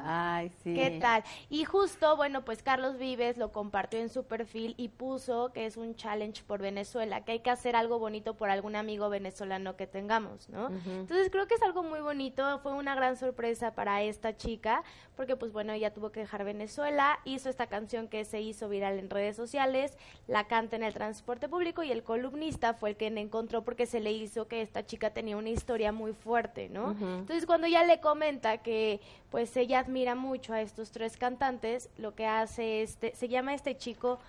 Ay, 0.03 0.51
sí. 0.63 0.73
¿Qué 0.73 0.97
tal? 0.99 1.23
Y 1.49 1.65
justo, 1.65 2.15
bueno, 2.15 2.43
pues 2.45 2.63
Carlos 2.63 2.97
Vives 2.97 3.37
lo 3.37 3.51
compartió 3.51 3.99
en 3.99 4.09
su 4.09 4.25
perfil 4.25 4.73
y 4.77 4.89
puso 4.89 5.51
que 5.53 5.65
es 5.65 5.77
un 5.77 5.95
challenge 5.95 6.43
por 6.43 6.61
Venezuela, 6.61 7.23
que 7.23 7.33
hay 7.33 7.39
que 7.39 7.49
hacer 7.49 7.75
algo 7.75 7.99
bonito 7.99 8.35
por 8.35 8.49
algún 8.49 8.75
amigo 8.75 9.09
venezolano 9.09 9.75
que 9.75 9.87
tengamos, 9.87 10.49
¿no? 10.49 10.69
Entonces 10.85 11.29
creo 11.31 11.47
que 11.47 11.55
es 11.55 11.61
algo 11.63 11.83
muy 11.83 11.99
bonito, 11.99 12.59
fue 12.59 12.73
una 12.73 12.95
gran 12.95 13.17
sorpresa 13.17 13.73
para 13.73 14.01
esta 14.03 14.35
chica, 14.35 14.83
porque 15.15 15.35
pues 15.35 15.51
bueno, 15.51 15.73
ella 15.73 15.93
tuvo 15.93 16.11
que 16.11 16.21
dejar 16.21 16.43
Venezuela, 16.43 17.19
hizo 17.25 17.49
esta 17.49 17.67
canción 17.67 18.07
que 18.07 18.25
se 18.25 18.41
hizo 18.41 18.69
viral 18.69 18.99
en 18.99 19.09
redes 19.09 19.35
sociales, 19.35 19.97
la 20.27 20.47
canta 20.47 20.75
en 20.75 20.83
el 20.83 20.93
transporte 20.93 21.49
público 21.49 21.83
y 21.83 21.91
el 21.91 22.03
columnista 22.03 22.73
fue 22.73 22.91
el 22.91 22.95
que 22.97 23.07
encontró 23.07 23.63
porque 23.63 23.85
se 23.85 23.99
le 23.99 24.11
hizo 24.11 24.47
que 24.47 24.61
esta 24.61 24.85
chica 24.85 25.11
tenía 25.11 25.35
una 25.37 25.49
historia 25.49 25.91
muy 25.91 26.13
fuerte, 26.13 26.69
¿no? 26.69 26.91
Entonces 26.91 27.45
cuando 27.45 27.67
ella 27.67 27.83
le 27.83 27.99
comenta 27.99 28.59
que 28.59 29.01
pues 29.29 29.55
ella 29.57 29.83
admira 29.89 30.13
mucho 30.13 30.53
a 30.53 30.61
estos 30.61 30.91
tres 30.91 31.17
cantantes, 31.17 31.89
lo 31.97 32.13
que 32.13 32.27
hace 32.27 32.83
este, 32.83 33.15
se 33.15 33.27
llama 33.27 33.55
este 33.55 33.75
chico 33.75 34.19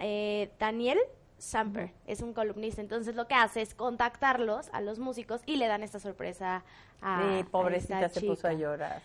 eh, 0.00 0.50
Daniel 0.58 0.98
Samper, 1.38 1.90
es 2.06 2.22
un 2.22 2.32
columnista, 2.32 2.80
entonces 2.80 3.14
lo 3.14 3.28
que 3.28 3.34
hace 3.34 3.60
es 3.60 3.74
contactarlos 3.74 4.70
a 4.72 4.80
los 4.80 4.98
músicos 4.98 5.42
y 5.44 5.56
le 5.56 5.66
dan 5.66 5.82
esta 5.82 6.00
sorpresa 6.00 6.64
a, 7.02 7.44
pobrecita 7.50 8.08
se 8.08 8.22
puso 8.22 8.48
a 8.48 8.54
llorar 8.54 9.02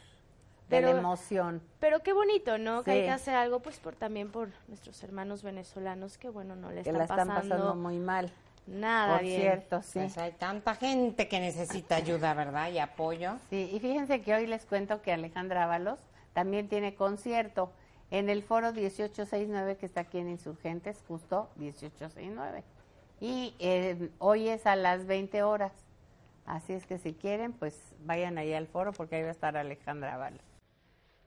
de 0.69 0.81
la 0.81 0.91
emoción. 0.91 1.61
Pero 1.81 1.99
qué 1.99 2.13
bonito, 2.13 2.57
¿no? 2.57 2.83
Que 2.83 2.91
hay 2.91 3.01
que 3.01 3.09
hacer 3.09 3.35
algo 3.35 3.59
pues 3.59 3.77
por 3.79 3.97
también 3.97 4.29
por 4.29 4.47
nuestros 4.69 5.03
hermanos 5.03 5.43
venezolanos 5.43 6.17
que 6.17 6.29
bueno, 6.29 6.55
no 6.55 6.69
le 6.69 6.83
que 6.83 6.89
están, 6.89 6.97
la 6.99 7.03
están 7.03 7.27
pasando, 7.27 7.75
muy 7.75 7.99
mal. 7.99 8.31
Nada 8.67 9.17
Por 9.17 9.27
cierto, 9.27 9.81
sí. 9.81 9.99
Pues 9.99 10.17
hay 10.17 10.31
tanta 10.33 10.75
gente 10.75 11.27
que 11.27 11.39
necesita 11.39 11.95
ayuda, 11.95 12.33
¿verdad? 12.33 12.71
Y 12.71 12.79
apoyo. 12.79 13.37
Sí, 13.49 13.69
y 13.73 13.79
fíjense 13.79 14.21
que 14.21 14.33
hoy 14.33 14.47
les 14.47 14.65
cuento 14.65 15.01
que 15.01 15.11
Alejandra 15.11 15.65
Ábalos 15.65 15.99
también 16.33 16.69
tiene 16.69 16.95
concierto 16.95 17.71
en 18.11 18.29
el 18.29 18.43
foro 18.43 18.71
1869 18.71 19.77
que 19.77 19.85
está 19.85 20.01
aquí 20.01 20.19
en 20.19 20.29
Insurgentes, 20.29 21.03
justo 21.07 21.49
1869. 21.55 22.63
Y 23.19 23.55
eh, 23.59 24.09
hoy 24.19 24.49
es 24.49 24.65
a 24.65 24.75
las 24.75 25.05
20 25.05 25.43
horas. 25.43 25.71
Así 26.45 26.73
es 26.73 26.85
que 26.85 26.97
si 26.97 27.13
quieren, 27.13 27.53
pues 27.53 27.79
vayan 27.99 28.37
ahí 28.37 28.53
al 28.53 28.67
foro 28.67 28.93
porque 28.93 29.15
ahí 29.15 29.23
va 29.23 29.29
a 29.29 29.31
estar 29.31 29.57
Alejandra 29.57 30.15
Ábalos. 30.15 30.41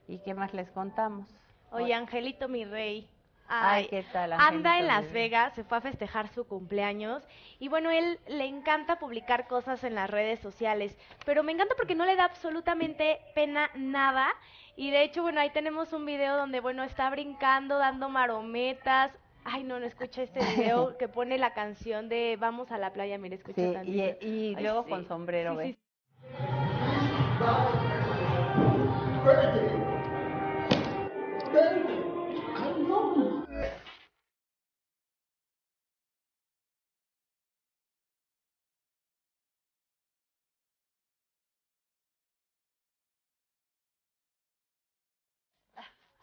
¿Y 0.07 0.19
qué 0.19 0.33
más 0.33 0.53
les 0.53 0.69
contamos? 0.69 1.27
Oye, 1.71 1.93
Angelito, 1.93 2.47
mi 2.47 2.63
rey. 2.63 3.09
Ay, 3.47 3.87
¿qué 3.87 4.03
tal, 4.11 4.33
anda 4.33 4.79
en 4.79 4.87
Las? 4.87 5.11
Vegas, 5.11 5.53
se 5.53 5.63
fue 5.63 5.77
a 5.77 5.81
festejar 5.81 6.27
su 6.29 6.47
cumpleaños 6.47 7.23
y 7.59 7.67
bueno, 7.67 7.91
él 7.91 8.19
le 8.27 8.45
encanta 8.45 8.97
publicar 8.97 9.47
cosas 9.47 9.83
en 9.83 9.95
las 9.95 10.09
redes 10.09 10.39
sociales, 10.39 10.97
pero 11.25 11.43
me 11.43 11.51
encanta 11.51 11.75
porque 11.77 11.95
no 11.95 12.05
le 12.05 12.15
da 12.15 12.25
absolutamente 12.25 13.19
pena 13.35 13.69
nada 13.75 14.27
y 14.75 14.91
de 14.91 15.03
hecho, 15.03 15.21
bueno, 15.21 15.39
ahí 15.39 15.51
tenemos 15.51 15.93
un 15.93 16.05
video 16.05 16.35
donde, 16.35 16.59
bueno, 16.59 16.83
está 16.83 17.09
brincando, 17.09 17.77
dando 17.77 18.09
marometas. 18.09 19.11
Ay, 19.45 19.63
no, 19.63 19.79
no 19.79 19.85
escucha 19.85 20.23
este 20.23 20.43
video 20.43 20.97
que 20.97 21.07
pone 21.07 21.37
la 21.37 21.53
canción 21.53 22.09
de 22.09 22.35
Vamos 22.39 22.71
a 22.71 22.77
la 22.77 22.91
playa, 22.91 23.17
mire, 23.17 23.35
escucha 23.35 23.61
Sí, 23.61 23.73
tantito. 23.73 24.17
y, 24.25 24.27
y 24.27 24.55
Ay, 24.55 24.63
luego 24.63 24.83
sí. 24.83 24.89
con 24.89 25.07
sombrero, 25.07 25.51
Sí, 25.51 25.57
¿ves? 25.57 25.77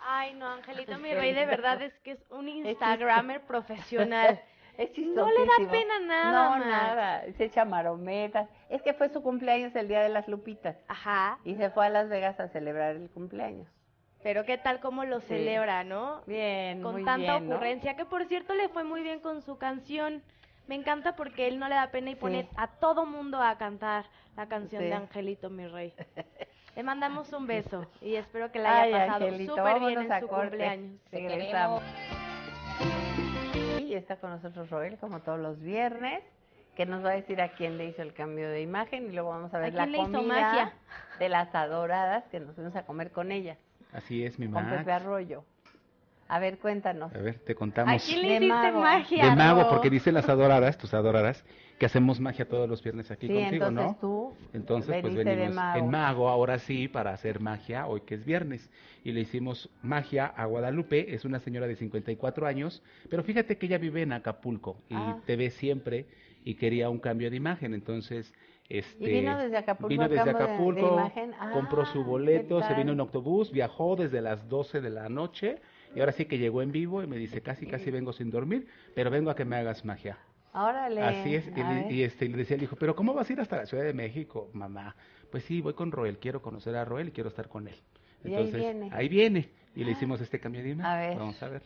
Ay, 0.05 0.35
no, 0.35 0.49
Angelito, 0.49 0.99
mi 0.99 1.13
rey, 1.15 1.33
de 1.33 1.47
verdad 1.47 1.81
es 1.83 1.93
que 2.01 2.13
es 2.13 2.25
un 2.31 2.49
Instagramer 2.49 3.43
profesional. 3.43 4.41
Es 4.79 4.89
No 4.97 5.27
le 5.31 5.45
da 5.45 5.71
pena 5.71 5.99
nada, 6.01 6.33
No, 6.33 6.51
Max. 6.57 6.67
nada. 6.67 7.23
Se 7.37 7.45
echa 7.45 7.67
marometas. 7.67 8.49
Es 8.71 8.81
que 8.81 8.95
fue 8.95 9.11
su 9.11 9.23
cumpleaños 9.23 9.77
el 9.77 9.87
día 9.87 10.01
de 10.01 10.09
las 10.09 10.27
Lupitas. 10.29 10.79
Ajá. 10.89 11.39
Y 11.45 11.57
se 11.57 11.69
fue 11.69 11.85
a 11.85 11.91
Las 11.91 12.09
Vegas 12.09 12.41
a 12.41 12.49
celebrar 12.49 12.97
el 12.97 13.11
cumpleaños. 13.11 13.69
Pero 14.23 14.47
qué 14.47 14.57
tal 14.57 14.81
cómo 14.81 15.05
lo 15.05 15.21
Sí. 15.21 15.27
celebra, 15.27 15.85
¿no? 15.85 16.23
Bien, 16.27 16.81
Con 16.81 16.93
muy 16.95 17.05
tanta 17.05 17.33
bien, 17.35 17.51
¿no? 17.51 17.57
ocurrencia, 17.57 17.97
que 17.97 18.07
por 18.07 18.25
cierto 18.25 18.55
le 18.55 18.71
fue 18.71 18.83
muy 18.83 19.03
bien 19.03 19.21
con 19.21 19.43
su 19.43 19.59
canción. 19.59 20.23
Me 20.69 20.75
encanta 20.75 21.17
porque 21.17 21.49
él 21.49 21.59
no 21.59 21.69
le 21.69 21.75
da 21.75 21.91
pena 21.91 22.11
y 22.11 22.15
pone 22.15 22.49
a 22.57 22.67
todo 22.69 23.05
mundo 23.05 23.43
a 23.43 23.59
cantar 23.59 24.07
la 24.37 24.49
canción 24.49 24.81
Sí. 24.81 24.89
de 24.89 24.95
Angelito, 24.95 25.51
mi 25.51 25.67
rey. 25.67 25.93
Le 26.77 26.83
mandamos 26.83 27.33
un 27.33 27.47
beso 27.47 27.87
y 28.01 28.14
espero 28.14 28.51
que 28.51 28.59
la 28.59 28.83
haya 28.83 29.03
Ay, 29.03 29.09
pasado 29.11 29.31
súper 29.39 29.81
bien 29.81 30.01
en 30.01 30.12
a 30.12 30.20
su 30.20 30.27
corte. 30.29 30.49
cumpleaños. 30.49 31.01
Regresamos. 31.11 31.83
Y 33.81 33.95
está 33.95 34.16
con 34.16 34.31
nosotros 34.31 34.70
Roel, 34.70 34.97
como 34.99 35.20
todos 35.20 35.39
los 35.39 35.61
viernes, 35.61 36.23
que 36.75 36.87
nos 36.87 37.05
va 37.05 37.11
a 37.11 37.14
decir 37.14 37.43
a 37.43 37.51
quién 37.53 37.77
le 37.77 37.87
hizo 37.89 38.01
el 38.01 38.14
cambio 38.14 38.49
de 38.49 38.62
imagen 38.62 39.05
y 39.11 39.12
luego 39.12 39.29
vamos 39.31 39.53
a 39.53 39.59
ver 39.59 39.75
la 39.75 39.85
comida 39.85 40.23
magia? 40.23 40.73
de 41.18 41.29
las 41.29 41.55
adoradas 41.55 42.25
que 42.31 42.41
nos 42.41 42.55
fuimos 42.55 42.75
a 42.75 42.85
comer 42.87 43.11
con 43.12 43.31
ella, 43.33 43.59
Así 43.93 44.25
es, 44.25 44.39
mi 44.39 44.47
con 44.47 44.64
Max. 44.64 44.79
Pepe 44.79 44.93
Arroyo. 44.93 45.45
A 46.33 46.39
ver, 46.39 46.57
cuéntanos. 46.57 47.14
A 47.14 47.18
ver, 47.18 47.41
te 47.41 47.55
contamos. 47.55 47.93
¿A 48.03 48.07
quién 48.07 48.22
le 48.22 48.37
hiciste 48.37 48.72
magia? 48.72 49.24
De 49.26 49.37
mago, 49.37 49.68
porque 49.68 49.91
dicen 49.91 50.14
las 50.14 50.30
adoradas, 50.30 50.78
tus 50.78 50.95
adoradas, 50.95 51.45
que 51.78 51.85
hacemos 51.85 52.20
magia 52.20 52.49
todos 52.49 52.66
los 52.66 52.83
viernes 52.83 53.11
aquí 53.11 53.26
Sí, 53.26 53.35
contigo, 53.35 53.66
entonces 53.66 53.85
¿no? 53.93 53.99
tú 54.01 54.35
Entonces, 54.55 54.97
pues 55.03 55.14
de 55.14 55.24
venimos 55.24 55.55
mago. 55.57 55.78
en 55.78 55.91
mago, 55.91 56.28
ahora 56.30 56.59
sí, 56.59 56.89
para 56.89 57.11
hacer 57.12 57.41
magia, 57.41 57.87
hoy 57.87 58.01
que 58.07 58.14
es 58.14 58.24
viernes. 58.24 58.70
Y 59.05 59.12
le 59.12 59.20
hicimos 59.20 59.68
magia 59.83 60.24
a 60.24 60.47
Guadalupe, 60.47 61.14
es 61.14 61.26
una 61.26 61.39
señora 61.39 61.66
de 61.66 61.76
54 61.76 62.47
años, 62.47 62.83
pero 63.11 63.22
fíjate 63.24 63.59
que 63.59 63.66
ella 63.66 63.76
vive 63.76 64.01
en 64.01 64.12
Acapulco 64.14 64.78
y 64.89 64.95
Ah. 64.97 65.18
te 65.26 65.37
ve 65.37 65.51
siempre 65.51 66.07
y 66.45 66.55
quería 66.55 66.89
un 66.89 66.99
cambio 66.99 67.28
de 67.30 67.37
imagen, 67.37 67.74
entonces... 67.74 68.33
Este, 68.70 69.05
¿Y 69.05 69.20
vino 69.20 69.37
desde 69.37 69.57
Acapulco 69.59 69.89
vino 69.89 70.09
desde 70.09 70.16
cambio 70.24 70.33
de- 70.33 70.39
de 70.39 70.45
Acapulco, 70.55 70.93
imagen? 70.95 71.33
compró 71.53 71.83
Ah, 71.83 71.87
su 71.93 72.05
boleto, 72.05 72.59
¿qué 72.61 72.64
se 72.68 72.74
vino 72.74 72.93
en 72.93 73.01
autobús, 73.01 73.53
viajó 73.53 73.97
desde 73.97 74.22
las 74.22 74.49
12 74.49 74.80
de 74.80 74.89
la 74.89 75.11
noche 75.11 75.59
y 75.95 76.01
ahora 76.01 76.12
sí 76.12 76.24
que 76.26 76.38
llegó 76.38 76.62
en 76.62 76.72
vivo 76.72 77.03
y 77.03 77.07
me 77.07 77.16
dice, 77.16 77.40
casi, 77.43 77.66
casi 77.66 77.90
vengo 77.90 78.12
sin 78.12 78.30
dormir, 78.30 78.66
pero 78.95 79.11
vengo 79.11 79.30
a 79.30 79.36
que 79.36 79.45
me 79.45 79.57
hagas 79.57 79.84
magia. 79.84 80.18
Órale. 80.55 81.01
Así 81.01 81.34
es, 81.34 81.47
y, 81.49 81.62
le- 81.62 81.93
y 81.93 82.03
este, 82.03 82.26
y 82.26 82.28
le 82.28 82.36
decía 82.38 82.57
el 82.57 82.62
hijo, 82.62 82.76
pero 82.76 82.95
¿cómo 82.95 83.14
vas 83.14 83.28
a 83.28 83.32
ir 83.32 83.40
hasta 83.40 83.57
la 83.57 83.66
Ciudad 83.66 83.84
de 83.84 83.95
México, 83.95 84.51
mamá? 84.53 84.95
Pues 85.30 85.45
sí, 85.45 85.61
voy 85.62 85.72
con 85.74 85.90
Roel, 85.93 86.18
quiero 86.18 86.43
conocer 86.43 86.76
a 86.76 86.84
Roel 86.84 87.09
y 87.09 87.11
quiero 87.12 87.30
estar 87.30 87.49
con 87.49 87.68
él. 87.68 87.74
Y 88.24 88.28
ahí 88.28 88.34
Entonces, 88.34 88.61
viene. 88.61 88.88
ahí 88.93 89.09
viene. 89.09 89.49
Y 89.74 89.84
le 89.84 89.93
hicimos 89.93 90.20
este 90.20 90.38
cambio 90.38 90.62
de 90.62 90.68
imagen. 90.70 90.93
A 90.93 90.97
ver. 90.97 91.16
Vamos 91.18 91.43
a 91.43 91.49
ver. 91.49 91.62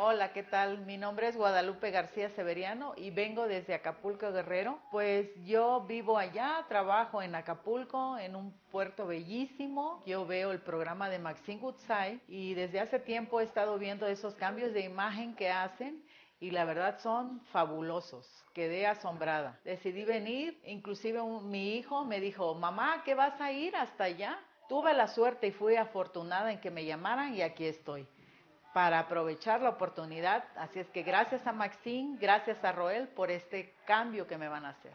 Hola, 0.00 0.32
¿qué 0.32 0.44
tal? 0.44 0.86
Mi 0.86 0.96
nombre 0.96 1.26
es 1.26 1.36
Guadalupe 1.36 1.90
García 1.90 2.30
Severiano 2.30 2.92
y 2.96 3.10
vengo 3.10 3.48
desde 3.48 3.74
Acapulco 3.74 4.30
Guerrero. 4.30 4.78
Pues 4.92 5.26
yo 5.44 5.80
vivo 5.88 6.16
allá, 6.16 6.64
trabajo 6.68 7.20
en 7.20 7.34
Acapulco, 7.34 8.16
en 8.16 8.36
un 8.36 8.52
puerto 8.70 9.08
bellísimo. 9.08 10.00
Yo 10.06 10.24
veo 10.24 10.52
el 10.52 10.60
programa 10.60 11.10
de 11.10 11.18
Maxine 11.18 11.60
Goodside 11.60 12.20
y 12.28 12.54
desde 12.54 12.78
hace 12.78 13.00
tiempo 13.00 13.40
he 13.40 13.42
estado 13.42 13.76
viendo 13.76 14.06
esos 14.06 14.36
cambios 14.36 14.72
de 14.72 14.82
imagen 14.82 15.34
que 15.34 15.50
hacen 15.50 16.04
y 16.38 16.52
la 16.52 16.64
verdad 16.64 17.00
son 17.00 17.40
fabulosos. 17.46 18.24
Quedé 18.54 18.86
asombrada. 18.86 19.58
Decidí 19.64 20.04
venir, 20.04 20.60
inclusive 20.64 21.20
mi 21.42 21.74
hijo 21.74 22.04
me 22.04 22.20
dijo, 22.20 22.54
mamá, 22.54 23.02
¿qué 23.04 23.16
vas 23.16 23.40
a 23.40 23.50
ir 23.50 23.74
hasta 23.74 24.04
allá? 24.04 24.38
Tuve 24.68 24.94
la 24.94 25.08
suerte 25.08 25.48
y 25.48 25.50
fui 25.50 25.74
afortunada 25.74 26.52
en 26.52 26.60
que 26.60 26.70
me 26.70 26.84
llamaran 26.84 27.34
y 27.34 27.42
aquí 27.42 27.64
estoy 27.66 28.06
para 28.78 29.00
aprovechar 29.00 29.60
la 29.60 29.70
oportunidad. 29.70 30.44
Así 30.54 30.78
es 30.78 30.86
que 30.90 31.02
gracias 31.02 31.44
a 31.48 31.52
Maxine, 31.52 32.16
gracias 32.20 32.62
a 32.62 32.70
Roel 32.70 33.08
por 33.08 33.28
este 33.28 33.74
cambio 33.84 34.28
que 34.28 34.38
me 34.38 34.46
van 34.46 34.64
a 34.64 34.68
hacer. 34.68 34.92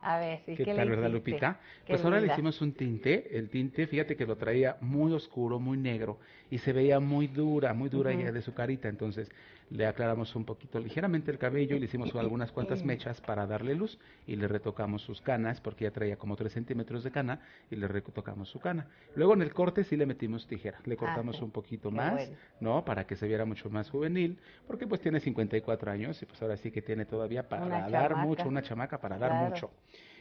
A 0.00 0.20
ver, 0.20 0.42
¿y 0.46 0.54
¿Qué, 0.54 0.64
qué, 0.64 0.74
tal, 0.76 0.88
le 0.88 0.94
verdad? 0.94 1.10
Lupita? 1.10 1.58
Qué 1.84 1.94
Pues 1.94 2.04
ahora 2.04 2.20
le 2.20 2.28
hicimos 2.28 2.60
un 2.60 2.72
tinte. 2.72 3.36
El 3.36 3.50
tinte, 3.50 3.88
fíjate 3.88 4.16
que 4.16 4.24
lo 4.24 4.36
traía 4.36 4.76
muy 4.80 5.12
oscuro, 5.12 5.58
muy 5.58 5.76
negro 5.76 6.20
y 6.52 6.58
se 6.58 6.72
veía 6.72 7.00
muy 7.00 7.26
dura, 7.26 7.74
muy 7.74 7.88
dura 7.88 8.12
ya 8.12 8.30
de 8.30 8.42
su 8.42 8.54
carita. 8.54 8.88
Entonces 8.88 9.28
le 9.70 9.86
aclaramos 9.86 10.34
un 10.34 10.44
poquito 10.44 10.80
ligeramente 10.80 11.30
el 11.30 11.38
cabello 11.38 11.76
y 11.76 11.78
le 11.78 11.86
hicimos 11.86 12.14
algunas 12.16 12.50
cuantas 12.50 12.84
mechas 12.84 13.20
para 13.20 13.46
darle 13.46 13.74
luz 13.74 13.98
y 14.26 14.36
le 14.36 14.48
retocamos 14.48 15.02
sus 15.02 15.20
canas 15.20 15.60
porque 15.60 15.84
ya 15.84 15.92
traía 15.92 16.16
como 16.16 16.36
3 16.36 16.52
centímetros 16.52 17.04
de 17.04 17.10
cana 17.12 17.40
y 17.70 17.76
le 17.76 17.86
retocamos 17.86 18.48
su 18.48 18.58
cana. 18.58 18.88
Luego 19.14 19.34
en 19.34 19.42
el 19.42 19.54
corte 19.54 19.84
sí 19.84 19.96
le 19.96 20.06
metimos 20.06 20.46
tijera, 20.46 20.80
le 20.84 20.96
cortamos 20.96 21.36
sí. 21.36 21.44
un 21.44 21.52
poquito 21.52 21.90
más, 21.90 22.14
bueno. 22.14 22.36
¿no? 22.60 22.84
Para 22.84 23.06
que 23.06 23.14
se 23.14 23.28
viera 23.28 23.44
mucho 23.44 23.70
más 23.70 23.88
juvenil 23.90 24.38
porque 24.66 24.86
pues 24.86 25.00
tiene 25.00 25.20
54 25.20 25.90
años 25.90 26.20
y 26.20 26.26
pues 26.26 26.42
ahora 26.42 26.56
sí 26.56 26.72
que 26.72 26.82
tiene 26.82 27.04
todavía 27.04 27.48
para 27.48 27.64
Una 27.64 27.88
dar 27.88 28.10
chamaca. 28.10 28.26
mucho, 28.26 28.48
una 28.48 28.62
chamaca 28.62 28.98
para 28.98 29.18
dar 29.18 29.34
mucho. 29.34 29.70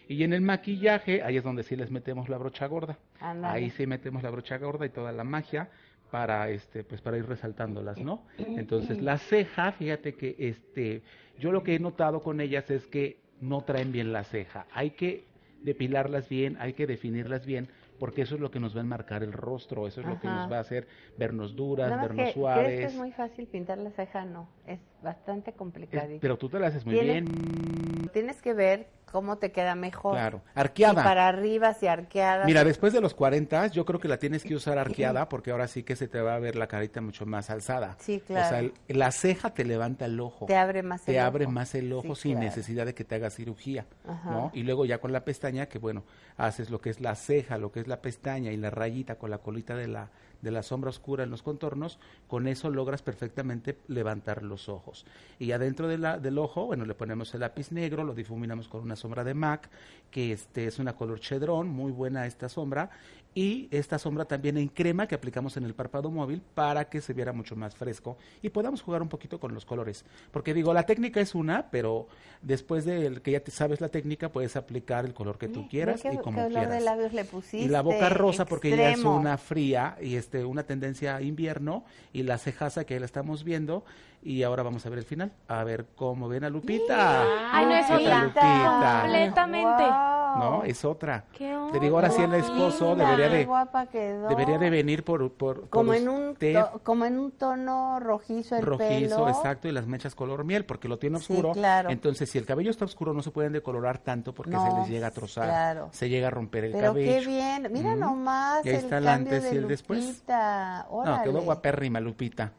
Y 0.07 0.23
en 0.23 0.33
el 0.33 0.41
maquillaje, 0.41 1.21
ahí 1.21 1.37
es 1.37 1.43
donde 1.43 1.61
sí 1.61 1.75
les 1.75 1.91
metemos 1.91 2.29
la 2.29 2.37
brocha 2.39 2.65
gorda. 2.65 2.97
Ándale. 3.19 3.55
Ahí 3.59 3.69
sí 3.69 3.85
metemos 3.85 4.23
la 4.23 4.31
brocha 4.31 4.57
gorda 4.57 4.85
y 4.87 4.89
toda 4.89 5.11
la 5.11 5.23
magia 5.23 5.69
para 6.11 6.49
este 6.49 6.83
pues 6.83 7.01
para 7.01 7.17
ir 7.17 7.25
resaltándolas, 7.25 7.97
¿no? 7.99 8.25
Entonces, 8.37 9.01
la 9.01 9.17
ceja, 9.17 9.71
fíjate 9.71 10.13
que 10.13 10.35
este 10.39 11.01
yo 11.37 11.51
lo 11.51 11.63
que 11.63 11.75
he 11.75 11.79
notado 11.79 12.21
con 12.21 12.41
ellas 12.41 12.69
es 12.71 12.87
que 12.87 13.19
no 13.39 13.61
traen 13.61 13.91
bien 13.91 14.11
la 14.11 14.23
ceja. 14.23 14.67
Hay 14.73 14.91
que 14.91 15.25
depilarlas 15.63 16.27
bien, 16.29 16.57
hay 16.59 16.73
que 16.73 16.87
definirlas 16.87 17.45
bien, 17.45 17.67
porque 17.99 18.21
eso 18.21 18.35
es 18.35 18.41
lo 18.41 18.49
que 18.49 18.59
nos 18.61 18.73
va 18.75 18.79
a 18.79 18.83
enmarcar 18.83 19.23
el 19.23 19.33
rostro, 19.33 19.87
eso 19.87 19.99
es 20.01 20.07
lo 20.07 20.19
que 20.19 20.27
nos 20.27 20.49
va 20.51 20.57
a 20.57 20.61
hacer 20.61 20.87
vernos 21.17 21.55
duras, 21.55 21.89
Nada 21.89 22.01
vernos 22.03 22.27
que, 22.27 22.33
suaves. 22.33 22.65
¿Crees 22.65 22.79
que 22.79 22.85
es 22.87 22.95
muy 22.95 23.11
fácil 23.11 23.47
pintar 23.47 23.77
la 23.77 23.91
ceja? 23.91 24.23
No, 24.25 24.49
es 24.65 24.79
bastante 25.03 25.51
complicadito. 25.53 26.19
pero 26.21 26.37
tú 26.37 26.47
te 26.49 26.59
la 26.59 26.67
haces 26.67 26.85
muy 26.85 26.95
Tienes- 26.97 27.25
bien. 27.25 28.09
Tienes 28.13 28.41
que 28.41 28.53
ver 28.53 28.87
cómo 29.11 29.37
te 29.37 29.51
queda 29.51 29.75
mejor. 29.75 30.13
Claro. 30.13 30.41
Arqueada. 30.55 31.03
Para 31.03 31.27
arriba, 31.27 31.73
si 31.73 31.87
arqueada. 31.87 32.45
Mira, 32.45 32.63
después 32.63 32.93
de 32.93 33.01
los 33.01 33.13
40, 33.13 33.67
yo 33.67 33.85
creo 33.85 33.99
que 33.99 34.07
la 34.07 34.17
tienes 34.17 34.43
que 34.43 34.55
usar 34.55 34.77
arqueada 34.79 35.27
porque 35.29 35.51
ahora 35.51 35.67
sí 35.67 35.83
que 35.83 35.95
se 35.95 36.07
te 36.07 36.21
va 36.21 36.35
a 36.35 36.39
ver 36.39 36.55
la 36.55 36.67
carita 36.67 37.01
mucho 37.01 37.25
más 37.25 37.49
alzada. 37.49 37.95
Sí, 37.99 38.21
O 38.23 38.27
sea, 38.27 38.49
claro. 38.49 38.71
el- 38.87 38.99
la 38.99 39.11
ceja 39.11 39.53
te 39.53 39.63
levanta 39.65 40.05
el 40.05 40.19
ojo. 40.19 40.45
Te 40.45 40.55
abre 40.55 40.83
más 40.83 41.01
Te 41.03 41.13
el 41.13 41.19
abre 41.19 41.45
ojo. 41.45 41.51
más 41.53 41.75
el 41.75 41.91
ojo 41.93 42.15
Sí, 42.15 42.21
sin 42.23 42.31
claro. 42.33 42.45
necesidad 42.45 42.85
de 42.85 42.93
que 42.93 43.03
te 43.03 43.15
hagas 43.15 43.35
cirugía, 43.35 43.85
Ajá. 44.07 44.29
¿no? 44.31 44.51
Y 44.53 44.63
luego 44.63 44.85
ya 44.85 44.99
con 44.99 45.11
la 45.11 45.25
pestaña, 45.25 45.67
que 45.67 45.79
bueno, 45.79 46.03
haces 46.37 46.69
lo 46.69 46.79
que 46.81 46.89
es 46.89 46.99
la 47.01 47.15
ceja, 47.15 47.57
lo 47.57 47.71
que 47.71 47.79
es 47.79 47.87
la 47.87 48.01
pestaña 48.01 48.51
y 48.51 48.57
la 48.57 48.69
rayita 48.69 49.15
con 49.15 49.29
la 49.29 49.39
colita 49.39 49.75
de 49.75 49.87
la 49.87 50.09
de 50.41 50.51
la 50.51 50.63
sombra 50.63 50.89
oscura 50.89 51.23
en 51.23 51.29
los 51.29 51.43
contornos, 51.43 51.99
con 52.27 52.47
eso 52.47 52.69
logras 52.69 53.01
perfectamente 53.01 53.77
levantar 53.87 54.43
los 54.43 54.69
ojos. 54.69 55.05
Y 55.37 55.51
adentro 55.51 55.87
de 55.87 55.97
la, 55.97 56.17
del 56.17 56.37
ojo, 56.37 56.65
bueno, 56.65 56.85
le 56.85 56.95
ponemos 56.95 57.33
el 57.33 57.41
lápiz 57.41 57.71
negro, 57.71 58.03
lo 58.03 58.13
difuminamos 58.13 58.67
con 58.67 58.81
una 58.81 58.95
sombra 58.95 59.23
de 59.23 59.33
MAC, 59.33 59.69
que 60.11 60.31
este 60.31 60.65
es 60.65 60.79
una 60.79 60.95
color 60.95 61.19
chedrón, 61.19 61.69
muy 61.69 61.91
buena 61.91 62.25
esta 62.25 62.49
sombra, 62.49 62.89
y 63.35 63.67
esta 63.71 63.99
sombra 63.99 64.25
también 64.25 64.57
en 64.57 64.67
crema 64.67 65.07
que 65.07 65.15
aplicamos 65.15 65.55
en 65.57 65.63
el 65.63 65.73
párpado 65.73 66.09
móvil 66.09 66.41
para 66.53 66.89
que 66.89 66.99
se 67.01 67.13
viera 67.13 67.31
mucho 67.31 67.55
más 67.55 67.75
fresco 67.75 68.17
y 68.41 68.49
podamos 68.49 68.81
jugar 68.81 69.01
un 69.01 69.09
poquito 69.09 69.39
con 69.39 69.53
los 69.53 69.65
colores. 69.65 70.03
Porque 70.31 70.53
digo, 70.53 70.73
la 70.73 70.83
técnica 70.83 71.21
es 71.21 71.35
una, 71.35 71.69
pero 71.69 72.07
después 72.41 72.85
de 72.85 73.21
que 73.21 73.31
ya 73.31 73.39
te 73.39 73.51
sabes 73.51 73.81
la 73.81 73.89
técnica, 73.89 74.31
puedes 74.31 74.55
aplicar 74.55 75.05
el 75.05 75.13
color 75.13 75.37
que 75.37 75.47
tú 75.47 75.67
quieras 75.67 76.01
¿Qué, 76.01 76.13
y 76.13 76.17
como 76.17 76.47
quieras. 76.47 76.69
de 76.69 76.81
labios 76.81 77.13
le 77.13 77.25
pusiste? 77.25 77.59
Y 77.59 77.67
la 77.67 77.81
boca 77.81 78.09
rosa 78.09 78.45
porque 78.45 78.75
ya 78.75 78.91
es 78.91 79.03
una 79.03 79.37
fría 79.37 79.97
y 80.01 80.15
este 80.15 80.43
una 80.43 80.63
tendencia 80.63 81.15
a 81.17 81.21
invierno 81.21 81.83
y 82.13 82.23
la 82.23 82.37
cejaza 82.37 82.83
que 82.85 82.95
ahí 82.95 82.99
la 82.99 83.05
estamos 83.05 83.43
viendo 83.43 83.83
y 84.21 84.43
ahora 84.43 84.63
vamos 84.63 84.85
a 84.85 84.89
ver 84.89 84.99
el 84.99 85.05
final. 85.05 85.31
A 85.47 85.63
ver 85.63 85.87
cómo 85.95 86.27
ven 86.27 86.43
a 86.43 86.49
Lupita. 86.49 87.23
Ay, 87.51 87.65
no 87.65 87.73
es 87.75 87.85
¿Qué 87.87 87.91
tal, 87.93 87.99
otra. 87.99 88.23
Lupita? 88.23 88.99
Completamente. 89.01 89.83
No, 90.29 90.63
es 90.63 90.85
otra. 90.85 91.25
¿Qué 91.35 91.57
Te 91.71 91.79
digo, 91.79 91.95
ahora 91.95 92.11
sí 92.11 92.21
el 92.21 92.33
esposo 92.35 92.95
debería 92.95 93.29
Qué 93.29 93.37
de 93.37 93.45
guapa 93.45 93.87
quedó. 93.87 94.27
debería 94.29 94.59
de 94.59 94.69
venir 94.69 95.03
por 95.03 95.31
por, 95.31 95.63
por 95.63 95.69
como 95.69 95.93
en 95.93 96.07
un 96.07 96.35
to- 96.35 96.81
como 96.83 97.05
en 97.05 97.17
un 97.17 97.31
tono 97.31 97.99
rojizo 97.99 98.55
el 98.55 98.63
rojizo, 98.63 99.15
pelo. 99.15 99.29
exacto, 99.29 99.67
y 99.67 99.71
las 99.71 99.87
mechas 99.87 100.13
color 100.13 100.43
miel 100.43 100.65
porque 100.65 100.87
lo 100.87 100.99
tiene 100.99 101.17
Sí, 101.19 101.33
oscuro. 101.33 101.51
claro. 101.53 101.89
Entonces, 101.89 102.29
si 102.29 102.37
el 102.37 102.45
cabello 102.45 102.69
está 102.69 102.85
oscuro 102.85 103.11
no 103.13 103.23
se 103.23 103.31
pueden 103.31 103.53
decolorar 103.53 103.97
tanto 103.97 104.33
porque 104.33 104.51
No, 104.51 104.65
se 104.71 104.77
les 104.79 104.89
llega 104.89 105.07
a 105.07 105.11
trozar, 105.11 105.45
claro. 105.45 105.89
se 105.93 106.09
llega 106.09 106.27
a 106.27 106.31
romper 106.31 106.65
el 106.65 106.71
Pero 106.73 106.87
cabello. 106.93 107.11
qué 107.11 107.25
bien, 107.25 107.67
mira 107.71 107.89
Ujú. 107.91 107.99
nomás 107.99 108.63
Y 108.65 108.69
ahí 108.69 108.75
el 108.75 108.81
está 108.83 108.97
el 108.99 109.05
cambio 109.05 109.33
antes 109.33 109.43
de 109.49 109.55
y 109.55 109.57
el 109.57 109.67
después. 109.67 110.05
Lupita. 110.05 110.83
No, 110.91 110.95
Órale. 110.97 111.23
quedó 111.23 111.41
guapérrima 111.41 111.99
Lupita. 111.99 112.51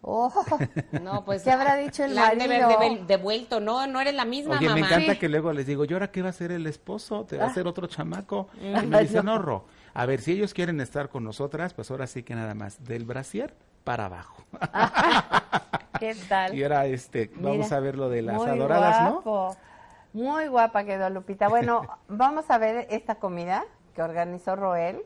Oh, 0.00 0.32
No, 1.02 1.24
pues. 1.24 1.42
¿Qué 1.42 1.50
habrá 1.50 1.76
dicho 1.76 2.04
el 2.04 2.14
la 2.14 2.28
han 2.28 2.38
de 2.38 2.44
haber 2.62 3.00
devuelto. 3.06 3.60
No, 3.60 3.86
no 3.86 4.00
eres 4.00 4.14
la 4.14 4.24
misma, 4.24 4.56
Oye, 4.56 4.68
me 4.68 4.80
mamá. 4.80 4.86
encanta 4.86 5.18
que 5.18 5.28
luego 5.28 5.52
les 5.52 5.66
digo, 5.66 5.84
¿y 5.84 5.92
ahora 5.92 6.10
qué 6.10 6.22
va 6.22 6.28
a 6.28 6.30
hacer 6.30 6.52
el 6.52 6.66
esposo? 6.66 7.24
¿Te 7.24 7.36
va 7.36 7.44
a 7.44 7.46
Ah. 7.48 7.50
hacer 7.50 7.66
otro 7.66 7.86
chamaco? 7.88 8.48
Y 8.62 8.86
me 8.86 9.00
dicen, 9.02 9.24
no. 9.24 9.36
no, 9.36 9.42
Ro, 9.42 9.64
a 9.94 10.06
ver, 10.06 10.20
si 10.20 10.32
ellos 10.32 10.54
quieren 10.54 10.80
estar 10.80 11.08
con 11.08 11.24
nosotras, 11.24 11.74
pues 11.74 11.90
ahora 11.90 12.06
sí 12.06 12.22
que 12.22 12.34
nada 12.34 12.54
más, 12.54 12.84
del 12.84 13.04
brasier 13.04 13.54
para 13.84 14.06
abajo. 14.06 14.42
¿Qué 15.98 16.14
tal? 16.28 16.54
Y 16.54 16.62
ahora, 16.62 16.86
este, 16.86 17.30
vamos 17.36 17.66
Mira, 17.66 17.76
a 17.76 17.80
ver 17.80 17.96
lo 17.96 18.08
de 18.08 18.22
las 18.22 18.36
muy 18.36 18.48
adoradas, 18.48 19.02
¿no? 19.02 19.12
guapo. 19.22 19.56
Muy 20.12 20.46
guapa 20.48 20.84
quedó 20.84 21.10
Lupita. 21.10 21.48
Bueno, 21.48 21.82
vamos 22.08 22.50
a 22.50 22.58
ver 22.58 22.86
esta 22.90 23.16
comida 23.16 23.64
que 23.94 24.02
organizó 24.02 24.56
Roel, 24.56 25.02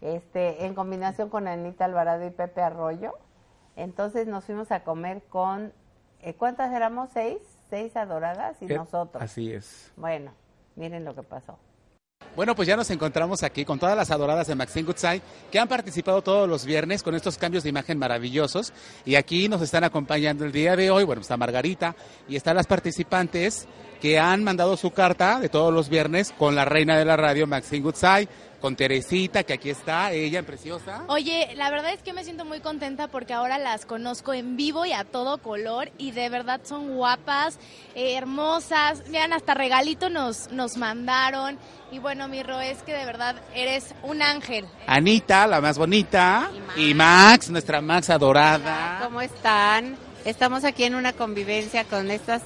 este, 0.00 0.64
en 0.66 0.74
combinación 0.74 1.28
con 1.28 1.46
Anita 1.46 1.84
Alvarado 1.84 2.26
y 2.26 2.30
Pepe 2.30 2.60
Arroyo. 2.62 3.12
Entonces 3.76 4.26
nos 4.26 4.44
fuimos 4.44 4.70
a 4.70 4.84
comer 4.84 5.22
con, 5.28 5.72
eh, 6.20 6.34
¿cuántas 6.34 6.72
éramos? 6.72 7.10
¿Seis? 7.12 7.38
Seis 7.70 7.96
adoradas 7.96 8.56
y 8.60 8.70
Eh, 8.72 8.76
nosotros. 8.76 9.22
Así 9.22 9.52
es. 9.52 9.90
Bueno, 9.96 10.32
miren 10.76 11.04
lo 11.04 11.14
que 11.14 11.22
pasó. 11.22 11.58
Bueno, 12.36 12.54
pues 12.54 12.66
ya 12.68 12.76
nos 12.76 12.88
encontramos 12.90 13.42
aquí 13.42 13.64
con 13.64 13.78
todas 13.78 13.96
las 13.96 14.10
adoradas 14.10 14.46
de 14.46 14.54
Maxine 14.54 14.86
Goodside 14.86 15.20
que 15.50 15.58
han 15.58 15.68
participado 15.68 16.22
todos 16.22 16.48
los 16.48 16.64
viernes 16.64 17.02
con 17.02 17.14
estos 17.14 17.36
cambios 17.36 17.62
de 17.62 17.70
imagen 17.70 17.98
maravillosos. 17.98 18.72
Y 19.04 19.16
aquí 19.16 19.48
nos 19.48 19.60
están 19.60 19.84
acompañando 19.84 20.44
el 20.44 20.52
día 20.52 20.76
de 20.76 20.90
hoy. 20.90 21.04
Bueno, 21.04 21.20
está 21.20 21.36
Margarita 21.36 21.94
y 22.28 22.36
están 22.36 22.56
las 22.56 22.66
participantes 22.66 23.66
que 24.00 24.18
han 24.18 24.44
mandado 24.44 24.76
su 24.76 24.92
carta 24.92 25.40
de 25.40 25.48
todos 25.48 25.74
los 25.74 25.88
viernes 25.88 26.32
con 26.38 26.54
la 26.54 26.64
reina 26.64 26.96
de 26.96 27.04
la 27.04 27.16
radio, 27.16 27.46
Maxine 27.46 27.82
Goodside. 27.82 28.28
Con 28.62 28.76
Teresita, 28.76 29.42
que 29.42 29.52
aquí 29.52 29.68
está, 29.68 30.12
ella 30.12 30.42
preciosa. 30.44 31.02
Oye, 31.08 31.50
la 31.56 31.68
verdad 31.68 31.92
es 31.92 32.02
que 32.02 32.12
me 32.12 32.22
siento 32.22 32.44
muy 32.44 32.60
contenta 32.60 33.08
porque 33.08 33.34
ahora 33.34 33.58
las 33.58 33.84
conozco 33.84 34.32
en 34.32 34.56
vivo 34.56 34.86
y 34.86 34.92
a 34.92 35.02
todo 35.02 35.38
color 35.38 35.90
y 35.98 36.12
de 36.12 36.28
verdad 36.28 36.60
son 36.62 36.94
guapas, 36.94 37.58
eh, 37.96 38.14
hermosas. 38.14 39.02
Miren, 39.08 39.32
hasta 39.32 39.54
regalito 39.54 40.08
nos, 40.08 40.50
nos 40.52 40.76
mandaron. 40.76 41.58
Y 41.90 41.98
bueno, 41.98 42.28
mi 42.28 42.42
Ro, 42.42 42.60
es 42.60 42.82
que 42.84 42.94
de 42.94 43.04
verdad 43.04 43.34
eres 43.54 43.94
un 44.04 44.22
ángel. 44.22 44.64
Anita, 44.86 45.46
la 45.48 45.60
más 45.60 45.76
bonita, 45.76 46.50
y 46.76 46.94
Max, 46.94 47.50
nuestra 47.50 47.80
Max 47.80 48.10
adorada. 48.10 49.00
¿Cómo 49.02 49.20
están? 49.20 49.96
Estamos 50.24 50.64
aquí 50.64 50.84
en 50.84 50.94
una 50.94 51.12
convivencia 51.12 51.84
con 51.84 52.12
estas 52.12 52.42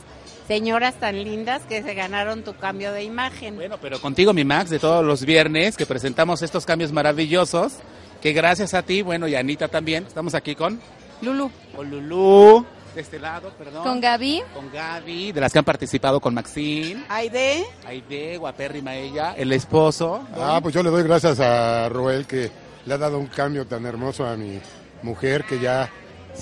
señoras 0.46 0.94
tan 0.94 1.22
lindas 1.22 1.62
que 1.62 1.82
se 1.82 1.94
ganaron 1.94 2.42
tu 2.42 2.54
cambio 2.54 2.92
de 2.92 3.02
imagen. 3.02 3.56
Bueno, 3.56 3.78
pero 3.80 4.00
contigo, 4.00 4.32
mi 4.32 4.44
Max, 4.44 4.70
de 4.70 4.78
todos 4.78 5.04
los 5.04 5.24
viernes 5.24 5.76
que 5.76 5.86
presentamos 5.86 6.42
estos 6.42 6.64
cambios 6.64 6.92
maravillosos, 6.92 7.74
que 8.20 8.32
gracias 8.32 8.74
a 8.74 8.82
ti, 8.82 9.02
bueno, 9.02 9.28
y 9.28 9.34
a 9.34 9.40
Anita 9.40 9.68
también, 9.68 10.04
estamos 10.06 10.34
aquí 10.34 10.54
con 10.54 10.80
Lulu. 11.22 11.50
Con 11.74 11.90
Lulu, 11.90 12.64
de 12.94 13.00
este 13.00 13.18
lado, 13.18 13.50
perdón. 13.58 13.82
Con 13.82 14.00
Gaby. 14.00 14.42
Con 14.54 14.72
Gaby, 14.72 15.32
de 15.32 15.40
las 15.40 15.52
que 15.52 15.58
han 15.58 15.64
participado 15.64 16.20
con 16.20 16.34
Maxine. 16.34 17.04
Aide. 17.08 17.66
Aide, 17.86 18.36
guapérrima 18.36 18.94
ella, 18.94 19.34
el 19.36 19.52
esposo. 19.52 20.26
Ah, 20.38 20.60
pues 20.62 20.74
yo 20.74 20.82
le 20.82 20.90
doy 20.90 21.02
gracias 21.02 21.40
a 21.40 21.88
Roel 21.88 22.26
que 22.26 22.50
le 22.84 22.94
ha 22.94 22.98
dado 22.98 23.18
un 23.18 23.26
cambio 23.26 23.66
tan 23.66 23.84
hermoso 23.84 24.26
a 24.26 24.36
mi 24.36 24.60
mujer 25.02 25.44
que 25.44 25.58
ya... 25.58 25.90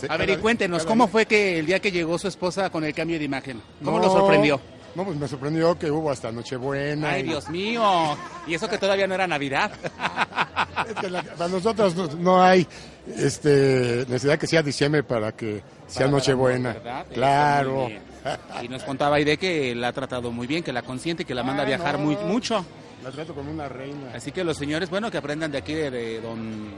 A 0.09 0.17
ver, 0.17 0.31
y 0.31 0.37
cuéntenos, 0.37 0.79
cada 0.83 0.89
¿cómo 0.89 1.09
fue 1.09 1.27
que 1.27 1.59
el 1.59 1.67
día 1.67 1.81
que 1.81 1.91
llegó 1.93 2.19
su 2.19 2.29
esposa 2.29 2.71
con 2.71 2.85
el 2.85 2.95
cambio 2.95 3.19
de 3.19 3.25
imagen? 3.25 3.61
¿Cómo 3.85 3.99
No, 3.99 4.05
lo 4.07 4.11
sorprendió? 4.13 4.61
No, 4.95 5.05
pues 5.05 5.17
me 5.17 5.27
sorprendió 5.27 5.77
que 5.77 5.91
hubo 5.91 6.11
hasta 6.11 6.31
Nochebuena. 6.31 7.11
Ay, 7.11 7.23
y- 7.23 7.25
Dios 7.25 7.49
mío. 7.49 8.17
Y 8.47 8.55
eso 8.55 8.69
que 8.69 8.79
todavía 8.79 9.07
no 9.09 9.15
era 9.15 9.27
Navidad. 9.27 9.73
Es 10.89 10.95
que 10.97 11.09
la- 11.09 11.23
para 11.23 11.49
nosotros 11.49 11.95
no, 11.97 12.07
no 12.19 12.43
hay 12.43 12.67
este, 13.17 14.05
necesidad 14.09 14.39
que 14.39 14.47
sea 14.47 14.63
diciembre 14.63 15.03
para 15.03 15.33
que 15.33 15.63
sea 15.87 16.01
Para 16.07 16.11
Nochebuena. 16.11 16.77
Claro. 17.13 17.89
Y 18.63 18.69
nos 18.69 18.83
contaba 18.85 19.17
Aide 19.17 19.37
que 19.37 19.75
la 19.75 19.89
ha 19.89 19.93
tratado 19.93 20.31
muy 20.31 20.47
bien, 20.47 20.63
que 20.63 20.73
la 20.73 20.83
consiente, 20.83 21.25
que 21.25 21.35
la 21.35 21.43
manda 21.43 21.63
a 21.63 21.65
Ah, 21.65 21.69
viajar 21.69 21.99
muy 21.99 22.17
mucho. 22.17 22.65
La 23.03 23.11
trato 23.11 23.35
como 23.35 23.51
una 23.51 23.69
reina. 23.69 24.13
Así 24.15 24.31
que 24.33 24.45
los 24.45 24.57
señores, 24.57 24.89
bueno, 24.91 25.11
que 25.11 25.19
aprendan 25.19 25.53
de 25.53 25.59
aquí 25.59 25.75
de, 25.75 25.91
de 25.91 26.21
don 26.21 26.73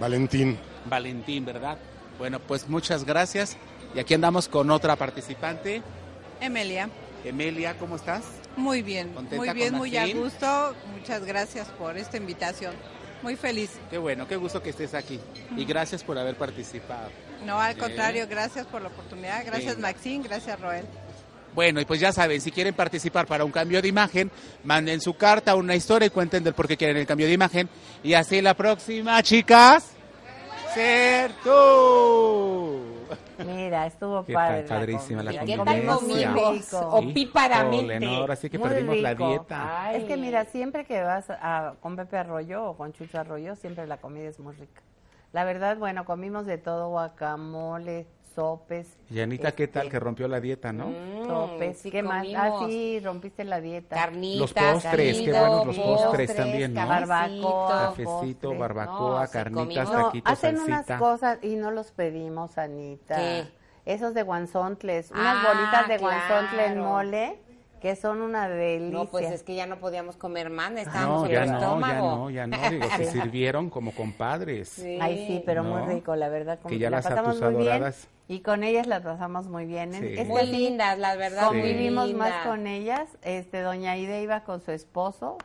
Valentín. 0.00 0.56
Valentín, 0.88 1.44
¿verdad? 1.44 1.76
Bueno, 2.18 2.40
pues 2.40 2.68
muchas 2.68 3.04
gracias. 3.04 3.56
Y 3.94 4.00
aquí 4.00 4.14
andamos 4.14 4.48
con 4.48 4.70
otra 4.70 4.96
participante. 4.96 5.82
Emelia. 6.40 6.90
Emelia, 7.24 7.76
¿cómo 7.78 7.96
estás? 7.96 8.24
Muy 8.56 8.82
bien, 8.82 9.12
¿Contenta 9.14 9.36
muy 9.36 9.54
bien, 9.54 9.74
muy 9.74 9.96
a 9.96 10.06
gusto. 10.08 10.74
Muchas 10.92 11.24
gracias 11.24 11.68
por 11.68 11.96
esta 11.96 12.16
invitación. 12.16 12.74
Muy 13.22 13.36
feliz. 13.36 13.70
Qué 13.90 13.98
bueno, 13.98 14.28
qué 14.28 14.36
gusto 14.36 14.62
que 14.62 14.70
estés 14.70 14.94
aquí. 14.94 15.18
Y 15.56 15.64
gracias 15.64 16.04
por 16.04 16.18
haber 16.18 16.36
participado. 16.36 17.08
No, 17.44 17.60
al 17.60 17.76
contrario, 17.76 18.26
gracias 18.28 18.66
por 18.66 18.82
la 18.82 18.88
oportunidad. 18.88 19.44
Gracias. 19.44 19.78
Maxine. 19.78 20.24
Gracias, 20.24 20.60
Roel. 20.60 20.84
Bueno, 21.54 21.80
y 21.80 21.84
pues 21.84 21.98
ya 21.98 22.12
saben, 22.12 22.40
si 22.40 22.52
quieren 22.52 22.74
participar 22.74 23.26
para 23.26 23.44
un 23.44 23.50
cambio 23.50 23.82
de 23.82 23.88
imagen, 23.88 24.30
manden 24.64 25.00
su 25.00 25.14
carta, 25.14 25.56
una 25.56 25.74
historia 25.74 26.06
y 26.06 26.10
cuenten 26.10 26.44
del 26.44 26.54
por 26.54 26.68
qué 26.68 26.76
quieren 26.76 26.96
el 26.96 27.06
cambio 27.06 27.26
de 27.26 27.32
imagen. 27.32 27.68
Y 28.02 28.14
así 28.14 28.40
la 28.40 28.54
próxima, 28.54 29.20
chicas, 29.22 29.92
ser 30.78 31.32
tú. 31.42 32.78
Mira, 33.44 33.86
estuvo 33.86 34.24
Qué 34.24 34.32
padre. 34.32 34.62
pa- 34.62 34.76
padrísima 34.76 35.22
la 35.24 35.32
comida. 35.38 35.56
convivencia. 35.96 36.30
Muy 36.30 36.58
rico. 36.58 36.78
Opíparamente. 36.90 37.84
Ole, 37.96 38.00
no, 38.00 38.16
ahora 38.18 38.36
sí 38.36 38.48
que 38.50 38.58
Muy 38.58 38.68
perdimos 38.68 38.96
la 38.98 39.10
rico. 39.10 39.28
dieta. 39.28 39.92
Es 39.94 40.04
que 40.04 40.16
mira, 40.16 40.44
siempre 40.44 40.84
que 40.84 41.02
vas 41.02 41.30
a- 41.30 41.74
con 41.80 41.96
Pepe 41.96 42.16
Arroyo 42.16 42.64
o 42.64 42.76
con 42.76 42.92
Chucho 42.92 43.18
Arroyo, 43.18 43.56
siempre 43.56 43.86
la 43.88 43.96
comida 43.96 44.28
es 44.28 44.38
muy 44.38 44.54
rica. 44.54 44.82
La 45.32 45.44
verdad, 45.44 45.76
bueno, 45.78 46.04
comimos 46.04 46.46
de 46.46 46.58
todo, 46.58 46.88
guacamole, 46.90 48.06
sopes. 48.38 48.96
Y 49.10 49.18
Anita, 49.20 49.50
¿qué 49.52 49.64
este, 49.64 49.80
tal 49.80 49.90
que 49.90 49.98
rompió 49.98 50.28
la 50.28 50.40
dieta, 50.40 50.72
no? 50.72 50.92
Sopes, 51.26 51.78
sí 51.78 51.90
¿qué 51.90 52.02
más? 52.04 52.22
comimos. 52.22 52.62
Ah, 52.62 52.66
sí, 52.68 53.00
rompiste 53.00 53.42
la 53.44 53.60
dieta. 53.60 53.96
Carnitas, 53.96 54.38
Los 54.38 54.52
postres, 54.54 55.18
qué 55.18 55.32
buenos 55.32 55.66
los 55.66 55.76
postres 55.78 56.36
también, 56.36 56.72
¿no? 56.72 56.86
Barbacoa, 56.86 57.68
Cafecito, 57.68 58.40
postre. 58.50 58.58
barbacoa, 58.58 59.20
No, 59.20 59.26
sí 59.26 59.32
carnitas, 59.32 59.88
comimos. 59.88 59.92
No, 59.92 60.06
taquitos, 60.06 60.32
hacen 60.32 60.56
salsita. 60.56 60.94
unas 60.94 61.00
cosas 61.00 61.38
y 61.42 61.56
no 61.56 61.70
los 61.72 61.90
pedimos, 61.90 62.58
Anita. 62.58 63.16
¿Qué? 63.16 63.48
Esos 63.86 64.14
de 64.14 64.22
guanzontles, 64.22 65.10
unas 65.10 65.36
Ah, 65.44 65.48
bolitas 65.54 65.88
de 65.88 65.98
guanzontle 65.98 66.66
en 66.66 66.72
claro. 66.74 66.88
mole, 66.88 67.38
que 67.80 67.96
son 67.96 68.20
una 68.20 68.48
delicia. 68.48 68.98
No, 68.98 69.06
pues 69.06 69.30
es 69.30 69.42
que 69.42 69.54
ya 69.54 69.66
no 69.66 69.78
podíamos 69.78 70.16
comer 70.16 70.50
más, 70.50 70.72
estábamos 70.72 71.22
No, 71.22 71.26
en 71.26 71.32
ya 71.32 71.42
el 71.44 71.50
no, 71.50 71.58
ya 71.58 71.64
estómago. 71.64 72.16
no, 72.16 72.30
ya 72.30 72.46
no. 72.46 72.70
Digo, 72.70 72.86
se 72.96 73.04
sirvieron 73.12 73.70
como 73.70 73.92
compadres. 73.92 74.82
Ay, 75.00 75.26
sí, 75.26 75.42
pero 75.44 75.62
¿No? 75.62 75.76
muy 75.76 75.94
rico, 75.94 76.14
la 76.16 76.28
verdad. 76.28 76.58
Que 76.66 76.78
ya 76.78 76.90
la 76.90 76.98
las 76.98 77.06
pasamos 77.06 77.40
muy 77.40 77.54
bien. 77.64 77.84
Y 78.30 78.40
con 78.40 78.62
ellas 78.62 78.86
la 78.86 79.00
pasamos 79.02 79.46
muy 79.48 79.64
bien. 79.64 79.92
Sí. 79.94 80.04
Es 80.06 80.18
que 80.18 80.24
Muy 80.26 80.42
sí, 80.42 80.52
lindas, 80.52 80.98
la 80.98 81.16
verdad. 81.16 81.46
Convivimos 81.48 82.12
más 82.12 82.28
lindas. 82.28 82.46
con 82.46 82.66
ellas. 82.66 83.08
Este, 83.22 83.62
doña 83.62 83.96
Ida 83.96 84.18
iba 84.20 84.40
con 84.44 84.60
su 84.60 84.70
esposo, 84.70 85.38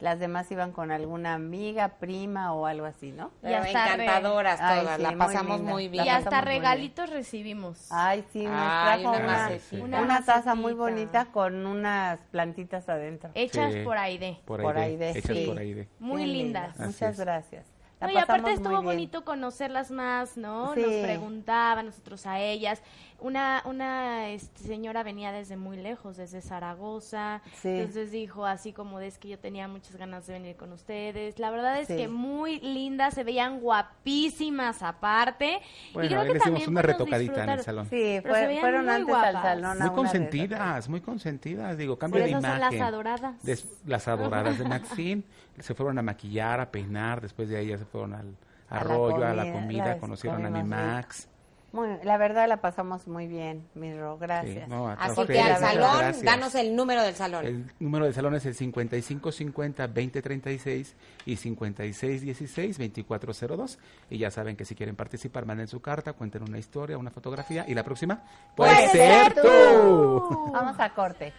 las 0.00 0.18
demás 0.18 0.50
iban 0.50 0.72
con 0.72 0.90
alguna 0.90 1.34
amiga, 1.34 1.88
prima 1.98 2.52
o 2.54 2.66
algo 2.66 2.86
así, 2.86 3.12
¿no? 3.12 3.30
Pero 3.42 3.64
encantadoras 3.64 4.58
Ay, 4.60 4.80
todas, 4.80 4.96
sí, 4.96 5.02
la 5.02 5.12
pasamos 5.16 5.60
muy 5.60 5.88
bien. 5.88 6.04
Y 6.06 6.08
hasta 6.08 6.40
regalitos 6.40 7.10
recibimos. 7.10 7.86
Ay, 7.90 8.24
sí, 8.32 8.44
nos 8.44 8.52
Ay, 8.56 9.02
trajo 9.02 9.16
una 9.16 9.24
una, 9.24 9.36
macetita. 9.36 9.84
una, 9.84 10.02
Una 10.02 10.24
taza 10.24 10.54
muy 10.54 10.72
bonita 10.72 11.26
con 11.26 11.66
unas 11.66 12.18
plantitas 12.30 12.88
adentro. 12.88 13.30
Hechas 13.34 13.72
Sí. 13.72 13.80
por 13.84 13.98
Aide. 13.98 14.40
Por 14.46 14.62
Por 14.62 14.76
ahí, 14.78 14.92
ahí 14.92 14.96
de- 14.96 15.10
hechas 15.10 15.36
sí. 15.36 15.44
por 15.46 15.58
ahí 15.58 15.74
de. 15.74 15.88
Muy 15.98 16.24
lindas. 16.26 16.70
Así 16.80 16.84
Muchas 16.92 17.12
es. 17.14 17.20
gracias. 17.20 17.66
La 18.00 18.06
No, 18.06 18.12
y 18.14 18.16
aparte 18.16 18.52
estuvo 18.54 18.80
bonito 18.80 19.26
conocerlas 19.26 19.90
más, 19.90 20.38
¿no? 20.38 20.72
Sí. 20.74 20.80
Nos 20.80 20.90
preguntaban 21.04 21.84
nosotros 21.84 22.24
a 22.26 22.40
ellas. 22.40 22.80
Una, 23.20 23.62
una 23.66 24.28
este, 24.28 24.62
señora 24.64 25.02
venía 25.02 25.32
desde 25.32 25.56
muy 25.56 25.76
lejos, 25.76 26.16
desde 26.16 26.40
Zaragoza. 26.40 27.42
Sí. 27.60 27.68
Entonces 27.68 28.10
dijo 28.10 28.46
así 28.46 28.72
como 28.72 28.98
de 28.98 29.08
es 29.08 29.18
que 29.18 29.28
yo 29.28 29.38
tenía 29.38 29.68
muchas 29.68 29.96
ganas 29.96 30.26
de 30.26 30.32
venir 30.34 30.56
con 30.56 30.72
ustedes. 30.72 31.38
La 31.38 31.50
verdad 31.50 31.78
es 31.80 31.88
Sí. 31.88 31.96
que 31.96 32.08
muy 32.08 32.60
lindas, 32.60 33.14
se 33.14 33.24
veían 33.24 33.60
guapísimas 33.60 34.82
aparte. 34.82 35.60
y 35.90 35.92
Bueno, 35.94 36.08
creo 36.08 36.20
ahí 36.22 36.32
que 36.32 36.38
también 36.38 36.68
una 36.70 36.82
retocadita 36.82 37.44
en 37.44 37.50
el 37.50 37.60
salón. 37.62 37.86
Sí, 37.90 38.20
fue- 38.22 38.58
fueron 38.60 38.84
muy 38.86 38.94
antes 38.94 39.14
al 39.14 39.22
guapas. 39.22 39.42
salón. 39.42 39.82
a 39.82 39.84
Muy 39.86 39.94
consentidas, 39.94 40.88
muy 40.88 41.00
consentidas, 41.00 41.76
digo, 41.76 41.98
cambio 41.98 42.20
de 42.22 42.30
eso 42.30 42.40
son 42.40 42.50
imagen. 42.56 42.78
las 42.78 42.88
adoradas. 42.88 43.42
Des- 43.42 43.68
las 43.86 44.08
adoradas 44.08 44.58
de 44.58 44.64
Maxine 44.68 45.22
se 45.58 45.74
fueron 45.74 45.98
a 45.98 46.02
maquillar, 46.02 46.60
a 46.60 46.70
peinar, 46.70 47.20
después 47.20 47.48
de 47.48 47.56
ahí 47.58 47.66
ya 47.68 47.78
se 47.78 47.84
fueron 47.84 48.14
al 48.14 48.34
A 48.68 48.76
la 48.76 48.80
arroyo, 48.80 49.16
a 49.26 49.34
la 49.34 49.42
comida, 49.42 49.52
comida, 49.60 49.98
conocieron 49.98 50.46
a 50.46 50.50
mi. 50.50 50.62
Max. 50.62 51.28
Muy, 51.72 51.88
la 52.02 52.16
verdad 52.16 52.48
la 52.48 52.60
pasamos 52.60 53.06
muy 53.06 53.28
bien, 53.28 53.68
mi 53.74 53.94
Ro, 53.94 54.18
gracias. 54.18 54.64
Sí, 54.64 54.70
no, 54.70 54.88
Así 54.88 55.24
que 55.26 55.40
al 55.40 55.58
salón, 55.58 55.98
gracias. 55.98 56.24
danos 56.24 56.54
el 56.56 56.74
número 56.74 57.02
del 57.02 57.14
salón. 57.14 57.46
El 57.46 57.70
número 57.78 58.06
del 58.06 58.14
salón 58.14 58.34
es 58.34 58.44
el 58.46 58.56
5550-2036 58.56 60.94
y 61.26 61.36
5616-2402. 61.36 63.78
Y 64.10 64.18
ya 64.18 64.30
saben 64.32 64.56
que 64.56 64.64
si 64.64 64.74
quieren 64.74 64.96
participar, 64.96 65.46
manden 65.46 65.68
su 65.68 65.80
carta, 65.80 66.12
cuenten 66.14 66.42
una 66.42 66.58
historia, 66.58 66.98
una 66.98 67.10
fotografía. 67.10 67.64
Y 67.68 67.74
la 67.74 67.84
próxima, 67.84 68.24
puede 68.56 68.88
ser 68.88 69.34
tú. 69.34 70.50
Vamos 70.52 70.74
a 70.80 70.90
corte. 70.92 71.32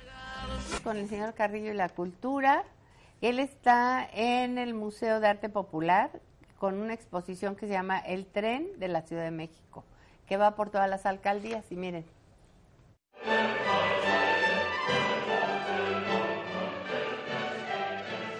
Con 0.84 0.95
el 0.97 1.09
señor 1.09 1.34
Carrillo 1.34 1.71
y 1.71 1.75
la 1.75 1.89
Cultura. 1.89 2.63
Él 3.19 3.39
está 3.39 4.07
en 4.13 4.57
el 4.57 4.73
Museo 4.73 5.19
de 5.19 5.27
Arte 5.27 5.49
Popular 5.49 6.21
con 6.57 6.79
una 6.79 6.93
exposición 6.93 7.55
que 7.55 7.65
se 7.65 7.73
llama 7.73 7.99
El 7.99 8.27
Tren 8.27 8.67
de 8.77 8.88
la 8.88 9.01
Ciudad 9.01 9.23
de 9.23 9.32
México, 9.32 9.84
que 10.32 10.38
va 10.38 10.55
por 10.55 10.69
todas 10.69 10.89
las 10.89 11.05
alcaldías. 11.05 11.69
Y 11.71 11.75
miren, 11.75 12.05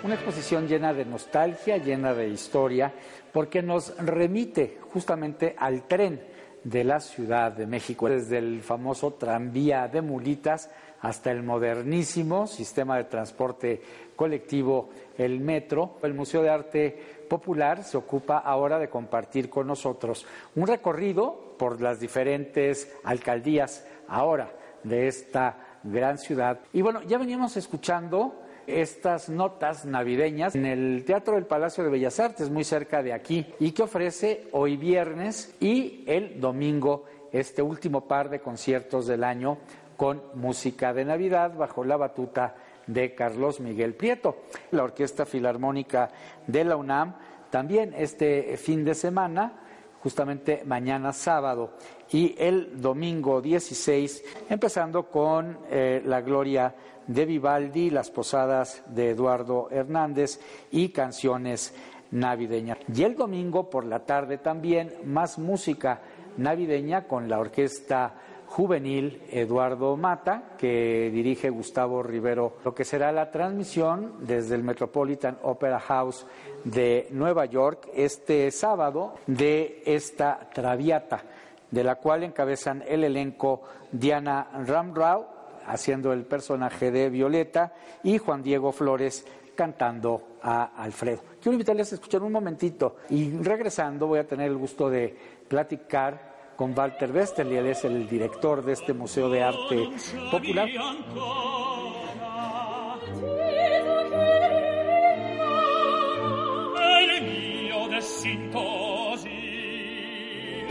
Una 0.02 0.16
exposición 0.16 0.70
llena 0.70 0.94
de 0.94 1.04
nostalgia, 1.04 1.76
llena 1.78 2.14
de 2.14 2.30
historia, 2.30 2.94
porque 3.34 3.62
nos 3.62 3.94
remite 3.98 4.80
justamente 4.94 5.54
al 5.60 5.84
tren 5.84 6.24
de 6.64 6.86
la 6.86 7.02
Ciudad 7.02 7.52
de 7.52 7.68
México, 7.68 8.08
desde 8.08 8.38
el 8.38 8.62
famoso 8.62 9.16
tranvía 9.16 9.90
de 9.90 10.02
mulitas 10.02 10.72
hasta 11.02 11.30
el 11.30 11.44
modernísimo 11.44 12.48
sistema 12.48 12.96
de 12.96 13.04
transporte 13.04 13.82
colectivo, 14.16 14.92
el 15.18 15.42
metro. 15.42 15.98
El 16.04 16.14
Museo 16.14 16.42
de 16.42 16.50
Arte 16.50 17.21
Popular 17.32 17.86
se 17.86 17.96
ocupa 17.96 18.40
ahora 18.40 18.78
de 18.78 18.90
compartir 18.90 19.50
con 19.50 19.66
nosotros 19.66 20.26
un 20.54 20.68
recorrido 20.68 21.56
por 21.58 21.80
las 21.80 21.98
diferentes 21.98 22.94
alcaldías 23.06 23.88
ahora 24.10 24.52
de 24.84 25.08
esta 25.08 25.80
gran 25.82 26.18
ciudad. 26.18 26.60
Y 26.74 26.82
bueno, 26.82 27.02
ya 27.04 27.18
veníamos 27.18 27.56
escuchando 27.56 28.36
estas 28.68 29.30
notas 29.30 29.86
navideñas 29.86 30.56
en 30.56 30.66
el 30.66 31.06
Teatro 31.06 31.36
del 31.36 31.46
Palacio 31.46 31.86
de 31.86 31.90
Bellas 31.90 32.20
Artes, 32.20 32.50
muy 32.50 32.66
cerca 32.66 33.02
de 33.02 33.14
aquí, 33.14 33.46
y 33.62 33.72
que 33.72 33.84
ofrece 33.84 34.50
hoy 34.52 34.76
viernes 34.76 35.56
y 35.62 36.04
el 36.08 36.42
domingo 36.42 37.06
este 37.32 37.62
último 37.62 38.10
par 38.10 38.30
de 38.30 38.42
conciertos 38.42 39.08
del 39.08 39.24
año 39.24 39.58
con 39.96 40.22
música 40.34 40.94
de 40.94 41.06
Navidad 41.06 41.56
bajo 41.56 41.86
la 41.86 41.96
batuta 41.96 42.56
de 42.88 43.14
Carlos 43.14 43.60
Miguel 43.60 43.96
Prieto. 43.96 44.44
La 44.72 44.84
Orquesta 44.84 45.26
Filarmónica 45.26 46.10
de 46.48 46.64
la 46.64 46.76
UNAM 46.76 47.16
también 47.50 47.94
este 47.98 48.56
fin 48.58 48.84
de 48.86 48.96
semana, 48.96 49.54
justamente 50.02 50.64
mañana 50.66 51.12
sábado 51.14 51.72
y 52.12 52.36
el 52.38 52.82
domingo 52.82 53.42
16, 53.42 54.24
empezando 54.50 55.10
con 55.10 55.60
eh, 55.70 56.02
la 56.06 56.22
Gloria 56.22 56.74
de 57.08 57.26
Vivaldi, 57.26 57.90
las 57.90 58.10
posadas 58.10 58.84
de 58.88 59.10
Eduardo 59.10 59.68
Hernández 59.70 60.40
y 60.72 60.90
canciones 60.90 61.74
navideñas. 62.12 62.78
Y 62.94 63.04
el 63.04 63.16
domingo 63.16 63.70
por 63.70 63.86
la 63.86 64.00
tarde 64.00 64.38
también 64.38 64.94
más 65.04 65.38
música 65.38 66.02
navideña 66.38 67.08
con 67.08 67.30
la 67.30 67.40
orquesta 67.40 68.14
juvenil 68.52 69.22
Eduardo 69.32 69.96
Mata, 69.96 70.56
que 70.58 71.10
dirige 71.10 71.50
Gustavo 71.50 72.04
Rivero, 72.04 72.58
lo 72.66 72.76
que 72.76 72.84
será 72.84 73.14
la 73.14 73.32
transmisión 73.32 74.16
desde 74.28 74.56
el 74.56 74.64
Metropolitan 74.64 75.38
Opera 75.44 75.80
House 75.80 76.26
de 76.66 77.08
Nueva 77.12 77.46
York 77.46 77.88
este 77.96 78.52
sábado 78.52 79.14
de 79.26 79.82
esta 79.86 80.50
Traviata, 80.54 81.24
de 81.72 81.84
la 81.86 81.96
cual 81.96 82.24
encabezan 82.24 82.84
el 82.86 83.06
elenco 83.06 83.62
Diana 83.90 84.50
Ramrau, 84.68 85.26
haciendo 85.66 86.12
el 86.12 86.26
personaje 86.26 86.92
de 86.92 87.10
Violeta, 87.10 87.74
y 88.04 88.18
Juan 88.18 88.44
Diego 88.44 88.74
Flores 88.74 89.26
cantando 89.56 90.24
a 90.44 90.84
Alfredo. 90.84 91.22
Quiero 91.42 91.54
invitarles 91.54 91.94
a 91.94 91.96
escuchar 91.96 92.22
un 92.22 92.34
momentito 92.34 92.98
y 93.10 93.32
regresando 93.38 94.08
voy 94.08 94.20
a 94.20 94.28
tener 94.28 94.48
el 94.48 94.58
gusto 94.58 94.90
de 94.90 95.16
platicar 95.48 96.31
con 96.62 96.78
Walter 96.78 97.12
Westerli, 97.12 97.56
él 97.56 97.66
es 97.66 97.84
el 97.86 98.08
director 98.08 98.64
de 98.64 98.74
este 98.74 98.94
Museo 98.94 99.32
de 99.32 99.42
Arte 99.42 99.90
Popular. 100.30 100.70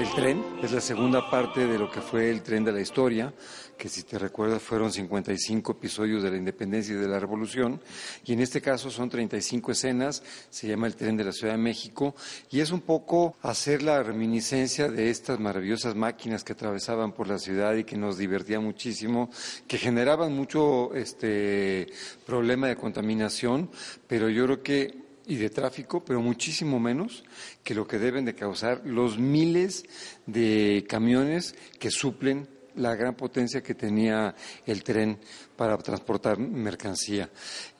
El 0.00 0.10
tren 0.14 0.42
es 0.62 0.72
la 0.72 0.80
segunda 0.80 1.28
parte 1.28 1.66
de 1.66 1.78
lo 1.78 1.90
que 1.90 2.00
fue 2.00 2.30
el 2.30 2.40
tren 2.40 2.64
de 2.64 2.72
la 2.72 2.80
historia, 2.80 3.34
que 3.76 3.90
si 3.90 4.02
te 4.02 4.18
recuerdas 4.18 4.62
fueron 4.62 4.90
55 4.90 5.72
episodios 5.72 6.22
de 6.22 6.30
la 6.30 6.38
independencia 6.38 6.94
y 6.94 6.98
de 6.98 7.06
la 7.06 7.20
revolución, 7.20 7.82
y 8.24 8.32
en 8.32 8.40
este 8.40 8.62
caso 8.62 8.90
son 8.90 9.10
35 9.10 9.72
escenas, 9.72 10.22
se 10.48 10.68
llama 10.68 10.86
el 10.86 10.96
tren 10.96 11.18
de 11.18 11.24
la 11.24 11.32
Ciudad 11.32 11.52
de 11.52 11.58
México, 11.58 12.14
y 12.50 12.60
es 12.60 12.70
un 12.70 12.80
poco 12.80 13.36
hacer 13.42 13.82
la 13.82 14.02
reminiscencia 14.02 14.88
de 14.88 15.10
estas 15.10 15.38
maravillosas 15.38 15.94
máquinas 15.94 16.44
que 16.44 16.54
atravesaban 16.54 17.12
por 17.12 17.28
la 17.28 17.38
ciudad 17.38 17.74
y 17.74 17.84
que 17.84 17.98
nos 17.98 18.16
divertían 18.16 18.64
muchísimo, 18.64 19.28
que 19.68 19.76
generaban 19.76 20.32
mucho 20.34 20.94
este 20.94 21.88
problema 22.24 22.68
de 22.68 22.76
contaminación, 22.76 23.68
pero 24.08 24.30
yo 24.30 24.46
creo 24.46 24.62
que 24.62 25.09
y 25.30 25.36
de 25.36 25.48
tráfico, 25.48 26.04
pero 26.04 26.20
muchísimo 26.20 26.80
menos 26.80 27.22
que 27.62 27.72
lo 27.72 27.86
que 27.86 28.00
deben 28.00 28.24
de 28.24 28.34
causar 28.34 28.82
los 28.84 29.16
miles 29.16 29.84
de 30.26 30.84
camiones 30.88 31.54
que 31.78 31.92
suplen 31.92 32.48
la 32.74 32.96
gran 32.96 33.14
potencia 33.14 33.62
que 33.62 33.76
tenía 33.76 34.34
el 34.66 34.82
tren 34.82 35.20
para 35.54 35.78
transportar 35.78 36.36
mercancía. 36.38 37.30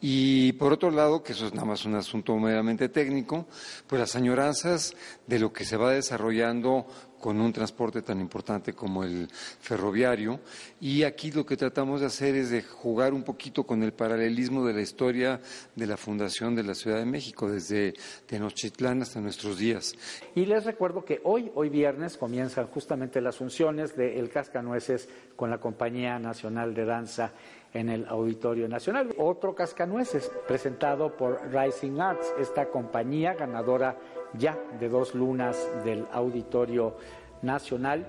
Y 0.01 0.53
por 0.53 0.73
otro 0.73 0.93
lado, 0.93 1.25
que 1.25 1.33
eso 1.33 1.49
es 1.49 1.53
nada 1.53 1.67
más 1.67 1.85
un 1.85 1.97
asunto 1.97 2.37
meramente 2.37 2.89
técnico, 2.89 3.49
pues 3.89 3.99
las 3.99 4.15
añoranzas 4.15 4.95
de 5.27 5.41
lo 5.41 5.53
que 5.53 5.65
se 5.65 5.77
va 5.77 5.91
desarrollando 5.91 6.87
con 7.21 7.41
un 7.41 7.53
transporte 7.53 8.03
tan 8.03 8.21
importante 8.21 8.73
como 8.73 9.05
el 9.05 9.29
ferroviario. 9.31 10.41
Y 10.81 11.05
aquí 11.05 11.31
lo 11.31 11.47
que 11.47 11.57
tratamos 11.57 12.01
de 12.01 12.07
hacer 12.07 12.35
es 12.35 12.51
de 12.51 12.63
jugar 12.63 13.13
un 13.15 13.23
poquito 13.23 13.65
con 13.65 13.83
el 13.83 13.93
paralelismo 13.93 14.67
de 14.67 14.75
la 14.75 14.81
historia 14.81 15.41
de 15.77 15.87
la 15.87 15.97
fundación 15.97 16.57
de 16.57 16.65
la 16.65 16.75
Ciudad 16.75 16.99
de 16.99 17.05
México, 17.05 17.51
desde 17.51 17.95
Tenochtitlán 18.27 19.03
hasta 19.03 19.21
nuestros 19.21 19.59
días. 19.59 19.95
Y 20.35 20.47
les 20.47 20.65
recuerdo 20.65 21.05
que 21.05 21.21
hoy, 21.23 21.53
hoy 21.55 21.69
viernes, 21.69 22.17
comienzan 22.17 22.67
justamente 22.67 23.21
las 23.21 23.37
funciones 23.37 23.97
de 23.97 24.19
El 24.19 24.31
Cascanueces 24.31 25.09
con 25.37 25.51
la 25.51 25.59
Compañía 25.59 26.19
Nacional 26.19 26.75
de 26.75 26.85
Danza 26.85 27.33
en 27.73 27.89
el 27.89 28.07
Auditorio 28.09 28.69
Nacional. 28.69 29.15
Otro 29.19 29.55
Cascanueces 29.55 30.31
presentado 30.47 31.17
por 31.17 31.41
Rising 31.53 32.01
Arts, 32.01 32.35
esta 32.39 32.67
compañía 32.67 33.35
ganadora 33.35 33.97
ya 34.35 34.59
de 34.79 34.89
dos 34.89 35.15
lunas 35.15 35.69
del 35.85 36.07
Auditorio 36.13 36.97
Nacional. 37.43 38.07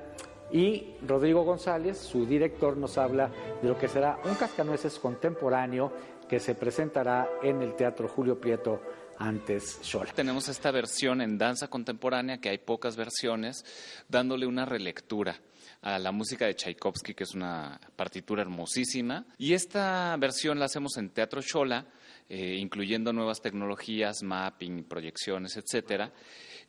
Y 0.51 0.95
Rodrigo 1.07 1.43
González, 1.43 1.97
su 1.97 2.26
director, 2.26 2.76
nos 2.76 2.97
habla 2.97 3.30
de 3.62 3.70
lo 3.70 3.78
que 3.78 3.88
será 3.88 4.20
un 4.26 4.36
cascanueces 4.36 4.99
contemporáneo 4.99 5.91
que 6.28 6.39
se 6.39 6.55
presentará 6.55 7.30
en 7.41 7.62
el 7.62 7.74
Teatro 7.76 8.07
Julio 8.07 8.39
Prieto 8.39 8.82
antes 9.22 9.80
Xola. 9.82 10.11
Tenemos 10.13 10.49
esta 10.49 10.72
versión 10.72 11.22
en 11.22 11.38
danza 11.38 11.67
contemporánea, 11.69 12.39
que 12.39 12.49
hay 12.49 12.57
pocas 12.57 12.95
versiones, 12.95 13.63
dándole 14.09 14.47
una 14.47 14.65
relectura 14.65 15.39
a 15.82 15.99
la 15.99 16.11
música 16.11 16.45
de 16.45 16.55
Tchaikovsky, 16.55 17.13
que 17.13 17.24
es 17.24 17.34
una 17.34 17.80
partitura 17.95 18.41
hermosísima. 18.41 19.26
Y 19.38 19.53
esta 19.53 20.15
versión 20.17 20.59
la 20.59 20.65
hacemos 20.65 20.97
en 20.97 21.09
Teatro 21.09 21.41
Xola, 21.41 21.88
eh, 22.30 22.57
incluyendo 22.59 23.13
nuevas 23.13 23.41
tecnologías, 23.41 24.24
mapping, 24.24 24.86
proyecciones, 24.86 25.57
etcétera, 25.57 26.11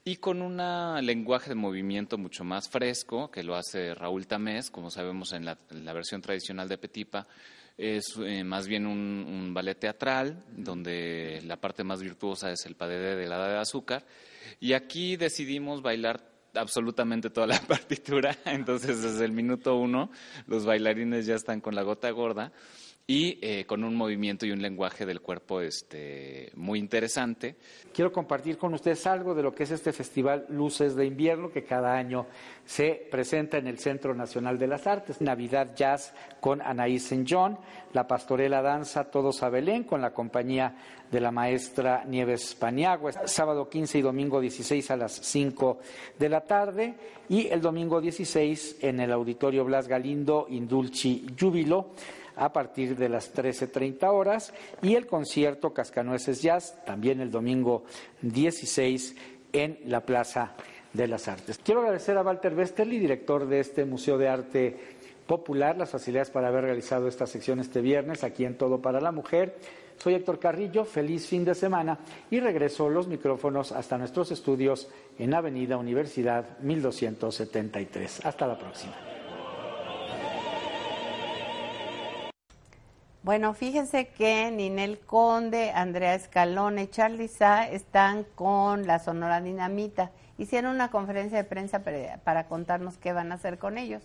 y 0.05 0.17
con 0.17 0.43
un 0.43 0.57
lenguaje 1.07 1.51
de 1.51 1.55
movimiento 1.55 2.19
mucho 2.19 2.43
más 2.43 2.69
fresco, 2.69 3.31
que 3.31 3.45
lo 3.45 3.55
hace 3.55 3.95
Raúl 3.95 4.27
Tamés, 4.27 4.71
como 4.71 4.91
sabemos 4.91 5.33
en 5.33 5.45
la, 5.45 5.57
versión 5.93 6.21
tradicional 6.21 6.69
de 6.69 6.79
Petipa, 6.79 7.29
es 7.79 8.17
eh, 8.25 8.45
más 8.45 8.69
bien 8.69 8.87
un, 8.87 9.53
ballet 9.55 9.79
teatral, 9.79 10.45
donde 10.51 11.41
la 11.45 11.57
parte 11.57 11.85
más 11.85 12.03
virtuosa 12.03 12.51
es 12.51 12.65
el 12.67 12.75
padedé 12.75 13.17
de 13.17 13.27
la 13.27 13.49
de 13.49 13.59
azúcar, 13.59 14.05
y 14.61 14.73
aquí 14.73 15.17
decidimos 15.17 15.83
bailar 15.83 16.23
absolutamente 16.55 17.31
toda 17.31 17.47
la 17.47 17.61
partitura, 17.69 18.37
entonces 18.45 19.03
desde 19.03 19.25
el 19.25 19.33
minuto 19.33 19.77
uno 19.77 20.11
los 20.47 20.65
bailarines 20.65 21.27
ya 21.27 21.35
están 21.35 21.61
con 21.61 21.75
la 21.75 21.83
gota 21.83 22.11
gorda 22.11 22.53
y 23.07 23.39
eh, 23.43 23.67
con 23.67 23.83
un 23.83 23.97
movimiento 23.97 24.47
y 24.47 24.53
un 24.53 24.63
lenguaje 24.63 25.05
del 25.05 25.21
cuerpo 25.21 25.61
este, 25.61 26.53
muy 26.55 26.79
interesante. 26.79 27.57
Quiero 27.93 28.13
compartir 28.13 28.57
con 28.57 28.73
ustedes 28.75 29.07
algo 29.07 29.35
de 29.35 29.43
lo 29.43 29.55
que 29.55 29.65
es 29.65 29.73
este 29.73 29.93
festival 29.93 30.47
Luces 30.49 30.95
de 30.95 31.05
Invierno 31.05 31.51
que 31.51 31.65
cada 31.65 31.95
año 31.95 32.27
se 32.65 33.07
presenta 33.11 33.59
en 33.59 33.67
el 33.67 33.79
Centro 33.79 34.15
Nacional 34.15 34.59
de 34.59 34.69
las 34.69 34.87
Artes. 34.87 35.21
Navidad 35.21 35.75
Jazz 35.75 36.15
con 36.41 36.63
Anaís 36.63 37.05
Saint 37.05 37.29
John, 37.29 37.59
la 37.93 38.07
Pastorela 38.07 38.63
Danza 38.63 39.11
Todos 39.11 39.43
a 39.43 39.49
Belén 39.49 39.83
con 39.83 40.01
la 40.01 40.13
compañía 40.13 40.77
de 41.11 41.21
la 41.21 41.31
maestra 41.31 42.05
Nieves 42.05 42.55
Paniagua, 42.55 43.13
sábado 43.27 43.69
15 43.69 43.99
y 43.99 44.03
domingo 44.03 44.41
16 44.41 44.91
a 44.93 44.97
las 44.97 45.13
5 45.13 45.81
de 46.19 46.29
la 46.29 46.41
tarde 46.43 46.95
y 47.29 47.49
el 47.49 47.61
domingo 47.61 48.01
16 48.01 48.79
en 48.81 49.01
el 49.01 49.13
Auditorio 49.13 49.65
Blas 49.65 49.89
Galindo 49.89 50.47
Indulci 50.49 51.27
Júbilo 51.39 51.91
a 52.37 52.53
partir 52.53 52.97
de 52.97 53.09
las 53.09 53.35
13.30 53.35 54.11
horas 54.13 54.53
y 54.83 54.95
el 54.95 55.07
concierto 55.07 55.73
Cascanueces 55.73 56.43
Jazz 56.43 56.77
también 56.85 57.21
el 57.21 57.31
domingo 57.31 57.85
16 58.23 59.17
en 59.53 59.79
la 59.87 60.01
Plaza 60.01 60.55
de 60.93 61.09
las 61.09 61.29
Artes. 61.29 61.59
Quiero 61.63 61.81
agradecer 61.81 62.17
a 62.17 62.23
Walter 62.23 62.55
Westerly, 62.55 62.99
director 62.99 63.47
de 63.47 63.61
este 63.61 63.85
Museo 63.85 64.19
de 64.19 64.29
Arte 64.29 64.77
Popular, 65.27 65.77
las 65.77 65.91
facilidades 65.91 66.31
para 66.31 66.49
haber 66.49 66.65
realizado 66.65 67.09
esta 67.09 67.27
sección 67.27 67.61
este 67.61 67.81
viernes 67.81 68.25
aquí 68.25 68.45
en 68.45 68.59
Todo 68.59 68.83
para 68.83 69.01
la 69.01 69.13
Mujer. 69.13 69.57
Soy 69.97 70.15
Héctor 70.15 70.39
Carrillo, 70.39 70.85
feliz 70.85 71.27
fin 71.27 71.45
de 71.45 71.55
semana 71.55 71.99
y 72.31 72.41
regreso 72.41 72.89
los 72.89 73.07
micrófonos 73.07 73.73
hasta 73.73 73.97
nuestros 73.97 74.33
estudios 74.33 74.89
en 75.19 75.33
Avenida 75.33 75.77
Universidad 75.77 76.59
1273. 76.59 78.27
Hasta 78.27 78.47
la 78.47 78.59
próxima. 78.59 79.12
Bueno, 83.23 83.55
fíjense 83.55 84.09
que 84.09 84.51
Ninel 84.51 84.99
Conde, 84.99 85.71
Andrea 85.71 86.17
Escalone, 86.17 86.91
Charlie 86.91 87.29
Sá 87.29 87.69
están 87.69 88.27
con 88.35 88.85
la 88.85 88.99
Sonora 88.99 89.41
Dinamita. 89.41 90.11
Hicieron 90.39 90.75
una 90.75 90.91
conferencia 90.91 91.39
de 91.39 91.45
prensa 91.45 91.85
para, 91.85 92.49
contarnos 92.49 92.99
qué 92.99 93.13
van 93.13 93.31
a 93.31 93.37
hacer 93.37 93.59
con 93.59 93.79
ellos. 93.79 94.03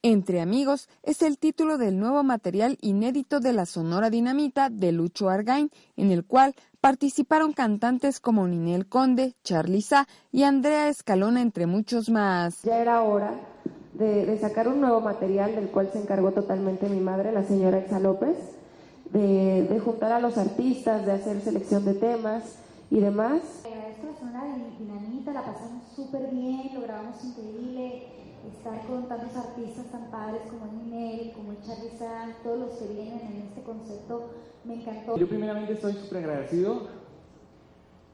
Entre 0.00 0.40
amigos 0.40 0.88
es 1.02 1.20
el 1.20 1.38
título 1.38 1.76
del 1.76 1.98
nuevo 1.98 2.22
material 2.22 2.78
inédito 2.80 3.40
de 3.40 3.52
la 3.52 3.66
Sonora 3.66 4.08
Dinamita 4.08 4.70
de 4.70 4.90
Lucho 4.90 5.28
Argain, 5.28 5.70
en 5.96 6.10
el 6.10 6.24
cual 6.24 6.54
participaron 6.80 7.52
cantantes 7.52 8.20
como 8.20 8.48
Ninel 8.48 8.88
Conde, 8.88 9.34
Charly 9.44 9.82
Sá 9.82 10.08
y 10.32 10.44
Andrea 10.44 10.88
Escalona, 10.88 11.42
entre 11.42 11.66
muchos 11.66 12.08
más. 12.08 12.62
Ya 12.62 12.78
era 12.78 13.02
hora 13.02 13.34
de, 13.94 14.38
sacar 14.38 14.68
un 14.68 14.80
nuevo 14.80 15.00
material 15.00 15.54
del 15.54 15.68
cual 15.68 15.90
se 15.92 16.00
encargó 16.00 16.32
totalmente 16.32 16.88
mi 16.88 17.00
madre, 17.00 17.32
la 17.32 17.44
señora 17.44 17.78
Elsa 17.78 18.00
López, 18.00 18.36
de, 19.10 19.80
juntar 19.84 20.12
a 20.12 20.20
los 20.20 20.38
artistas, 20.38 21.04
de 21.04 21.12
hacer 21.12 21.40
selección 21.40 21.84
de 21.84 21.94
temas 21.94 22.56
y 22.90 23.00
demás. 23.00 23.42
Esto 23.64 24.08
es 24.08 24.22
una 24.22 24.44
dinamita, 24.78 25.32
la 25.32 25.42
pasamos 25.44 25.84
súper 25.94 26.30
bien, 26.30 26.70
lo 26.74 26.82
grabamos 26.82 27.22
increíble, 27.22 28.06
estar 28.56 28.86
con 28.86 29.06
tantos 29.08 29.36
artistas 29.36 29.86
tan 29.92 30.10
padres 30.10 30.42
como 30.50 30.66
Ninel, 30.72 31.32
como 31.32 31.52
mucha 31.52 31.74
risa, 31.76 32.28
todos 32.42 32.58
los 32.58 32.70
que 32.78 32.86
vienen 32.86 33.20
en 33.20 33.42
este 33.48 33.62
concepto, 33.62 34.30
me 34.64 34.74
encantó. 34.74 35.16
Yo 35.16 35.28
primeramente 35.28 35.74
estoy 35.74 35.92
súper 35.94 36.18
agradecido 36.18 37.02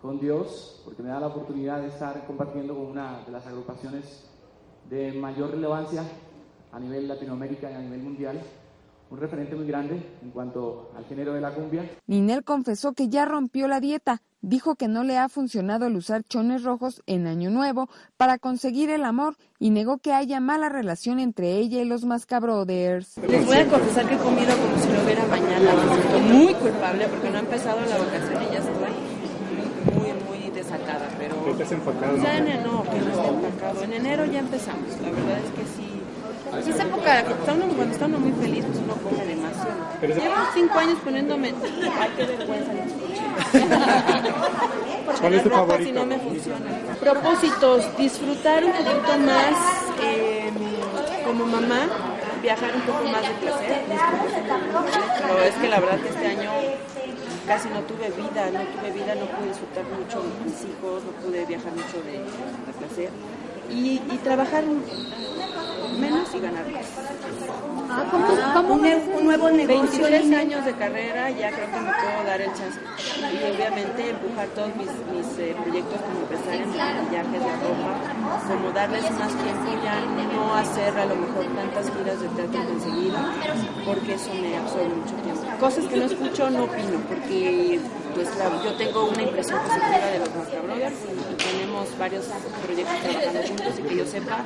con 0.02 0.20
Dios 0.20 0.82
porque 0.84 1.02
me 1.02 1.08
da 1.08 1.20
la 1.20 1.28
oportunidad 1.28 1.80
de 1.80 1.88
estar 1.88 2.26
compartiendo 2.26 2.74
con 2.74 2.86
una 2.86 3.22
de 3.24 3.32
las 3.32 3.46
agrupaciones 3.46 4.28
de 4.90 5.12
mayor 5.12 5.50
relevancia 5.50 6.02
a 6.72 6.78
nivel 6.80 7.08
Latinoamérica 7.08 7.70
y 7.70 7.74
a 7.74 7.80
nivel 7.80 8.02
mundial, 8.02 8.40
un 9.10 9.18
referente 9.18 9.56
muy 9.56 9.66
grande 9.66 10.02
en 10.22 10.30
cuanto 10.30 10.90
al 10.96 11.04
género 11.06 11.32
de 11.32 11.40
la 11.40 11.54
cumbia. 11.54 11.82
Ninel 12.06 12.44
confesó 12.44 12.92
que 12.92 13.08
ya 13.08 13.24
rompió 13.24 13.68
la 13.68 13.80
dieta. 13.80 14.22
Dijo 14.40 14.76
que 14.76 14.86
no 14.86 15.02
le 15.02 15.18
ha 15.18 15.28
funcionado 15.28 15.86
el 15.86 15.96
usar 15.96 16.22
chones 16.22 16.62
rojos 16.62 17.02
en 17.06 17.26
Año 17.26 17.50
Nuevo 17.50 17.88
para 18.16 18.38
conseguir 18.38 18.88
el 18.90 19.04
amor 19.04 19.34
y 19.58 19.70
negó 19.70 19.98
que 19.98 20.12
haya 20.12 20.38
mala 20.38 20.68
relación 20.68 21.18
entre 21.18 21.56
ella 21.56 21.82
y 21.82 21.84
los 21.84 22.04
Mascabrothers. 22.04 23.16
Les 23.26 23.44
voy 23.44 23.56
a 23.56 23.66
confesar 23.66 24.06
que 24.08 24.14
he 24.14 24.18
comido 24.18 24.54
como 24.56 24.78
si 24.80 24.92
lo 24.92 25.02
hubiera 25.02 25.26
mañana. 25.26 25.72
Me 25.74 26.02
siento 26.02 26.18
muy 26.20 26.54
culpable 26.54 27.08
porque 27.08 27.30
no 27.30 27.38
ha 27.38 27.40
empezado 27.40 27.80
la 27.80 27.98
vacación 27.98 28.42
y 28.42 28.52
ya 28.52 28.58
estoy 28.58 28.92
muy, 29.92 30.12
muy 30.28 30.38
enero, 31.50 32.72
no, 32.72 32.82
que 32.84 32.98
no 33.00 33.10
esté. 33.10 33.84
En 33.84 33.92
enero 33.92 34.24
ya 34.26 34.40
empezamos. 34.40 34.88
La 35.02 35.10
verdad 35.10 35.38
es 35.38 35.50
que 35.52 35.64
sí. 35.76 35.88
Pues 36.50 36.66
es 36.66 36.80
época, 36.80 37.24
cuando 37.24 37.40
está, 37.40 37.52
uno, 37.52 37.66
cuando 37.74 37.92
está 37.92 38.06
uno 38.06 38.18
muy 38.18 38.32
feliz, 38.32 38.64
pues 38.64 38.78
uno 38.78 38.94
come 38.94 39.24
demasiado. 39.26 39.78
Llevo 40.00 40.34
cinco 40.54 40.78
años 40.78 40.98
poniéndome. 41.04 41.54
Ay, 42.00 42.10
qué 42.16 42.24
vergüenza. 42.24 42.72
¿Cuál 45.20 45.34
es 45.34 45.42
tu 45.42 45.50
favorito? 45.50 45.84
si 45.84 45.92
no 45.92 46.06
me 46.06 46.18
funciona. 46.18 46.70
Propósitos, 47.00 47.96
disfrutar 47.98 48.64
un 48.64 48.72
poquito 48.72 49.18
más 49.18 49.54
eh, 50.02 50.50
como 51.24 51.46
mamá, 51.46 51.86
viajar 52.42 52.74
un 52.74 52.82
poco 52.82 53.04
más 53.04 53.22
de 53.22 53.34
placer. 53.40 53.82
Pero 55.20 55.42
es 55.42 55.54
que 55.54 55.68
la 55.68 55.80
verdad 55.80 55.98
que 56.00 56.08
este 56.08 56.26
año 56.26 56.50
casi 57.48 57.68
no 57.70 57.80
tuve 57.80 58.08
vida, 58.10 58.50
no 58.52 58.60
tuve 58.60 58.90
vida, 58.92 59.14
no 59.16 59.26
pude 59.26 59.48
disfrutar 59.48 59.84
mucho 59.98 60.22
de 60.22 60.28
mis 60.44 60.60
hijos, 60.64 61.02
no 61.04 61.10
pude 61.24 61.44
viajar 61.46 61.72
mucho 61.72 61.98
de, 62.04 62.12
de 62.22 62.72
placer. 62.78 63.10
Y, 63.70 64.00
y 64.12 64.18
trabajar 64.22 64.64
menos 65.98 66.28
y 66.34 66.40
ganar 66.40 66.64
más. 66.70 66.84
Ah, 67.90 68.04
¿cómo- 68.10 68.26
cómo 68.54 68.74
un, 68.74 69.24
nuevo 69.24 69.50
negocio, 69.50 70.02
23 70.04 70.24
Lina? 70.24 70.38
años 70.40 70.64
de 70.64 70.72
carrera, 70.74 71.30
ya 71.30 71.50
creo 71.50 71.66
que 71.72 71.80
me 71.80 71.90
puedo 71.92 72.24
dar 72.26 72.40
el 72.40 72.52
chance. 72.54 72.78
Y 73.32 73.50
obviamente 73.50 74.10
empujar 74.10 74.46
todos 74.48 74.68
mis, 74.76 74.88
mis 74.88 75.38
eh, 75.38 75.56
proyectos 75.62 76.00
como 76.02 76.20
empresaria, 76.20 76.66
mis 76.66 76.76
maquillajes 76.76 77.40
de 77.40 77.52
ropa, 77.64 77.92
como 78.46 78.70
darles 78.72 79.02
más 79.10 79.32
tiempo, 79.42 79.70
ya 79.82 79.96
no 80.36 80.54
hacer 80.54 80.96
a 80.98 81.06
lo 81.06 81.16
mejor 81.16 81.44
tantas 81.56 81.90
giras 81.96 82.20
de 82.20 82.28
teatro 82.28 82.60
tan 82.62 82.80
seguido, 82.80 83.18
porque 83.86 84.14
eso 84.14 84.30
me 84.34 84.56
absorbe 84.58 84.88
mucho 84.94 85.14
tiempo. 85.24 85.42
Cosas 85.60 85.86
que 85.86 85.96
no 85.96 86.04
escucho, 86.04 86.50
no 86.50 86.64
opino, 86.64 87.00
porque 87.08 87.80
pues 88.14 88.36
la- 88.36 88.62
yo 88.64 88.74
tengo 88.76 89.08
una 89.08 89.22
impresión 89.22 89.58
positiva 89.60 90.06
de 90.06 90.18
los 90.20 90.28
Brothers 90.64 90.96
y 91.30 91.34
tenemos 91.34 91.98
varios 91.98 92.26
proyectos 92.64 93.00
trabajando 93.00 93.42
juntos 93.48 93.78
y 93.78 93.82
que 93.82 93.96
yo 93.96 94.06
sepa, 94.06 94.44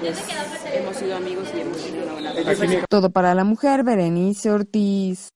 pues 0.00 0.18
hemos 0.74 0.96
sido 0.96 1.16
amigos 1.16 1.48
y 1.56 1.60
hemos 1.60 1.78
tenido 1.82 2.04
una 2.04 2.12
buena 2.12 2.32
relación. 2.34 2.84
Todo 2.90 3.10
para 3.10 3.34
la 3.34 3.44
mujer, 3.44 3.84
Berenice 3.84 4.50
Ortiz. 4.50 5.28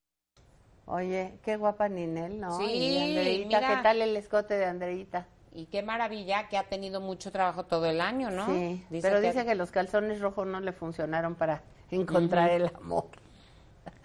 Oye, 0.85 1.33
qué 1.43 1.57
guapa 1.57 1.89
Ninel, 1.89 2.39
¿no? 2.39 2.59
Sí, 2.59 2.65
y 2.71 2.97
Andreita, 3.17 3.59
mira. 3.59 3.75
¿qué 3.77 3.83
tal 3.83 4.01
el 4.03 4.15
escote 4.15 4.53
de 4.53 4.65
Andreita? 4.65 5.25
Y 5.51 5.65
qué 5.65 5.81
maravilla 5.81 6.47
que 6.49 6.57
ha 6.57 6.63
tenido 6.69 7.01
mucho 7.01 7.31
trabajo 7.31 7.63
todo 7.65 7.87
el 7.87 7.99
año, 7.99 8.29
¿no? 8.29 8.45
Sí, 8.45 8.85
pero 9.01 9.19
dice 9.21 9.43
que 9.45 9.55
los 9.55 9.71
calzones 9.71 10.19
rojos 10.21 10.45
no 10.45 10.59
le 10.59 10.71
funcionaron 10.71 11.33
para 11.33 11.63
encontrar 11.89 12.51
el 12.51 12.67
amor. 12.75 13.05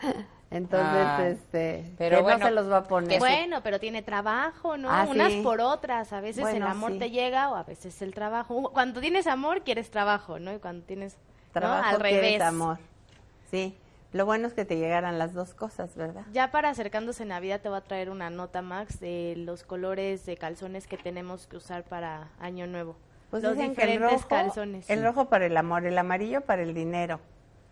Entonces, 0.51 0.89
Ah, 1.07 1.29
este, 1.29 1.93
pero 1.97 2.17
que 2.17 2.23
bueno, 2.23 2.39
no 2.41 2.45
se 2.47 2.51
los 2.51 2.71
va 2.71 2.79
a 2.79 2.85
poner. 2.85 3.21
Bueno, 3.21 3.63
pero 3.63 3.79
tiene 3.79 4.03
trabajo, 4.03 4.77
¿no? 4.77 4.91
Ah, 4.91 5.07
Unas 5.09 5.33
sí. 5.33 5.43
por 5.43 5.61
otras. 5.61 6.13
A 6.13 6.21
veces 6.21 6.45
el 6.49 6.63
amor 6.63 6.93
sí. 6.93 6.99
te 6.99 7.11
llega 7.11 7.51
o 7.51 7.55
a 7.55 7.63
veces 7.63 8.03
el 8.03 8.13
trabajo. 8.15 8.71
Cuando 8.73 9.01
tienes 9.01 9.27
amor, 9.29 9.63
quieres 9.63 9.91
trabajo, 9.91 10.41
¿no? 10.41 10.53
Y 10.53 10.59
cuando 10.59 10.85
tienes 10.85 11.17
¿no? 11.17 11.61
Trabajo 11.61 11.97
al 11.97 12.03
quieres 12.03 12.21
revés. 12.21 12.43
amor. 12.43 12.79
Sí, 13.51 13.77
lo 14.13 14.27
bueno 14.27 14.49
es 14.49 14.55
que 14.55 14.65
te 14.65 14.77
llegaran 14.77 15.19
las 15.19 15.35
dos 15.35 15.55
cosas, 15.55 15.95
¿verdad? 15.95 16.25
Ya 16.33 16.51
para 16.51 16.71
acercándose 16.71 17.25
Navidad 17.25 17.61
te 17.61 17.69
voy 17.69 17.79
a 17.79 17.83
traer 17.83 18.11
una 18.11 18.29
nota, 18.31 18.61
Max, 18.61 18.99
de 18.99 19.35
los 19.37 19.63
colores 19.63 20.27
de 20.27 20.37
calzones 20.37 20.89
que 20.89 20.97
tenemos 20.97 21.47
que 21.47 21.57
usar 21.59 21.85
para 21.85 22.29
Año 22.41 22.67
Nuevo. 22.67 22.97
Pues 23.31 23.45
los 23.45 23.55
dicen 23.57 23.77
que 23.77 23.83
el 23.83 23.91
diferentes 23.93 24.23
rojo, 24.23 24.29
calzones. 24.29 24.91
el 24.91 25.05
rojo 25.05 25.29
para 25.29 25.47
el 25.47 25.57
amor, 25.57 25.87
el 25.87 25.97
amarillo 25.97 26.41
para 26.41 26.63
el 26.63 26.75
dinero. 26.75 27.21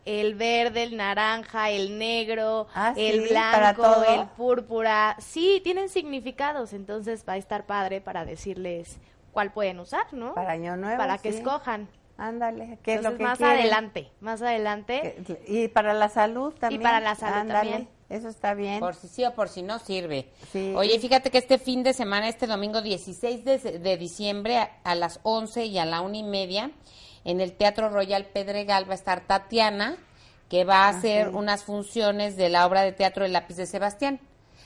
El 0.09 0.34
verde, 0.36 0.84
el 0.84 0.96
naranja, 0.96 1.68
el 1.70 1.98
negro, 1.98 2.66
Ah, 2.74 2.94
el 2.96 3.24
sí, 3.24 3.28
blanco, 3.28 4.04
el 4.09 4.26
púrpura. 4.28 5.16
Sí, 5.18 5.61
tienen 5.62 5.88
significados, 5.90 6.72
entonces 6.72 7.24
va 7.28 7.34
a 7.34 7.36
estar 7.36 7.66
padre 7.66 8.00
para 8.00 8.24
decirles 8.24 8.98
cuál 9.32 9.52
pueden 9.52 9.78
usar, 9.80 10.06
¿no? 10.12 10.34
Para 10.34 10.52
Año 10.52 10.76
Nuevo, 10.76 10.96
Para 10.96 11.18
que 11.18 11.32
sí. 11.32 11.38
escojan. 11.38 11.88
Ándale, 12.16 12.78
¿qué 12.82 12.94
es 12.94 13.02
lo 13.02 13.16
que 13.16 13.22
más 13.22 13.38
quieren? 13.38 13.59
adelante, 13.61 14.11
más 14.20 14.42
adelante. 14.42 15.22
Que- 15.26 15.44
Y 15.46 15.68
para 15.68 15.92
la 15.94 16.09
salud 16.09 16.52
también. 16.54 16.82
para 16.82 17.00
la 17.00 17.14
salud 17.14 17.36
Ándale, 17.40 17.70
también. 17.70 17.88
Eso 18.09 18.28
está 18.28 18.54
bien. 18.54 18.80
Por 18.80 18.94
si 18.94 19.06
sí 19.09 19.24
o 19.26 19.34
por 19.34 19.48
si 19.50 19.61
no 19.62 19.78
sirve. 19.78 20.30
Sí. 20.50 20.72
Oye, 20.74 20.98
fíjate 20.98 21.30
que 21.30 21.36
este 21.38 21.59
fin 21.59 21.82
de 21.82 21.92
semana, 21.92 22.28
este 22.28 22.46
domingo 22.46 22.80
16 22.80 23.44
de, 23.44 23.59
de 23.59 23.96
diciembre, 23.98 24.56
a, 24.56 24.70
a 24.82 24.94
las 24.94 25.20
11 25.22 25.66
y 25.66 25.78
a 25.78 25.84
la 25.84 26.00
una 26.00 26.16
y 26.16 26.22
media, 26.22 26.70
en 27.25 27.41
el 27.41 27.53
Teatro 27.53 27.89
Royal 27.89 28.25
Pedregal 28.27 28.89
va 28.89 28.93
a 28.93 28.97
estar 28.97 29.21
Tatiana, 29.27 29.97
que 30.49 30.64
va 30.64 30.85
a 30.87 30.89
hacer 30.89 31.27
Ah, 31.27 31.31
sí. 31.31 31.37
unas 31.37 31.64
funciones 31.64 32.37
de 32.37 32.49
la 32.49 32.66
obra 32.66 32.83
de 32.83 32.93
teatro 32.93 33.25
El 33.25 33.33
lápiz 33.33 33.57
de 33.57 33.66
Sebastián. 33.66 34.21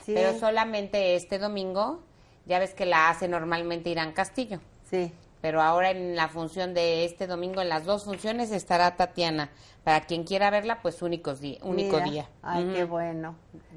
Sí. 0.05 0.13
Pero 0.15 0.37
solamente 0.39 1.15
este 1.15 1.39
domingo, 1.39 2.01
ya 2.45 2.59
ves 2.59 2.73
que 2.73 2.85
la 2.85 3.09
hace 3.09 3.27
normalmente 3.27 3.89
Irán 3.89 4.11
Castillo. 4.13 4.59
Sí. 4.89 5.11
Pero 5.41 5.61
ahora 5.61 5.91
en 5.91 6.15
la 6.15 6.29
función 6.29 6.73
de 6.73 7.03
este 7.03 7.27
domingo, 7.27 7.61
en 7.61 7.67
las 7.67 7.83
dos 7.83 8.05
funciones, 8.05 8.51
estará 8.51 8.95
Tatiana. 8.95 9.49
Para 9.83 9.99
quien 10.05 10.23
quiera 10.23 10.49
verla, 10.49 10.81
pues 10.81 11.01
únicos 11.01 11.41
di- 11.41 11.59
único 11.63 11.97
Mira. 11.97 12.09
día. 12.09 12.29
Ay, 12.41 12.71
qué 12.73 12.85
bueno. 12.85 13.35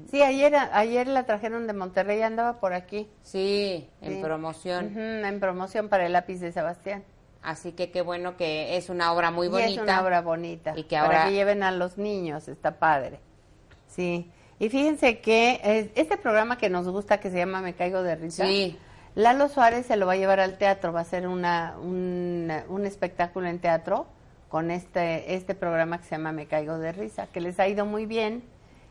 Sí, 0.09 0.21
ayer, 0.23 0.55
ayer 0.55 1.07
la 1.09 1.25
trajeron 1.25 1.67
de 1.67 1.73
Monterrey, 1.73 2.21
andaba 2.21 2.61
por 2.61 2.73
aquí. 2.73 3.09
Sí, 3.21 3.89
en 4.01 4.13
Sí. 4.15 4.21
promoción. 4.21 4.97
En 4.97 5.39
promoción 5.41 5.89
para 5.89 6.05
el 6.05 6.13
lápiz 6.13 6.39
de 6.39 6.53
Sebastián. 6.53 7.03
Así 7.47 7.71
que 7.71 7.91
qué 7.91 8.01
bueno 8.01 8.35
que 8.35 8.75
es 8.75 8.89
una 8.89 9.13
obra 9.13 9.31
muy 9.31 9.47
Y 9.47 9.49
bonita. 9.49 9.69
es 9.69 9.77
una 9.77 10.01
obra 10.01 10.19
bonita. 10.21 10.73
Y 10.75 10.83
que 10.83 10.97
Para 10.97 11.05
ahora 11.05 11.25
que 11.25 11.31
lleven 11.31 11.63
a 11.63 11.71
los 11.71 11.97
niños, 11.97 12.49
está 12.49 12.77
padre. 12.77 13.19
Sí. 13.87 14.29
Y 14.59 14.67
fíjense 14.69 15.19
que 15.21 15.89
este 15.95 16.17
programa 16.17 16.57
que 16.57 16.69
nos 16.69 16.89
gusta, 16.89 17.19
que 17.21 17.29
se 17.31 17.37
llama 17.37 17.61
Me 17.61 17.73
Caigo 17.73 18.03
de 18.03 18.15
Risa, 18.17 18.45
Sí. 18.45 18.77
Lalo 19.15 19.47
Suárez 19.47 19.85
se 19.85 19.95
lo 19.95 20.05
va 20.05 20.13
a 20.13 20.15
llevar 20.17 20.39
al 20.41 20.57
teatro, 20.57 20.91
va 20.91 20.99
a 20.99 21.01
hacer 21.03 21.25
una, 21.27 21.75
un, 21.81 22.51
un 22.67 22.85
espectáculo 22.85 23.47
en 23.47 23.59
teatro 23.59 24.07
con 24.49 24.69
este, 24.69 25.33
este 25.35 25.55
programa 25.55 25.99
que 25.99 26.03
se 26.03 26.11
llama 26.17 26.31
Me 26.33 26.47
Caigo 26.47 26.77
de 26.77 26.91
Risa, 26.91 27.27
que 27.27 27.39
les 27.39 27.59
ha 27.61 27.67
ido 27.69 27.85
muy 27.85 28.05
bien. 28.05 28.43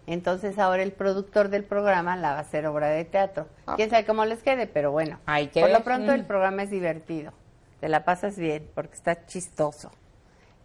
Entonces 0.06 0.58
ahora 0.58 0.82
el 0.82 0.92
productor 0.92 1.48
del 1.50 1.64
programa 1.64 2.16
la 2.16 2.30
va 2.32 2.38
a 2.38 2.40
hacer 2.40 2.66
obra 2.66 2.88
de 2.88 3.04
teatro. 3.04 3.48
Quién 3.76 3.90
sabe 3.90 4.04
cómo 4.06 4.24
les 4.24 4.42
quede, 4.42 4.66
pero 4.66 4.92
bueno. 4.92 5.18
Hay 5.26 5.48
que 5.48 5.60
Por 5.60 5.70
lo 5.70 5.82
pronto 5.84 6.12
el 6.12 6.22
Mm. 6.22 6.26
programa 6.26 6.62
es 6.62 6.70
divertido. 6.70 7.32
Te 7.80 7.88
la 7.88 8.04
pasas 8.04 8.38
bien 8.38 8.70
porque 8.74 8.94
está 8.94 9.26
chistoso. 9.26 9.90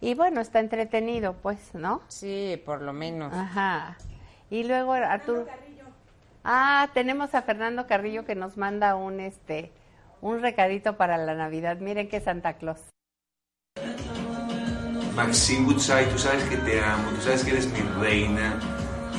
Y 0.00 0.14
bueno, 0.14 0.40
está 0.40 0.60
entretenido, 0.60 1.34
pues, 1.34 1.74
¿no? 1.74 2.02
Sí, 2.08 2.60
por 2.64 2.82
lo 2.82 2.92
menos. 2.92 3.32
Ajá. 3.32 3.96
Y 4.50 4.64
luego 4.64 4.92
Arturo. 4.92 5.46
Ah, 6.44 6.88
tenemos 6.92 7.34
a 7.34 7.42
Fernando 7.42 7.86
Carrillo 7.86 8.24
que 8.24 8.34
nos 8.34 8.56
manda 8.56 8.96
un 8.96 9.20
este 9.20 9.70
un 10.20 10.40
recadito 10.40 10.96
para 10.96 11.18
la 11.18 11.34
Navidad. 11.34 11.78
Miren 11.78 12.08
que 12.08 12.20
Santa 12.20 12.54
Claus. 12.54 12.80
Maxine 15.14 15.66
Woodside, 15.66 16.06
tú 16.06 16.18
sabes 16.18 16.42
que 16.44 16.56
te 16.56 16.80
amo, 16.80 17.10
tú 17.10 17.20
sabes 17.20 17.44
que 17.44 17.50
eres 17.50 17.70
mi 17.70 17.80
reina 18.00 18.58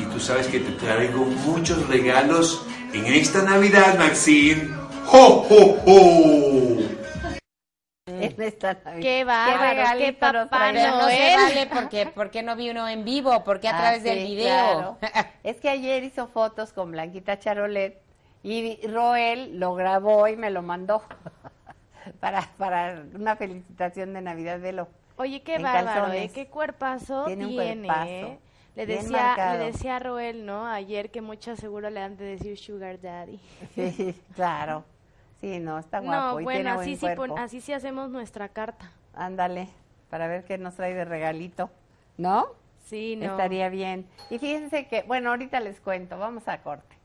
y 0.01 0.05
tú 0.05 0.19
sabes 0.19 0.47
que 0.47 0.59
te 0.59 0.71
traigo 0.71 1.23
muchos 1.23 1.87
regalos 1.87 2.65
en 2.93 3.05
esta 3.05 3.43
Navidad, 3.43 3.97
Maxine. 3.97 4.69
¡Ho, 5.11 5.45
ho, 5.49 5.77
ho! 5.85 6.72
En 8.25 8.41
esta 8.41 8.73
Navidad. 8.73 9.01
Qué 9.01 9.23
bárbaro, 9.23 9.97
qué 9.99 10.11
nos 10.11 10.19
papá 10.49 10.71
no 10.71 11.09
se 11.09 11.35
vale 11.35 11.67
porque, 11.73 12.05
porque 12.07 12.43
no 12.43 12.55
vino 12.55 12.87
en 12.87 13.03
vivo, 13.03 13.43
porque 13.43 13.67
a 13.67 13.75
Ah, 13.77 13.79
través 13.81 14.03
sí, 14.03 14.09
del 14.09 14.25
video. 14.25 14.97
claro. 14.99 15.23
Es 15.43 15.59
que 15.59 15.69
ayer 15.69 16.03
hizo 16.03 16.27
fotos 16.27 16.73
con 16.73 16.91
Blanquita 16.91 17.37
Charolet 17.39 18.01
y 18.43 18.85
Roel 18.87 19.59
lo 19.59 19.73
grabó 19.75 20.27
y 20.27 20.35
me 20.35 20.49
lo 20.49 20.61
mandó 20.61 21.01
para, 22.19 22.41
para 22.57 23.03
una 23.13 23.35
felicitación 23.35 24.13
de 24.13 24.21
Navidad 24.21 24.59
de 24.59 24.73
lo. 24.73 24.87
Oye, 25.15 25.41
qué 25.43 25.59
bárbaro. 25.59 26.11
¿eh? 26.11 26.31
Qué 26.33 26.47
cuerpazo 26.47 27.25
Tiene 27.25 27.47
tiene. 27.47 27.81
un 27.81 27.85
cuerpazo. 27.87 28.09
¿eh? 28.09 28.39
Le 28.75 28.85
decía, 28.87 29.53
le 29.57 29.65
decía 29.65 29.97
a 29.97 29.99
Roel, 29.99 30.45
¿no? 30.47 30.65
Ayer 30.65 31.11
que 31.11 31.21
muchas 31.21 31.59
seguro 31.59 31.91
le 31.91 32.01
han 32.01 32.17
de 32.17 32.25
decir 32.25 32.57
Sugar 32.57 32.99
Daddy. 32.99 33.39
Sí, 33.75 34.19
claro. 34.35 34.83
Sí, 35.43 35.59
no, 35.59 35.77
está 35.77 35.99
guapo 35.99 36.35
no, 36.35 36.39
y 36.39 36.43
bueno, 36.45 36.57
tiene 36.57 36.73
buen 36.75 36.83
así 36.87 36.95
sí, 36.95 37.01
cuerpo. 37.01 37.27
pon- 37.27 37.37
así 37.37 37.59
sí 37.59 37.73
hacemos 37.73 38.09
nuestra 38.09 38.47
carta. 38.47 38.89
Ándale, 39.13 39.67
para 40.09 40.27
ver 40.27 40.45
qué 40.45 40.57
nos 40.57 40.75
trae 40.75 40.93
de 40.93 41.03
regalito. 41.03 41.69
¿No? 42.17 42.45
Sí, 42.85 43.17
no. 43.17 43.25
Estaría 43.25 43.67
bien. 43.67 44.07
Y 44.29 44.39
fíjense 44.39 44.87
que, 44.87 45.01
bueno, 45.01 45.31
ahorita 45.31 45.59
les 45.59 45.81
cuento, 45.81 46.17
vamos 46.17 46.47
a 46.47 46.61
corte. 46.61 46.95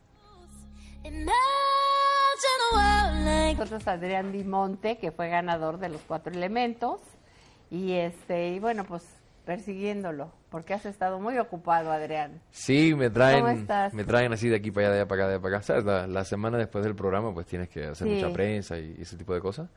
Nosotros 3.57 3.89
Adrián 3.89 4.31
Dimonte, 4.31 4.99
que 4.99 5.11
fue 5.11 5.29
ganador 5.29 5.79
de 5.79 5.89
los 5.89 6.01
cuatro 6.03 6.33
elementos, 6.33 7.01
y 7.73 7.95
este, 7.95 8.51
y 8.51 8.61
bueno, 8.61 8.85
pues 8.85 9.03
persiguiéndolo, 9.49 10.31
porque 10.51 10.75
has 10.75 10.85
estado 10.85 11.19
muy 11.21 11.39
ocupado, 11.39 11.91
Adrián. 11.91 12.43
Sí, 12.51 12.95
me 12.95 13.07
¿Cómo 13.07 13.15
traen, 13.15 13.47
estás? 13.47 13.95
me 13.95 14.05
traen 14.05 14.31
así 14.31 14.47
de 14.51 14.57
aquí 14.57 14.71
para 14.71 14.89
allá, 14.89 14.95
de 14.97 15.01
allá 15.01 15.09
para 15.09 15.23
acá, 15.23 15.29
de 15.29 15.35
allá 15.37 15.43
para 15.43 15.57
acá. 15.57 15.63
¿Sabes? 15.67 15.85
La, 15.85 16.07
la 16.07 16.25
semana 16.27 16.59
después 16.59 16.85
del 16.85 16.95
programa, 16.95 17.33
pues 17.33 17.47
tienes 17.47 17.71
que 17.71 17.85
hacer 17.87 18.07
Sí. 18.07 18.13
mucha 18.15 18.31
prensa 18.31 18.79
y 18.79 18.97
ese 19.01 19.17
tipo 19.17 19.33
de 19.33 19.41
cosas. 19.41 19.71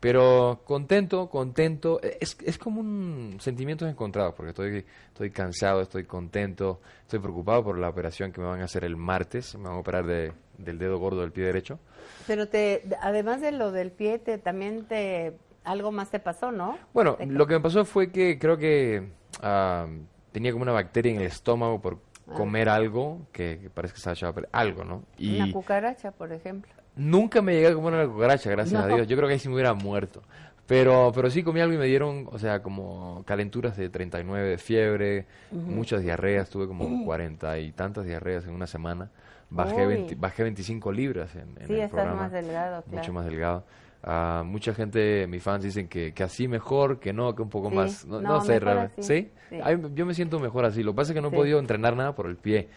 Pero 0.00 0.62
contento, 0.64 1.30
contento. 1.30 2.00
Es, 2.02 2.36
es 2.44 2.58
como 2.58 2.80
un 2.80 3.36
sentimientos 3.38 3.88
encontrados, 3.88 4.34
porque 4.34 4.50
estoy, 4.50 4.84
estoy 5.06 5.30
cansado, 5.30 5.82
estoy 5.82 6.02
contento, 6.02 6.80
estoy 7.02 7.20
preocupado 7.20 7.62
por 7.62 7.78
la 7.78 7.90
operación 7.90 8.32
que 8.32 8.40
me 8.40 8.48
van 8.48 8.60
a 8.60 8.64
hacer 8.64 8.82
el 8.82 8.96
martes. 8.96 9.54
Me 9.54 9.68
van 9.68 9.74
a 9.74 9.78
operar 9.78 10.04
de, 10.04 10.32
del 10.58 10.78
dedo 10.80 10.98
gordo 10.98 11.20
del 11.20 11.30
pie 11.30 11.44
derecho. 11.44 11.78
Pero 12.26 12.48
te, 12.48 12.82
además 13.00 13.40
de 13.40 13.52
lo 13.52 13.70
del 13.70 13.92
pie, 13.92 14.18
te, 14.18 14.38
también 14.38 14.84
te, 14.86 15.36
algo 15.64 15.92
más 15.92 16.10
te 16.10 16.18
pasó, 16.18 16.52
¿no? 16.52 16.78
Bueno, 16.92 17.16
lo 17.26 17.46
que 17.46 17.54
me 17.54 17.60
pasó 17.60 17.84
fue 17.84 18.10
que 18.10 18.38
creo 18.38 18.56
que 18.58 19.10
ah, 19.42 19.86
tenía 20.32 20.52
como 20.52 20.62
una 20.62 20.72
bacteria 20.72 21.12
en 21.12 21.18
el 21.20 21.26
estómago 21.26 21.80
por 21.80 21.98
Ah. 22.28 22.34
comer 22.34 22.68
algo 22.68 23.18
que, 23.32 23.58
que 23.60 23.68
parece 23.68 23.94
que 23.94 23.98
estaba 23.98 24.14
echado 24.14 24.34
a. 24.52 24.58
Algo, 24.60 24.84
¿no? 24.84 25.02
Y 25.18 25.40
Una 25.40 25.52
cucaracha, 25.52 26.12
por 26.12 26.32
ejemplo. 26.32 26.70
nunca 26.94 27.42
me 27.42 27.52
llegué 27.54 27.66
a 27.66 27.74
comer 27.74 27.94
una 27.94 28.06
cucaracha, 28.06 28.48
gracias 28.48 28.80
a. 28.80 28.86
Dios. 28.86 29.08
Yo 29.08 29.16
creo 29.16 29.26
que 29.28 29.34
ahí 29.34 29.40
sí 29.40 29.48
me 29.48 29.54
hubiera 29.54 29.74
muerto. 29.74 30.22
Pero, 30.68 31.10
pero 31.12 31.28
sí 31.30 31.42
comí 31.42 31.60
algo 31.60 31.74
y 31.74 31.78
me 31.78 31.86
dieron, 31.86 32.28
o 32.30 32.38
sea, 32.38 32.62
como 32.62 33.24
calenturas 33.26 33.76
de 33.76 33.88
39 33.90 34.48
de 34.50 34.58
fiebre, 34.58 35.26
muchas 35.50 36.00
diarreas, 36.02 36.48
tuve 36.48 36.68
como 36.68 37.04
40 37.04 37.58
y 37.58 37.72
tantas 37.72 38.04
diarreas 38.06 38.44
en 38.44 38.52
una 38.54 38.68
semana. 38.68 39.10
Bajé, 39.50 39.84
Uy. 39.86 39.94
20 39.94 40.14
bajé 40.14 40.44
25 40.44 40.92
libras 40.92 41.34
en, 41.34 41.56
en 41.60 41.66
Sí, 41.66 41.72
el 41.74 41.80
estás 41.80 41.90
programa. 41.90 42.22
más 42.22 42.32
delgado, 42.32 42.84
Mucho 42.86 43.12
más 43.12 43.24
delgado. 43.26 43.64
Ah, 44.04 44.42
mucha 44.44 44.74
gente, 44.74 45.26
mis 45.28 45.42
fans 45.42 45.62
dicen 45.62 45.86
que, 45.88 46.12
que 46.12 46.22
así 46.24 46.48
mejor, 46.48 46.98
que 46.98 47.12
no, 47.12 47.34
que 47.36 47.42
un 47.42 47.48
poco 47.50 47.68
Sí. 47.70 47.74
más. 47.76 48.04
No, 48.04 48.20
No, 48.20 48.28
no 48.34 48.40
sé, 48.44 48.58
realmente. 48.58 49.02
¿Sí? 49.02 49.30
Sí. 49.48 49.58
Ay, 49.62 49.80
yo 49.94 50.04
me 50.06 50.14
siento 50.14 50.40
mejor 50.40 50.64
así. 50.64 50.82
Lo 50.82 50.92
que 50.92 50.96
pasa 50.96 51.12
es 51.12 51.14
que 51.14 51.20
no 51.20 51.28
he 51.28 51.30
Sí. 51.30 51.36
podido 51.36 51.58
entrenar 51.60 51.94
nada 51.96 52.14
por 52.14 52.26
el 52.26 52.36
pie. 52.36 52.68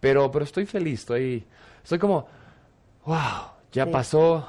Pero, 0.00 0.30
pero 0.30 0.44
estoy 0.44 0.66
feliz, 0.66 1.00
estoy, 1.00 1.44
estoy 1.82 1.98
como, 1.98 2.28
wow, 3.04 3.16
ya 3.72 3.84
Sí. 3.86 3.90
pasó, 3.90 4.48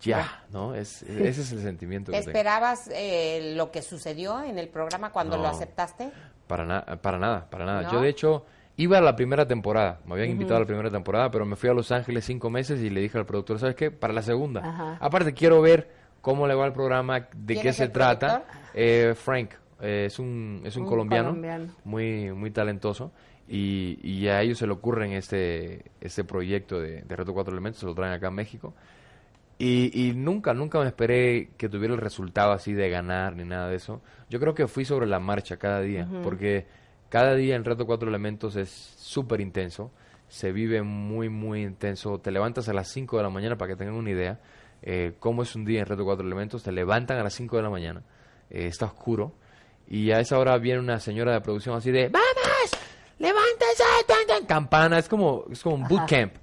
ya, 0.00 0.42
¿no? 0.50 0.74
Es, 0.74 1.02
ese 1.02 1.42
es 1.42 1.52
el 1.52 1.60
sentimiento 1.62 2.10
que 2.10 2.18
tengo. 2.18 2.30
¿Esperabas 2.30 2.88
eh, 2.92 3.52
lo 3.56 3.70
que 3.70 3.82
sucedió 3.82 4.42
en 4.42 4.58
el 4.58 4.68
programa 4.68 5.10
cuando 5.12 5.36
No. 5.36 5.44
lo 5.44 5.48
aceptaste? 5.50 6.10
Para, 6.48 6.64
na- 6.64 6.84
para 7.00 7.18
nada, 7.18 7.48
para 7.48 7.64
nada. 7.64 7.82
¿No? 7.82 7.92
Yo, 7.92 8.00
de 8.00 8.08
hecho, 8.08 8.44
iba 8.82 8.98
a 8.98 9.00
la 9.00 9.14
primera 9.16 9.46
temporada. 9.46 10.00
Me 10.06 10.14
habían 10.14 10.30
invitado 10.30 10.56
a 10.56 10.60
la 10.60 10.66
primera 10.66 10.90
temporada, 10.90 11.30
pero 11.30 11.44
me 11.44 11.56
fui 11.56 11.68
a 11.68 11.74
Los 11.74 11.92
Ángeles 11.92 12.24
cinco 12.24 12.50
meses 12.50 12.80
y 12.80 12.90
le 12.90 13.00
dije 13.00 13.18
al 13.18 13.26
productor, 13.26 13.58
¿sabes 13.58 13.74
qué? 13.76 13.90
Para 13.90 14.12
la 14.12 14.22
segunda. 14.22 14.60
Ajá. 14.60 14.96
Aparte, 15.00 15.34
quiero 15.34 15.60
ver 15.60 15.90
cómo 16.20 16.46
le 16.46 16.54
va 16.54 16.66
el 16.66 16.72
programa, 16.72 17.20
de 17.20 17.54
¿Quién 17.54 17.62
qué 17.62 17.72
se 17.72 17.88
trata. 17.88 18.44
Eh, 18.74 19.14
Frank, 19.16 19.50
eh, 19.80 20.04
es 20.06 20.18
un, 20.18 20.62
es 20.64 20.76
un, 20.76 20.82
Un 20.84 20.88
colombiano, 20.88 21.28
colombiano. 21.28 21.74
muy 21.84 22.32
muy 22.32 22.50
talentoso. 22.50 23.12
Y, 23.48 23.98
y 24.02 24.28
a 24.28 24.40
ellos 24.42 24.58
se 24.58 24.66
le 24.66 24.72
ocurre 24.72 25.16
este, 25.16 25.90
este 26.00 26.22
proyecto 26.22 26.80
de, 26.80 27.02
de 27.02 27.16
Reto 27.16 27.34
Cuatro 27.34 27.52
Elementos, 27.52 27.80
se 27.80 27.86
lo 27.86 27.94
traen 27.94 28.12
acá 28.12 28.28
a 28.28 28.30
México. 28.30 28.74
Y, 29.58 29.90
y 29.92 30.14
nunca, 30.14 30.54
nunca 30.54 30.78
me 30.78 30.86
esperé 30.86 31.50
que 31.58 31.68
tuviera 31.68 31.92
el 31.92 32.00
resultado 32.00 32.52
así 32.52 32.72
de 32.72 32.88
ganar 32.88 33.36
ni 33.36 33.44
nada 33.44 33.68
de 33.68 33.76
eso. 33.76 34.00
Yo 34.30 34.40
creo 34.40 34.54
que 34.54 34.66
fui 34.68 34.84
sobre 34.86 35.06
la 35.06 35.18
marcha 35.20 35.56
cada 35.58 35.80
día, 35.80 36.08
porque 36.22 36.66
cada 37.10 37.34
día 37.34 37.56
en 37.56 37.64
Reto 37.64 37.84
Cuatro 37.84 38.08
Elementos 38.08 38.56
es 38.56 38.70
súper 38.70 39.40
intenso, 39.40 39.90
se 40.28 40.52
vive 40.52 40.82
muy, 40.82 41.28
muy 41.28 41.62
intenso. 41.62 42.18
Te 42.20 42.30
levantas 42.30 42.68
a 42.68 42.72
las 42.72 42.88
5 42.88 43.16
de 43.16 43.22
la 43.24 43.30
mañana 43.30 43.58
para 43.58 43.72
que 43.72 43.76
tengan 43.76 43.96
una 43.96 44.10
idea 44.10 44.40
eh, 44.82 45.12
cómo 45.18 45.42
es 45.42 45.54
un 45.54 45.64
día 45.64 45.80
en 45.80 45.86
Reto 45.86 46.04
Cuatro 46.04 46.24
Elementos. 46.24 46.62
Te 46.62 46.72
levantan 46.72 47.18
a 47.18 47.24
las 47.24 47.34
5 47.34 47.56
de 47.56 47.62
la 47.62 47.68
mañana, 47.68 48.02
eh, 48.48 48.66
está 48.68 48.86
oscuro, 48.86 49.34
y 49.88 50.12
a 50.12 50.20
esa 50.20 50.38
hora 50.38 50.56
viene 50.58 50.78
una 50.78 51.00
señora 51.00 51.32
de 51.32 51.40
producción 51.40 51.76
así 51.76 51.90
de 51.90 52.08
¡Vamos! 52.08 52.70
¡Levántese! 53.18 53.84
Tan, 54.06 54.26
tan! 54.26 54.46
Campana, 54.46 54.98
es 54.98 55.08
como, 55.08 55.44
es 55.50 55.60
como 55.62 55.74
un 55.74 55.88
bootcamp, 55.88 56.34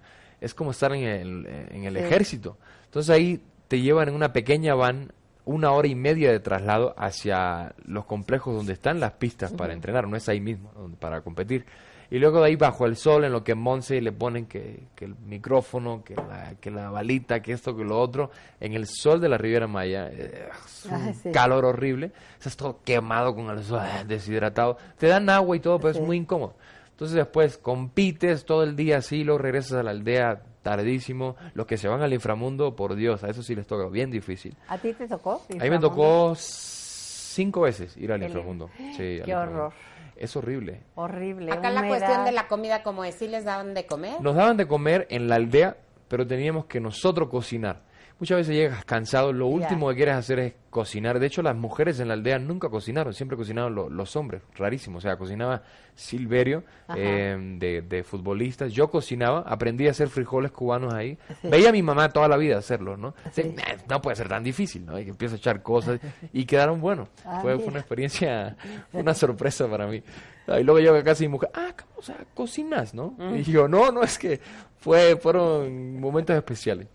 es 0.42 0.54
como 0.54 0.72
estar 0.72 0.94
en 0.94 1.04
el, 1.04 1.46
en 1.72 1.86
el 1.86 1.96
ejército. 1.96 2.58
Entonces 2.86 3.10
ahí 3.10 3.42
te 3.70 3.80
llevan 3.80 4.10
en 4.10 4.16
una 4.16 4.34
pequeña 4.34 4.76
van 4.76 5.14
una 5.48 5.72
hora 5.72 5.88
y 5.88 5.96
media 5.96 6.32
de 6.32 6.40
traslado 6.40 6.94
hacia 6.98 7.74
los 7.86 8.06
complejos 8.06 8.56
donde 8.56 8.74
están 8.74 9.00
las 9.00 9.14
pistas 9.14 9.52
para 9.54 9.74
entrenar, 9.74 10.08
no 10.08 10.16
es 10.18 10.28
ahí 10.30 10.40
mismo 10.42 10.72
para 11.00 11.22
competir. 11.22 11.66
Y 12.10 12.20
luego 12.20 12.40
de 12.40 12.48
ahí 12.48 12.56
bajo 12.56 12.86
el 12.86 12.96
sol, 12.96 13.26
en 13.26 13.34
lo 13.34 13.44
que 13.44 13.54
Monse 13.54 14.00
le 14.02 14.14
ponen 14.14 14.46
que, 14.46 14.84
que 14.96 15.04
el 15.06 15.16
micrófono, 15.16 16.04
que 16.06 16.16
la, 16.16 16.54
que 16.62 16.72
la 16.72 16.90
balita, 16.90 17.42
que 17.42 17.52
esto, 17.52 17.76
que 17.76 17.84
lo 17.84 18.00
otro, 18.00 18.32
en 18.62 18.74
el 18.74 18.86
sol 18.88 19.20
de 19.20 19.28
la 19.28 19.38
Riviera 19.38 19.68
Maya, 19.68 20.08
eh, 20.10 20.48
es 20.66 20.86
un 20.86 21.14
sí. 21.16 21.32
calor 21.34 21.66
horrible, 21.66 22.12
estás 22.38 22.56
todo 22.56 22.80
quemado 22.86 23.36
con 23.36 23.50
el 23.50 23.62
sol, 23.64 23.80
ah, 23.82 24.04
deshidratado, 24.08 24.78
te 24.98 25.08
dan 25.08 25.30
agua 25.30 25.58
y 25.58 25.60
todo, 25.60 25.80
pero 25.80 25.94
Sí. 25.96 26.00
es 26.00 26.06
muy 26.06 26.16
incómodo. 26.18 26.54
Entonces 26.92 27.16
después 27.18 27.58
compites 27.58 28.46
todo 28.46 28.64
el 28.64 28.76
día 28.78 28.98
así, 29.00 29.24
luego 29.26 29.40
regresas 29.40 29.74
a 29.74 29.84
la 29.84 29.92
aldea 29.92 30.42
tardísimo, 30.68 31.38
los 31.54 31.66
que 31.66 31.78
se 31.78 31.88
van 31.88 32.02
al 32.02 32.12
inframundo, 32.14 32.76
por 32.76 32.96
Dios, 32.96 33.24
a 33.24 33.30
eso 33.30 33.42
sí 33.42 33.56
les 33.56 33.66
toca 33.68 33.88
bien 33.88 34.12
difícil. 34.12 34.54
¿A 34.68 34.78
ti 34.78 34.92
te 34.92 35.08
tocó? 35.08 35.42
A 35.58 35.64
mí 35.64 35.70
me 35.70 35.80
tocó 35.80 36.34
cinco 36.36 37.62
veces 37.62 37.96
ir 37.96 38.12
al 38.12 38.22
inframundo. 38.22 38.70
Sí, 38.78 38.84
al 38.84 38.96
Qué 38.98 39.14
inframundo. 39.32 39.60
horror. 39.60 39.74
Es 40.18 40.36
horrible. 40.36 40.82
Horrible. 40.96 41.54
Acá 41.54 41.70
la 41.70 41.88
cuestión 41.88 42.26
de 42.26 42.34
la 42.34 42.48
comida, 42.50 42.84
como 42.84 43.06
¿sí 43.12 43.30
les 43.30 43.46
daban 43.46 43.74
de 43.74 43.86
comer? 43.86 44.20
Nos 44.20 44.36
daban 44.36 44.58
de 44.58 44.68
comer 44.68 45.08
en 45.10 45.30
la 45.30 45.36
aldea, 45.36 45.78
pero 46.10 46.28
teníamos 46.28 46.66
que 46.66 46.82
nosotros 46.82 47.30
cocinar. 47.30 47.87
Muchas 48.20 48.38
veces 48.40 48.56
llegas 48.56 48.84
cansado, 48.86 49.32
lo 49.32 49.46
último 49.48 49.90
que 49.90 49.96
quieres 49.96 50.16
hacer 50.16 50.40
es 50.40 50.54
cocinar. 50.72 51.20
De 51.20 51.28
hecho, 51.28 51.44
las 51.44 51.56
mujeres 51.56 52.00
en 52.00 52.08
la 52.08 52.16
aldea 52.16 52.40
nunca 52.40 52.68
cocinaron, 52.70 53.14
siempre 53.14 53.38
cocinaban 53.38 53.76
lo- 53.76 53.90
los 53.90 54.16
hombres, 54.16 54.42
rarísimo. 54.56 54.98
O 54.98 55.02
sea, 55.02 55.18
cocinaba 55.18 55.62
Silverio, 55.94 56.64
eh, 56.96 57.38
de, 57.60 57.82
de 57.82 58.04
futbolistas. 58.04 58.72
Yo 58.74 58.90
cocinaba, 58.90 59.42
aprendí 59.42 59.88
a 59.88 59.92
hacer 59.92 60.10
frijoles 60.10 60.52
cubanos 60.52 60.94
ahí. 60.94 61.18
Sí. 61.42 61.48
Veía 61.50 61.70
a 61.70 61.72
mi 61.72 61.82
mamá 61.84 62.10
toda 62.10 62.28
la 62.28 62.38
vida 62.38 62.58
hacerlo, 62.58 62.98
¿no? 62.98 63.14
Sí. 63.32 63.44
Sí, 63.44 63.54
"Nah, 63.56 63.64
No 63.90 64.02
puede 64.02 64.16
ser 64.16 64.28
tan 64.30 64.44
difícil, 64.44 64.86
¿no? 64.86 64.98
Y 65.00 65.04
que 65.06 65.12
empiezo 65.12 65.36
a 65.36 65.38
echar 65.38 65.62
cosas 65.62 66.00
y 66.34 66.46
quedaron 66.46 66.82
buenos. 66.82 67.10
Ah, 67.26 67.40
fue, 67.42 67.56
una 67.56 67.80
experiencia, 67.80 68.56
una 68.94 69.14
sorpresa 69.14 69.68
para 69.68 69.86
mí. 69.88 70.02
Y 70.48 70.64
luego 70.64 70.80
llego 70.80 70.96
a 70.96 71.04
casa 71.04 71.24
y 71.24 71.28
mi 71.28 71.34
mujer, 71.34 71.50
ah, 71.54 71.74
¿cómo, 71.78 71.92
o 71.98 72.02
sea, 72.02 72.16
cocinas, 72.34 72.94
¿no? 72.94 73.14
Mm. 73.18 73.36
Y 73.36 73.44
yo, 73.44 73.68
no, 73.68 73.92
no, 73.92 74.02
es 74.02 74.18
que 74.18 74.40
fue, 74.80 75.18
fueron 75.18 76.00
momentos 76.00 76.36
especiales. 76.36 76.88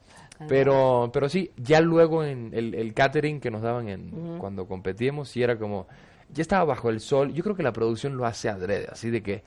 Pero, 0.49 1.11
pero 1.13 1.29
sí, 1.29 1.51
ya 1.57 1.81
luego 1.81 2.25
en 2.25 2.51
el, 2.55 2.75
el 2.75 2.95
catering 2.95 3.41
que 3.41 3.51
nos 3.51 3.63
daban 3.63 3.89
en, 3.89 4.39
cuando 4.39 4.67
competíamos, 4.67 5.29
sí 5.29 5.43
era 5.43 5.57
como, 5.59 5.87
ya 6.33 6.43
estaba 6.43 6.65
bajo 6.65 6.91
el 6.91 7.01
sol. 7.01 7.33
Yo 7.33 7.43
creo 7.43 7.57
que 7.57 7.63
la 7.63 7.73
producción 7.73 8.17
lo 8.17 8.27
hace 8.27 8.49
adrede, 8.49 8.89
así 8.91 9.11
de 9.11 9.23
que 9.23 9.43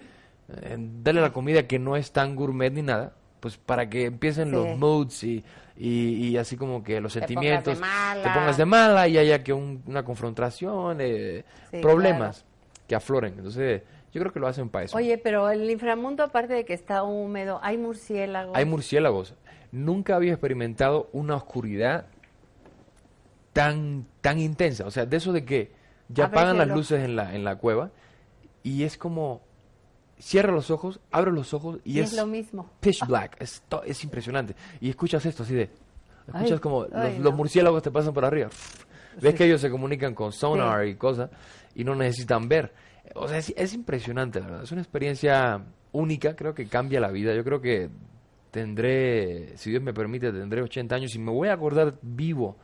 eh, 0.61 0.77
darle 1.03 1.21
la 1.21 1.33
comida 1.33 1.67
que 1.67 1.79
no 1.79 1.95
es 1.95 2.11
tan 2.11 2.35
gourmet 2.35 2.71
ni 2.71 2.81
nada, 2.81 3.13
pues 3.39 3.57
para 3.57 3.89
que 3.89 4.05
empiecen 4.05 4.49
Sí. 4.49 4.51
los 4.55 4.77
moods 4.77 5.23
y, 5.23 5.43
y, 5.77 6.27
y 6.29 6.37
así 6.37 6.55
como 6.57 6.83
que 6.83 7.01
los 7.01 7.13
Te 7.13 7.19
sentimientos, 7.19 7.79
te 8.23 8.29
pongas 8.29 8.57
de 8.57 8.65
mala 8.65 9.07
y 9.07 9.17
haya 9.17 9.43
que 9.43 9.53
un- 9.53 9.83
una 9.87 10.03
confrontación, 10.05 10.97
eh, 11.01 11.43
Sí, 11.71 11.77
problemas 11.81 12.45
que 12.87 12.95
afloren. 12.95 13.33
Entonces, 13.37 13.81
yo 14.13 14.21
creo 14.21 14.31
que 14.31 14.39
lo 14.39 14.47
hacen 14.47 14.69
para 14.69 14.85
eso. 14.85 14.95
Oye, 14.95 15.17
pero 15.17 15.49
el 15.49 15.69
inframundo, 15.69 16.23
aparte 16.23 16.53
de 16.53 16.63
que 16.63 16.73
está 16.73 17.03
húmedo, 17.03 17.59
hay 17.61 17.77
murciélagos. 17.77 18.55
Hay 18.55 18.63
murciélagos. 18.65 19.33
Nunca 19.71 20.15
había 20.15 20.31
experimentado 20.33 21.09
una 21.13 21.35
oscuridad 21.35 22.05
tan, 23.53 24.05
tan 24.21 24.39
intensa. 24.39 24.85
O 24.85 24.91
sea, 24.91 25.05
de 25.05 25.17
eso 25.17 25.31
de 25.33 25.45
que 25.45 25.71
ya 26.09 26.25
apagan 26.25 26.57
las 26.57 26.67
luces 26.67 27.03
en 27.03 27.15
la, 27.15 27.33
en 27.35 27.43
la 27.43 27.57
cueva 27.57 27.91
y 28.63 28.83
es 28.83 28.97
como 28.97 29.41
cierra 30.19 30.51
los 30.51 30.71
ojos, 30.71 30.99
abre 31.11 31.31
los 31.31 31.53
ojos 31.53 31.79
y, 31.83 31.97
Y 31.97 31.99
es 31.99 32.13
lo 32.13 32.25
mismo. 32.25 32.69
pitch 32.79 33.05
black. 33.07 33.37
Es, 33.39 33.63
to- 33.67 33.83
es 33.83 34.03
impresionante. 34.03 34.55
Y 34.81 34.89
escuchas 34.89 35.25
esto 35.25 35.43
así 35.43 35.53
de... 35.55 35.69
Escuchas 36.27 36.51
Ay, 36.53 36.59
como 36.59 36.83
ay, 36.93 37.09
los, 37.11 37.17
no. 37.19 37.23
los 37.25 37.35
murciélagos 37.35 37.83
te 37.83 37.91
pasan 37.91 38.13
por 38.13 38.25
arriba. 38.25 38.49
Ves 39.21 39.31
Sí. 39.31 39.37
que 39.37 39.45
ellos 39.45 39.61
se 39.61 39.69
comunican 39.69 40.13
con 40.15 40.31
sonar 40.31 40.83
Sí. 40.83 40.89
y 40.91 40.95
cosas 40.95 41.29
y 41.75 41.83
no 41.83 41.95
necesitan 41.95 42.47
ver. 42.49 42.73
O 43.13 43.27
sea, 43.27 43.37
es, 43.37 43.53
es 43.55 43.73
impresionante, 43.73 44.39
la 44.39 44.47
verdad. 44.47 44.63
Es 44.63 44.71
una 44.71 44.81
experiencia 44.81 45.61
única, 45.91 46.35
creo 46.35 46.53
que 46.55 46.67
cambia 46.67 46.99
la 46.99 47.09
vida. 47.11 47.33
Yo 47.35 47.43
creo 47.43 47.61
que 47.61 47.89
tendré, 48.55 49.57
si 49.57 49.69
Dios 49.69 49.83
me 49.83 49.93
permite, 49.93 50.31
tendré 50.31 50.61
80 50.61 50.95
años 50.95 51.13
y 51.13 51.19
me 51.19 51.29
voy 51.29 51.49
a 51.49 51.53
acordar 51.55 51.95
vivo, 52.01 52.55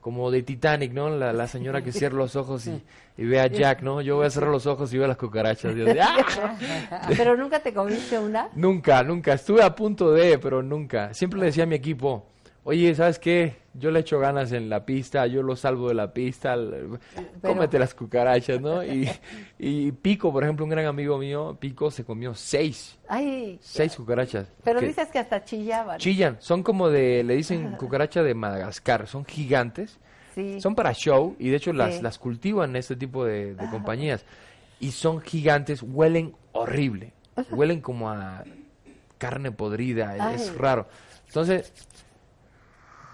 como 0.00 0.30
de 0.30 0.42
Titanic, 0.42 0.94
¿no? 0.94 1.10
La, 1.10 1.34
la 1.34 1.46
señora 1.46 1.82
que 1.82 1.92
cierra 1.92 2.16
los 2.16 2.36
ojos 2.36 2.66
y, 2.66 2.82
y 3.18 3.26
ve 3.26 3.38
a 3.38 3.46
Jack, 3.46 3.82
¿no? 3.82 4.00
Yo 4.00 4.16
voy 4.16 4.24
a 4.24 4.30
cerrar 4.30 4.48
los 4.48 4.66
ojos 4.66 4.94
y 4.94 4.98
veo 4.98 5.06
las 5.06 5.18
cucarachas. 5.18 5.74
¡ah! 6.00 6.56
pero 7.18 7.36
nunca 7.36 7.60
te 7.60 7.74
comiste 7.74 8.18
una. 8.18 8.48
Nunca, 8.54 9.02
nunca. 9.02 9.34
Estuve 9.34 9.62
a 9.62 9.74
punto 9.74 10.10
de, 10.10 10.38
pero 10.38 10.62
nunca. 10.62 11.12
Siempre 11.12 11.38
le 11.38 11.46
decía 11.46 11.64
a 11.64 11.66
mi 11.66 11.74
equipo, 11.74 12.24
oye, 12.64 12.94
¿sabes 12.94 13.18
qué? 13.18 13.56
Yo 13.78 13.90
le 13.90 14.00
echo 14.00 14.18
ganas 14.18 14.52
en 14.52 14.68
la 14.68 14.84
pista, 14.84 15.26
yo 15.26 15.42
lo 15.42 15.56
salvo 15.56 15.88
de 15.88 15.94
la 15.94 16.12
pista, 16.12 16.56
cómete 17.42 17.78
las 17.78 17.94
cucarachas, 17.94 18.60
¿no? 18.60 18.84
Y, 18.84 19.10
y 19.58 19.92
Pico, 19.92 20.32
por 20.32 20.44
ejemplo, 20.44 20.64
un 20.64 20.70
gran 20.70 20.86
amigo 20.86 21.18
mío, 21.18 21.56
Pico 21.60 21.90
se 21.90 22.04
comió 22.04 22.34
seis. 22.34 22.98
Ay. 23.08 23.58
Seis 23.60 23.94
cucarachas. 23.96 24.48
Pero 24.64 24.80
dices 24.80 25.08
que 25.08 25.18
hasta 25.18 25.44
chillaban. 25.44 25.98
Chillan, 25.98 26.36
son 26.40 26.62
como 26.62 26.88
de, 26.88 27.22
le 27.24 27.36
dicen 27.36 27.72
cucaracha 27.72 28.22
de 28.22 28.34
Madagascar, 28.34 29.06
son 29.06 29.24
gigantes. 29.24 29.98
Sí. 30.34 30.60
Son 30.60 30.74
para 30.74 30.92
show 30.92 31.34
y 31.38 31.48
de 31.48 31.56
hecho 31.56 31.72
las, 31.72 32.02
las 32.02 32.18
cultivan 32.18 32.76
este 32.76 32.94
tipo 32.96 33.24
de, 33.24 33.54
de 33.54 33.70
compañías. 33.70 34.24
Y 34.80 34.90
son 34.90 35.20
gigantes, 35.20 35.82
huelen 35.82 36.34
horrible. 36.52 37.14
Huelen 37.50 37.80
como 37.80 38.10
a 38.10 38.44
carne 39.18 39.50
podrida, 39.50 40.34
es 40.34 40.54
raro. 40.56 40.88
Entonces, 41.26 41.72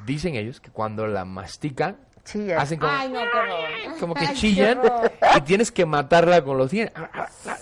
dicen 0.07 0.35
ellos 0.35 0.61
que 0.61 0.71
cuando 0.71 1.07
la 1.07 1.25
mastican, 1.25 1.97
hacen 2.57 2.79
como, 2.79 2.93
como 3.99 4.15
que 4.15 4.33
chillan 4.35 4.81
y 5.37 5.41
tienes 5.41 5.73
que 5.73 5.85
matarla 5.85 6.43
con 6.43 6.57
los 6.57 6.71
dientes. 6.71 6.95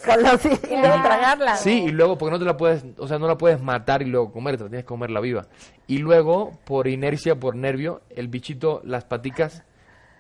Con 0.04 0.22
los 0.22 0.42
dientes 0.42 0.70
y 0.70 0.76
luego 0.76 1.02
tragarla. 1.02 1.56
Sí, 1.56 1.84
y 1.84 1.90
luego 1.90 2.18
porque 2.18 2.32
no 2.32 2.38
te 2.38 2.44
la 2.44 2.56
puedes, 2.56 2.84
o 2.98 3.08
sea, 3.08 3.18
no 3.18 3.26
la 3.26 3.38
puedes 3.38 3.62
matar 3.62 4.02
y 4.02 4.06
luego 4.06 4.32
comer, 4.32 4.56
te 4.56 4.64
la 4.64 4.70
tienes 4.70 4.84
que 4.84 4.88
comerla 4.88 5.20
viva. 5.20 5.46
Y 5.86 5.98
luego, 5.98 6.52
por 6.64 6.88
inercia, 6.88 7.38
por 7.38 7.56
nervio, 7.56 8.02
el 8.10 8.28
bichito, 8.28 8.82
las 8.84 9.04
paticas 9.04 9.64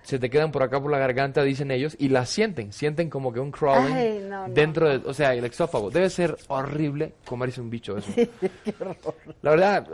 se 0.02 0.18
te 0.18 0.30
quedan 0.30 0.50
por 0.50 0.62
acá 0.62 0.80
por 0.80 0.90
la 0.90 0.98
garganta, 0.98 1.42
dicen 1.42 1.70
ellos, 1.70 1.94
y 1.98 2.08
las 2.08 2.30
sienten, 2.30 2.72
sienten 2.72 3.10
como 3.10 3.32
que 3.32 3.40
un 3.40 3.52
crawling 3.52 4.30
dentro 4.48 4.88
de, 4.88 5.08
o 5.08 5.14
sea, 5.14 5.34
el 5.34 5.44
exófago. 5.44 5.90
Debe 5.90 6.08
ser 6.08 6.36
horrible 6.48 7.14
comerse 7.24 7.60
un 7.60 7.70
bicho 7.70 7.98
eso. 7.98 8.10
La 9.42 9.50
verdad, 9.50 9.86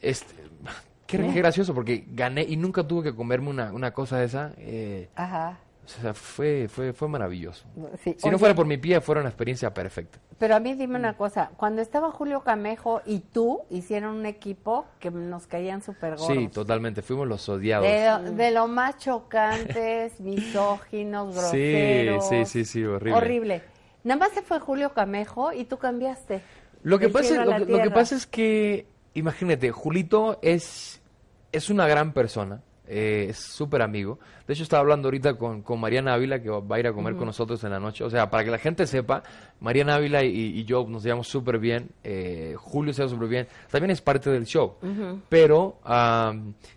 este, 0.00 0.34
qué, 1.10 1.18
gracioso, 1.32 1.74
porque 1.74 2.04
gané 2.08 2.42
y 2.42 2.56
nunca 2.56 2.86
tuve 2.86 3.10
que 3.10 3.16
comerme 3.16 3.50
una, 3.50 3.72
una 3.72 3.92
cosa 3.92 4.18
de 4.18 4.26
esa. 4.26 4.52
Eh, 4.58 5.08
Ajá. 5.14 5.58
O 5.98 6.02
sea, 6.02 6.14
fue, 6.14 6.68
fue, 6.68 6.92
fue 6.92 7.08
maravilloso. 7.08 7.64
si 8.16 8.30
no 8.30 8.38
fuera 8.38 8.54
por 8.54 8.66
mi 8.66 8.76
pie, 8.76 9.00
fuera 9.00 9.20
una 9.22 9.30
experiencia 9.30 9.74
perfecta. 9.74 10.20
Pero 10.38 10.54
a 10.54 10.60
mí 10.60 10.74
dime 10.74 10.96
una 10.96 11.16
cosa, 11.16 11.50
cuando 11.56 11.82
estaba 11.82 12.12
Julio 12.12 12.42
Camejo 12.42 13.02
y 13.04 13.20
tú 13.20 13.62
hicieron 13.70 14.14
un 14.14 14.26
equipo 14.26 14.86
que 15.00 15.10
nos 15.10 15.46
caían 15.46 15.82
súper 15.82 16.16
gordos. 16.16 16.28
Sí, 16.28 16.48
totalmente, 16.48 17.02
fuimos 17.02 17.26
los 17.26 17.48
odiados. 17.48 17.86
De, 18.36 18.50
lo 18.52 18.68
más 18.68 18.98
chocantes, 18.98 20.20
misóginos, 20.20 21.34
groseros. 21.34 22.28
Sí, 22.28 22.44
sí, 22.44 22.64
sí, 22.64 22.84
horrible. 22.84 23.16
Horrible. 23.16 23.62
Nada 24.04 24.20
más 24.20 24.32
se 24.32 24.42
fue 24.42 24.60
Julio 24.60 24.92
Camejo 24.92 25.52
y 25.52 25.64
tú 25.64 25.78
cambiaste. 25.78 26.40
Lo 26.82 26.98
que, 26.98 27.08
pasa, 27.08 27.44
lo, 27.44 27.58
lo 27.58 27.82
que 27.82 27.90
pasa 27.90 28.14
es 28.14 28.26
que, 28.26 28.86
imagínate, 29.14 29.70
Julito 29.72 30.38
es, 30.40 30.99
es 31.52 31.70
una 31.70 31.86
gran 31.86 32.12
persona 32.12 32.62
eh, 32.92 33.28
es 33.30 33.38
súper 33.38 33.82
amigo. 33.82 34.18
De 34.48 34.54
hecho, 34.54 34.64
estaba 34.64 34.80
hablando 34.80 35.06
ahorita 35.06 35.34
con, 35.34 35.62
con 35.62 35.78
Mariana 35.78 36.14
Ávila, 36.14 36.42
que 36.42 36.50
va 36.50 36.74
a 36.74 36.80
ir 36.80 36.88
a 36.88 36.92
comer 36.92 37.14
con 37.14 37.26
nosotros 37.26 37.62
en 37.62 37.70
la 37.70 37.78
noche. 37.78 38.02
O 38.02 38.10
sea, 38.10 38.28
para 38.28 38.42
que 38.42 38.50
la 38.50 38.58
gente 38.58 38.84
sepa, 38.84 39.22
Mariana 39.60 39.94
Ávila 39.94 40.24
y, 40.24 40.64
yo 40.64 40.84
nos 40.88 41.04
llevamos 41.04 41.28
súper 41.28 41.60
bien. 41.60 41.90
Eh, 42.02 42.56
Julio 42.58 42.92
se 42.92 43.02
lleva 43.02 43.14
súper 43.14 43.28
bien. 43.28 43.46
También 43.70 43.92
es 43.92 44.00
parte 44.00 44.28
del 44.30 44.44
show. 44.44 44.74
Pero, 45.28 45.78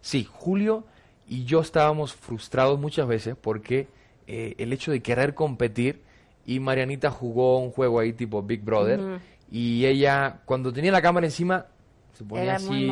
sí, 0.01 0.27
Julio 0.31 0.83
y 1.27 1.45
yo 1.45 1.61
estábamos 1.61 2.13
frustrados 2.13 2.79
muchas 2.79 3.07
veces 3.07 3.35
porque 3.39 3.87
eh, 4.27 4.53
el 4.59 4.71
hecho 4.71 4.91
de 4.91 5.01
querer 5.01 5.33
competir 5.33 6.01
y 6.45 6.59
Marianita 6.59 7.09
jugó 7.09 7.57
un 7.57 7.71
juego 7.71 7.99
ahí 7.99 8.13
tipo 8.13 8.43
Big 8.43 8.61
Brother 8.61 9.19
y 9.49 9.85
ella 9.85 10.41
cuando 10.45 10.73
tenía 10.73 10.91
la 10.91 11.01
cámara 11.01 11.25
encima 11.25 11.65
se 12.13 12.23
ponía 12.25 12.55
así 12.55 12.89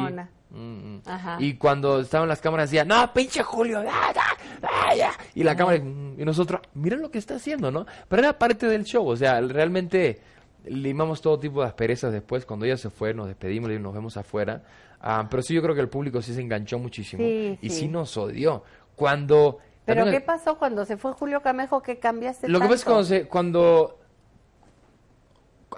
Mm, 0.51 0.95
mm. 0.95 1.01
Y 1.39 1.53
cuando 1.55 2.01
estaban 2.01 2.27
las 2.27 2.41
cámaras 2.41 2.69
decía, 2.69 2.83
no, 2.83 3.13
pinche 3.13 3.41
Julio, 3.41 3.81
y 5.33 5.43
la 5.43 5.55
cámara, 5.55 5.77
y 5.77 6.25
nosotros, 6.25 6.61
mira 6.73 6.97
lo 6.97 7.09
que 7.09 7.17
está 7.17 7.35
haciendo, 7.35 7.71
¿no? 7.71 7.85
Pero 8.09 8.21
era 8.21 8.37
parte 8.37 8.67
del 8.67 8.83
show, 8.83 9.07
o 9.07 9.15
sea, 9.15 9.39
realmente 9.41 10.19
limamos 10.65 11.21
todo 11.21 11.39
tipo 11.39 11.61
de 11.61 11.67
asperezas 11.67 12.11
después, 12.11 12.45
cuando 12.45 12.65
ella 12.65 12.77
se 12.77 12.89
fue, 12.89 13.13
nos 13.13 13.27
despedimos 13.27 13.71
y 13.71 13.79
nos 13.79 13.93
vemos 13.93 14.17
afuera, 14.17 14.61
ah, 14.99 15.25
pero 15.29 15.41
sí 15.41 15.53
yo 15.53 15.61
creo 15.61 15.73
que 15.73 15.81
el 15.81 15.89
público 15.89 16.21
sí 16.21 16.33
se 16.33 16.41
enganchó 16.41 16.77
muchísimo 16.79 17.23
y 17.23 17.69
sí. 17.69 17.87
nos 17.87 18.17
odió. 18.17 18.63
Cuando... 18.95 19.59
¿Pero 19.85 20.05
qué 20.05 20.21
pasó 20.21 20.57
cuando 20.57 20.85
se 20.85 20.95
fue 20.97 21.13
Julio 21.13 21.41
Camejo 21.41 21.81
que 21.81 21.97
cambiaste 21.97 22.47
Lo 22.47 22.59
que 22.59 22.67
pasa 22.67 22.75
es 22.75 22.83
cuando, 22.85 23.29
cuando 23.29 24.00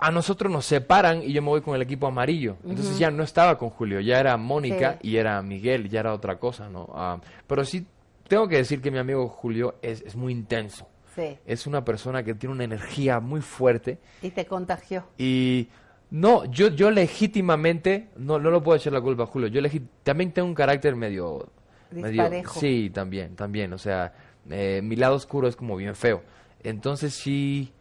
a 0.04 0.12
nosotros 0.12 0.52
nos 0.52 0.66
separan 0.66 1.24
y 1.24 1.32
yo 1.32 1.42
me 1.42 1.48
voy 1.48 1.62
con 1.62 1.76
el 1.76 1.82
equipo 1.82 2.08
amarillo. 2.08 2.58
Entonces 2.66 3.00
ya 3.00 3.10
no 3.10 3.24
estaba 3.24 3.58
con 3.58 3.70
Julio, 3.70 4.02
ya 4.02 4.20
era 4.20 4.36
Mónica 4.36 5.00
y 5.02 5.16
era 5.16 5.42
Miguel, 5.42 5.88
ya 5.88 6.02
era 6.02 6.14
otra 6.14 6.40
cosa, 6.40 6.68
¿no? 6.68 6.90
Ah, 6.94 7.22
pero 7.48 7.64
sí 7.64 7.88
tengo 8.28 8.50
que 8.50 8.58
decir 8.58 8.82
que 8.82 8.92
mi 8.92 8.98
amigo 8.98 9.30
Julio 9.30 9.76
es, 9.82 10.02
es 10.02 10.18
muy 10.18 10.34
intenso. 10.34 10.90
Sí. 11.16 11.38
Es 11.46 11.68
una 11.68 11.86
persona 11.86 12.22
que 12.22 12.34
tiene 12.34 12.54
una 12.54 12.66
energía 12.66 13.22
muy 13.22 13.40
fuerte. 13.40 13.98
Y 14.22 14.32
te 14.32 14.46
contagió. 14.46 15.06
Y 15.18 15.70
no, 16.12 16.44
yo, 16.52 16.68
yo 16.68 16.92
legítimamente, 16.92 18.10
no, 18.18 18.40
no 18.40 18.52
lo 18.52 18.62
puedo 18.62 18.76
echar 18.76 18.92
la 18.92 19.00
culpa 19.00 19.24
a 19.24 19.28
Julio, 19.28 19.48
yo 19.48 19.62
también 20.04 20.34
tengo 20.34 20.50
un 20.50 20.56
carácter 20.56 20.98
medio... 20.98 21.48
medio 21.92 22.30
sí, 22.54 22.92
también, 22.94 23.38
también, 23.38 23.72
o 23.72 23.78
sea, 23.78 24.14
eh, 24.50 24.82
mi 24.84 24.98
lado 24.98 25.16
oscuro 25.16 25.48
es 25.48 25.56
como 25.56 25.78
bien 25.78 25.96
feo. 25.96 26.24
Entonces 26.62 27.14
sí 27.14 27.72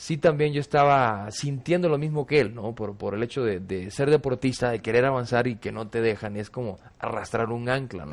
sí 0.00 0.16
también 0.16 0.54
yo 0.54 0.62
estaba 0.62 1.30
sintiendo 1.30 1.90
lo 1.90 1.98
mismo 1.98 2.26
que 2.26 2.40
él, 2.40 2.54
¿no? 2.54 2.74
Por, 2.74 2.96
por 2.96 3.14
el 3.14 3.22
hecho 3.22 3.44
de, 3.44 3.90
ser 3.90 4.08
deportista, 4.08 4.70
de 4.70 4.78
querer 4.78 5.04
avanzar 5.04 5.46
y 5.46 5.56
que 5.56 5.72
no 5.72 5.88
te 5.88 6.00
dejan, 6.00 6.38
es 6.38 6.48
como 6.48 6.78
arrastrar 6.98 7.50
un 7.50 7.68
ancla, 7.68 8.06
¿no? 8.06 8.12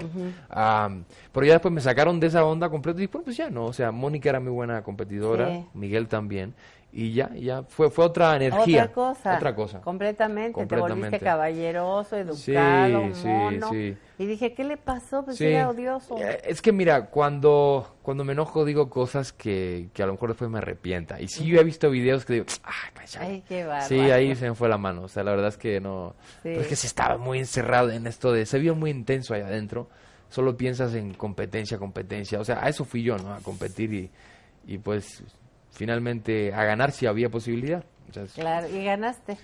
pero 1.31 1.45
ya 1.45 1.53
después 1.53 1.73
me 1.73 1.79
sacaron 1.79 2.19
de 2.19 2.27
esa 2.27 2.43
onda 2.43 2.69
completa 2.69 3.01
y 3.01 3.07
pues 3.07 3.37
ya 3.37 3.49
no, 3.49 3.67
o 3.67 3.73
sea, 3.73 3.93
Mónica 3.93 4.27
era 4.29 4.41
muy 4.41 4.51
buena 4.51 4.83
competidora, 4.83 5.63
Miguel 5.73 6.09
también, 6.09 6.55
y 6.99 7.13
ya, 7.13 7.29
ya 7.35 7.61
fue, 7.61 7.91
fue 7.91 8.05
otra 8.05 8.35
energía. 8.35 8.85
Otra 8.85 8.91
cosa. 8.91 9.35
Otra 9.35 9.53
cosa. 9.53 9.81
Completamente. 9.81 10.65
Te 10.65 10.75
volviste 10.77 11.19
caballeroso, 11.19 12.17
educado, 12.17 13.13
sí, 13.13 13.27
mono. 13.27 13.69
Sí, 13.69 13.95
y 14.17 14.25
dije, 14.25 14.55
¿qué 14.55 14.63
le 14.63 14.77
pasó? 14.77 15.23
Pues 15.23 15.39
era 15.39 15.69
odioso. 15.69 16.17
Eh, 16.17 16.41
es 16.43 16.59
que 16.59 16.71
mira, 16.71 17.05
cuando, 17.11 17.97
cuando 18.01 18.23
me 18.23 18.33
enojo 18.33 18.65
digo 18.65 18.89
cosas 18.89 19.31
que, 19.31 19.89
que 19.93 20.01
a 20.01 20.07
lo 20.07 20.13
mejor 20.13 20.29
después 20.29 20.49
me 20.49 20.57
arrepienta. 20.57 21.21
Y 21.21 21.27
sí, 21.27 21.45
yo 21.45 21.61
he 21.61 21.63
visto 21.63 21.87
videos 21.91 22.25
que 22.25 22.33
digo, 22.33 22.45
ay, 23.19 23.43
qué 23.47 23.63
bárbaro. 23.63 23.87
Sí, 23.87 23.99
ahí 23.99 24.35
se 24.35 24.49
me 24.49 24.55
fue 24.55 24.67
la 24.67 24.79
mano. 24.79 25.03
O 25.03 25.07
sea, 25.07 25.23
la 25.23 25.29
verdad 25.29 25.49
es 25.49 25.57
que 25.57 25.79
no. 25.79 26.15
Pues 26.41 26.61
es 26.61 26.67
que 26.67 26.75
se 26.75 26.87
estaba 26.87 27.19
muy 27.19 27.37
encerrado 27.37 27.91
en 27.91 28.07
esto 28.07 28.31
de. 28.31 28.47
Se 28.47 28.57
vio 28.57 28.73
muy 28.73 28.89
intenso 28.89 29.35
ahí 29.35 29.41
adentro. 29.41 29.87
Solo 30.29 30.57
piensas 30.57 30.95
en 30.95 31.13
competencia, 31.13 31.77
competencia. 31.77 32.39
O 32.39 32.43
sea, 32.43 32.65
a 32.65 32.69
eso 32.69 32.85
fui 32.85 33.03
yo, 33.03 33.19
¿no? 33.19 33.35
A 33.35 33.39
competir 33.41 33.93
y, 33.93 34.09
y 34.65 34.79
pues 34.79 35.23
finalmente 35.77 36.53
a 36.53 36.63
ganar 36.63 36.91
si 36.91 37.05
había 37.05 37.29
posibilidad. 37.29 37.83
claro, 38.35 38.67
y 38.67 38.83
ganaste. 38.83 39.37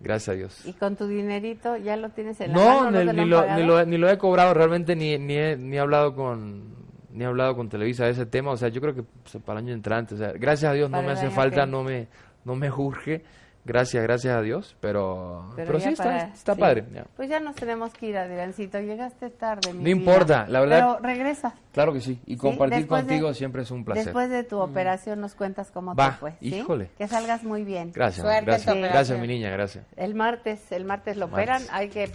Gracias 0.00 0.28
a 0.28 0.32
Dios. 0.34 0.66
¿Y 0.66 0.74
con 0.74 0.94
tu 0.94 1.08
dinerito 1.08 1.76
ya 1.76 1.96
lo 1.96 2.10
tienes 2.10 2.40
en 2.40 2.52
la 2.52 2.58
mano? 2.58 2.90
No, 2.90 2.98
ni, 2.98 3.04
lo, 3.04 3.12
ni, 3.12 3.64
lo, 3.64 3.84
ni, 3.86 3.96
lo, 3.96 4.08
he 4.08 4.18
cobrado, 4.18 4.54
realmente 4.54 4.94
ni, 4.94 5.18
ni, 5.18 5.34
he, 5.34 5.56
ni 5.56 5.76
he 5.76 5.80
hablado 5.80 6.14
con 6.14 6.76
ni 7.10 7.24
he 7.24 7.26
hablado 7.26 7.56
con 7.56 7.68
Televisa 7.68 8.04
de 8.04 8.10
ese 8.10 8.26
tema, 8.26 8.52
o 8.52 8.56
sea, 8.56 8.68
yo 8.68 8.80
creo 8.80 8.94
que 8.94 9.02
para 9.40 9.58
el 9.58 9.66
año 9.66 9.74
entrante, 9.74 10.14
o 10.14 10.18
sea, 10.18 10.32
gracias 10.32 10.70
a 10.70 10.74
Dios 10.74 10.88
no 10.88 11.02
me 11.02 11.10
hace 11.10 11.30
falta, 11.30 11.66
no 11.66 11.82
me 11.82 12.06
no 12.44 12.54
me 12.54 12.70
urge, 12.70 13.24
Gracias, 13.68 14.02
gracias 14.02 14.34
a 14.34 14.40
Dios, 14.40 14.74
pero, 14.80 15.52
pero, 15.54 15.78
sí, 15.78 15.90
está, 15.90 16.28
está 16.28 16.54
padre. 16.54 16.86
Pues 17.16 17.28
ya 17.28 17.38
nos 17.38 17.54
tenemos 17.54 17.92
que 17.92 18.06
ir, 18.06 18.16
Adriancito. 18.16 18.80
Llegaste 18.80 19.28
tarde. 19.28 19.74
no 19.74 19.90
importa, 19.90 20.46
la 20.48 20.60
verdad. 20.60 20.96
Pero 20.96 21.06
regresa. 21.06 21.54
Claro 21.72 21.92
que 21.92 22.00
sí. 22.00 22.18
Y 22.24 22.38
compartir 22.38 22.86
contigo 22.86 23.34
siempre 23.34 23.62
es 23.62 23.70
un 23.70 23.84
placer. 23.84 24.06
Después 24.06 24.30
de 24.30 24.42
tu 24.42 24.56
mm. 24.56 24.60
operación 24.60 25.20
nos 25.20 25.34
cuentas 25.34 25.70
cómo 25.70 25.94
te 25.94 26.10
fue. 26.12 26.32
Híjole. 26.40 26.88
Que 26.96 27.08
salgas 27.08 27.44
muy 27.44 27.62
bien. 27.62 27.92
Gracias. 27.92 28.24
gracias, 28.24 28.74
gracias, 28.74 29.20
mi 29.20 29.28
niña, 29.28 29.50
gracias. 29.50 29.84
El 29.96 30.14
martes, 30.14 30.72
el 30.72 30.86
martes 30.86 31.18
lo 31.18 31.26
operan. 31.26 31.62
Hay 31.70 31.90
que 31.90 32.10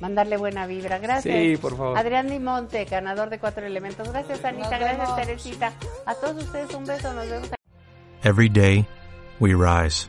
mandarle 0.00 0.38
buena 0.38 0.66
vibra. 0.66 0.98
Gracias. 0.98 1.34
Sí, 1.34 1.58
por 1.58 1.76
favor. 1.76 1.98
Adrián 1.98 2.28
Dimonte, 2.28 2.86
ganador 2.86 3.28
de 3.28 3.38
cuatro 3.38 3.66
elementos. 3.66 4.10
Gracias, 4.10 4.42
Anita. 4.46 4.78
Gracias, 4.78 5.14
Teresita. 5.14 5.72
A 6.06 6.14
todos 6.14 6.42
ustedes 6.42 6.74
un 6.74 6.86
beso. 6.86 7.12
Nos 7.12 7.28
vemos. 7.28 7.50
Every 8.22 8.48
day 8.48 8.86
we 9.38 9.52
rise. 9.52 10.08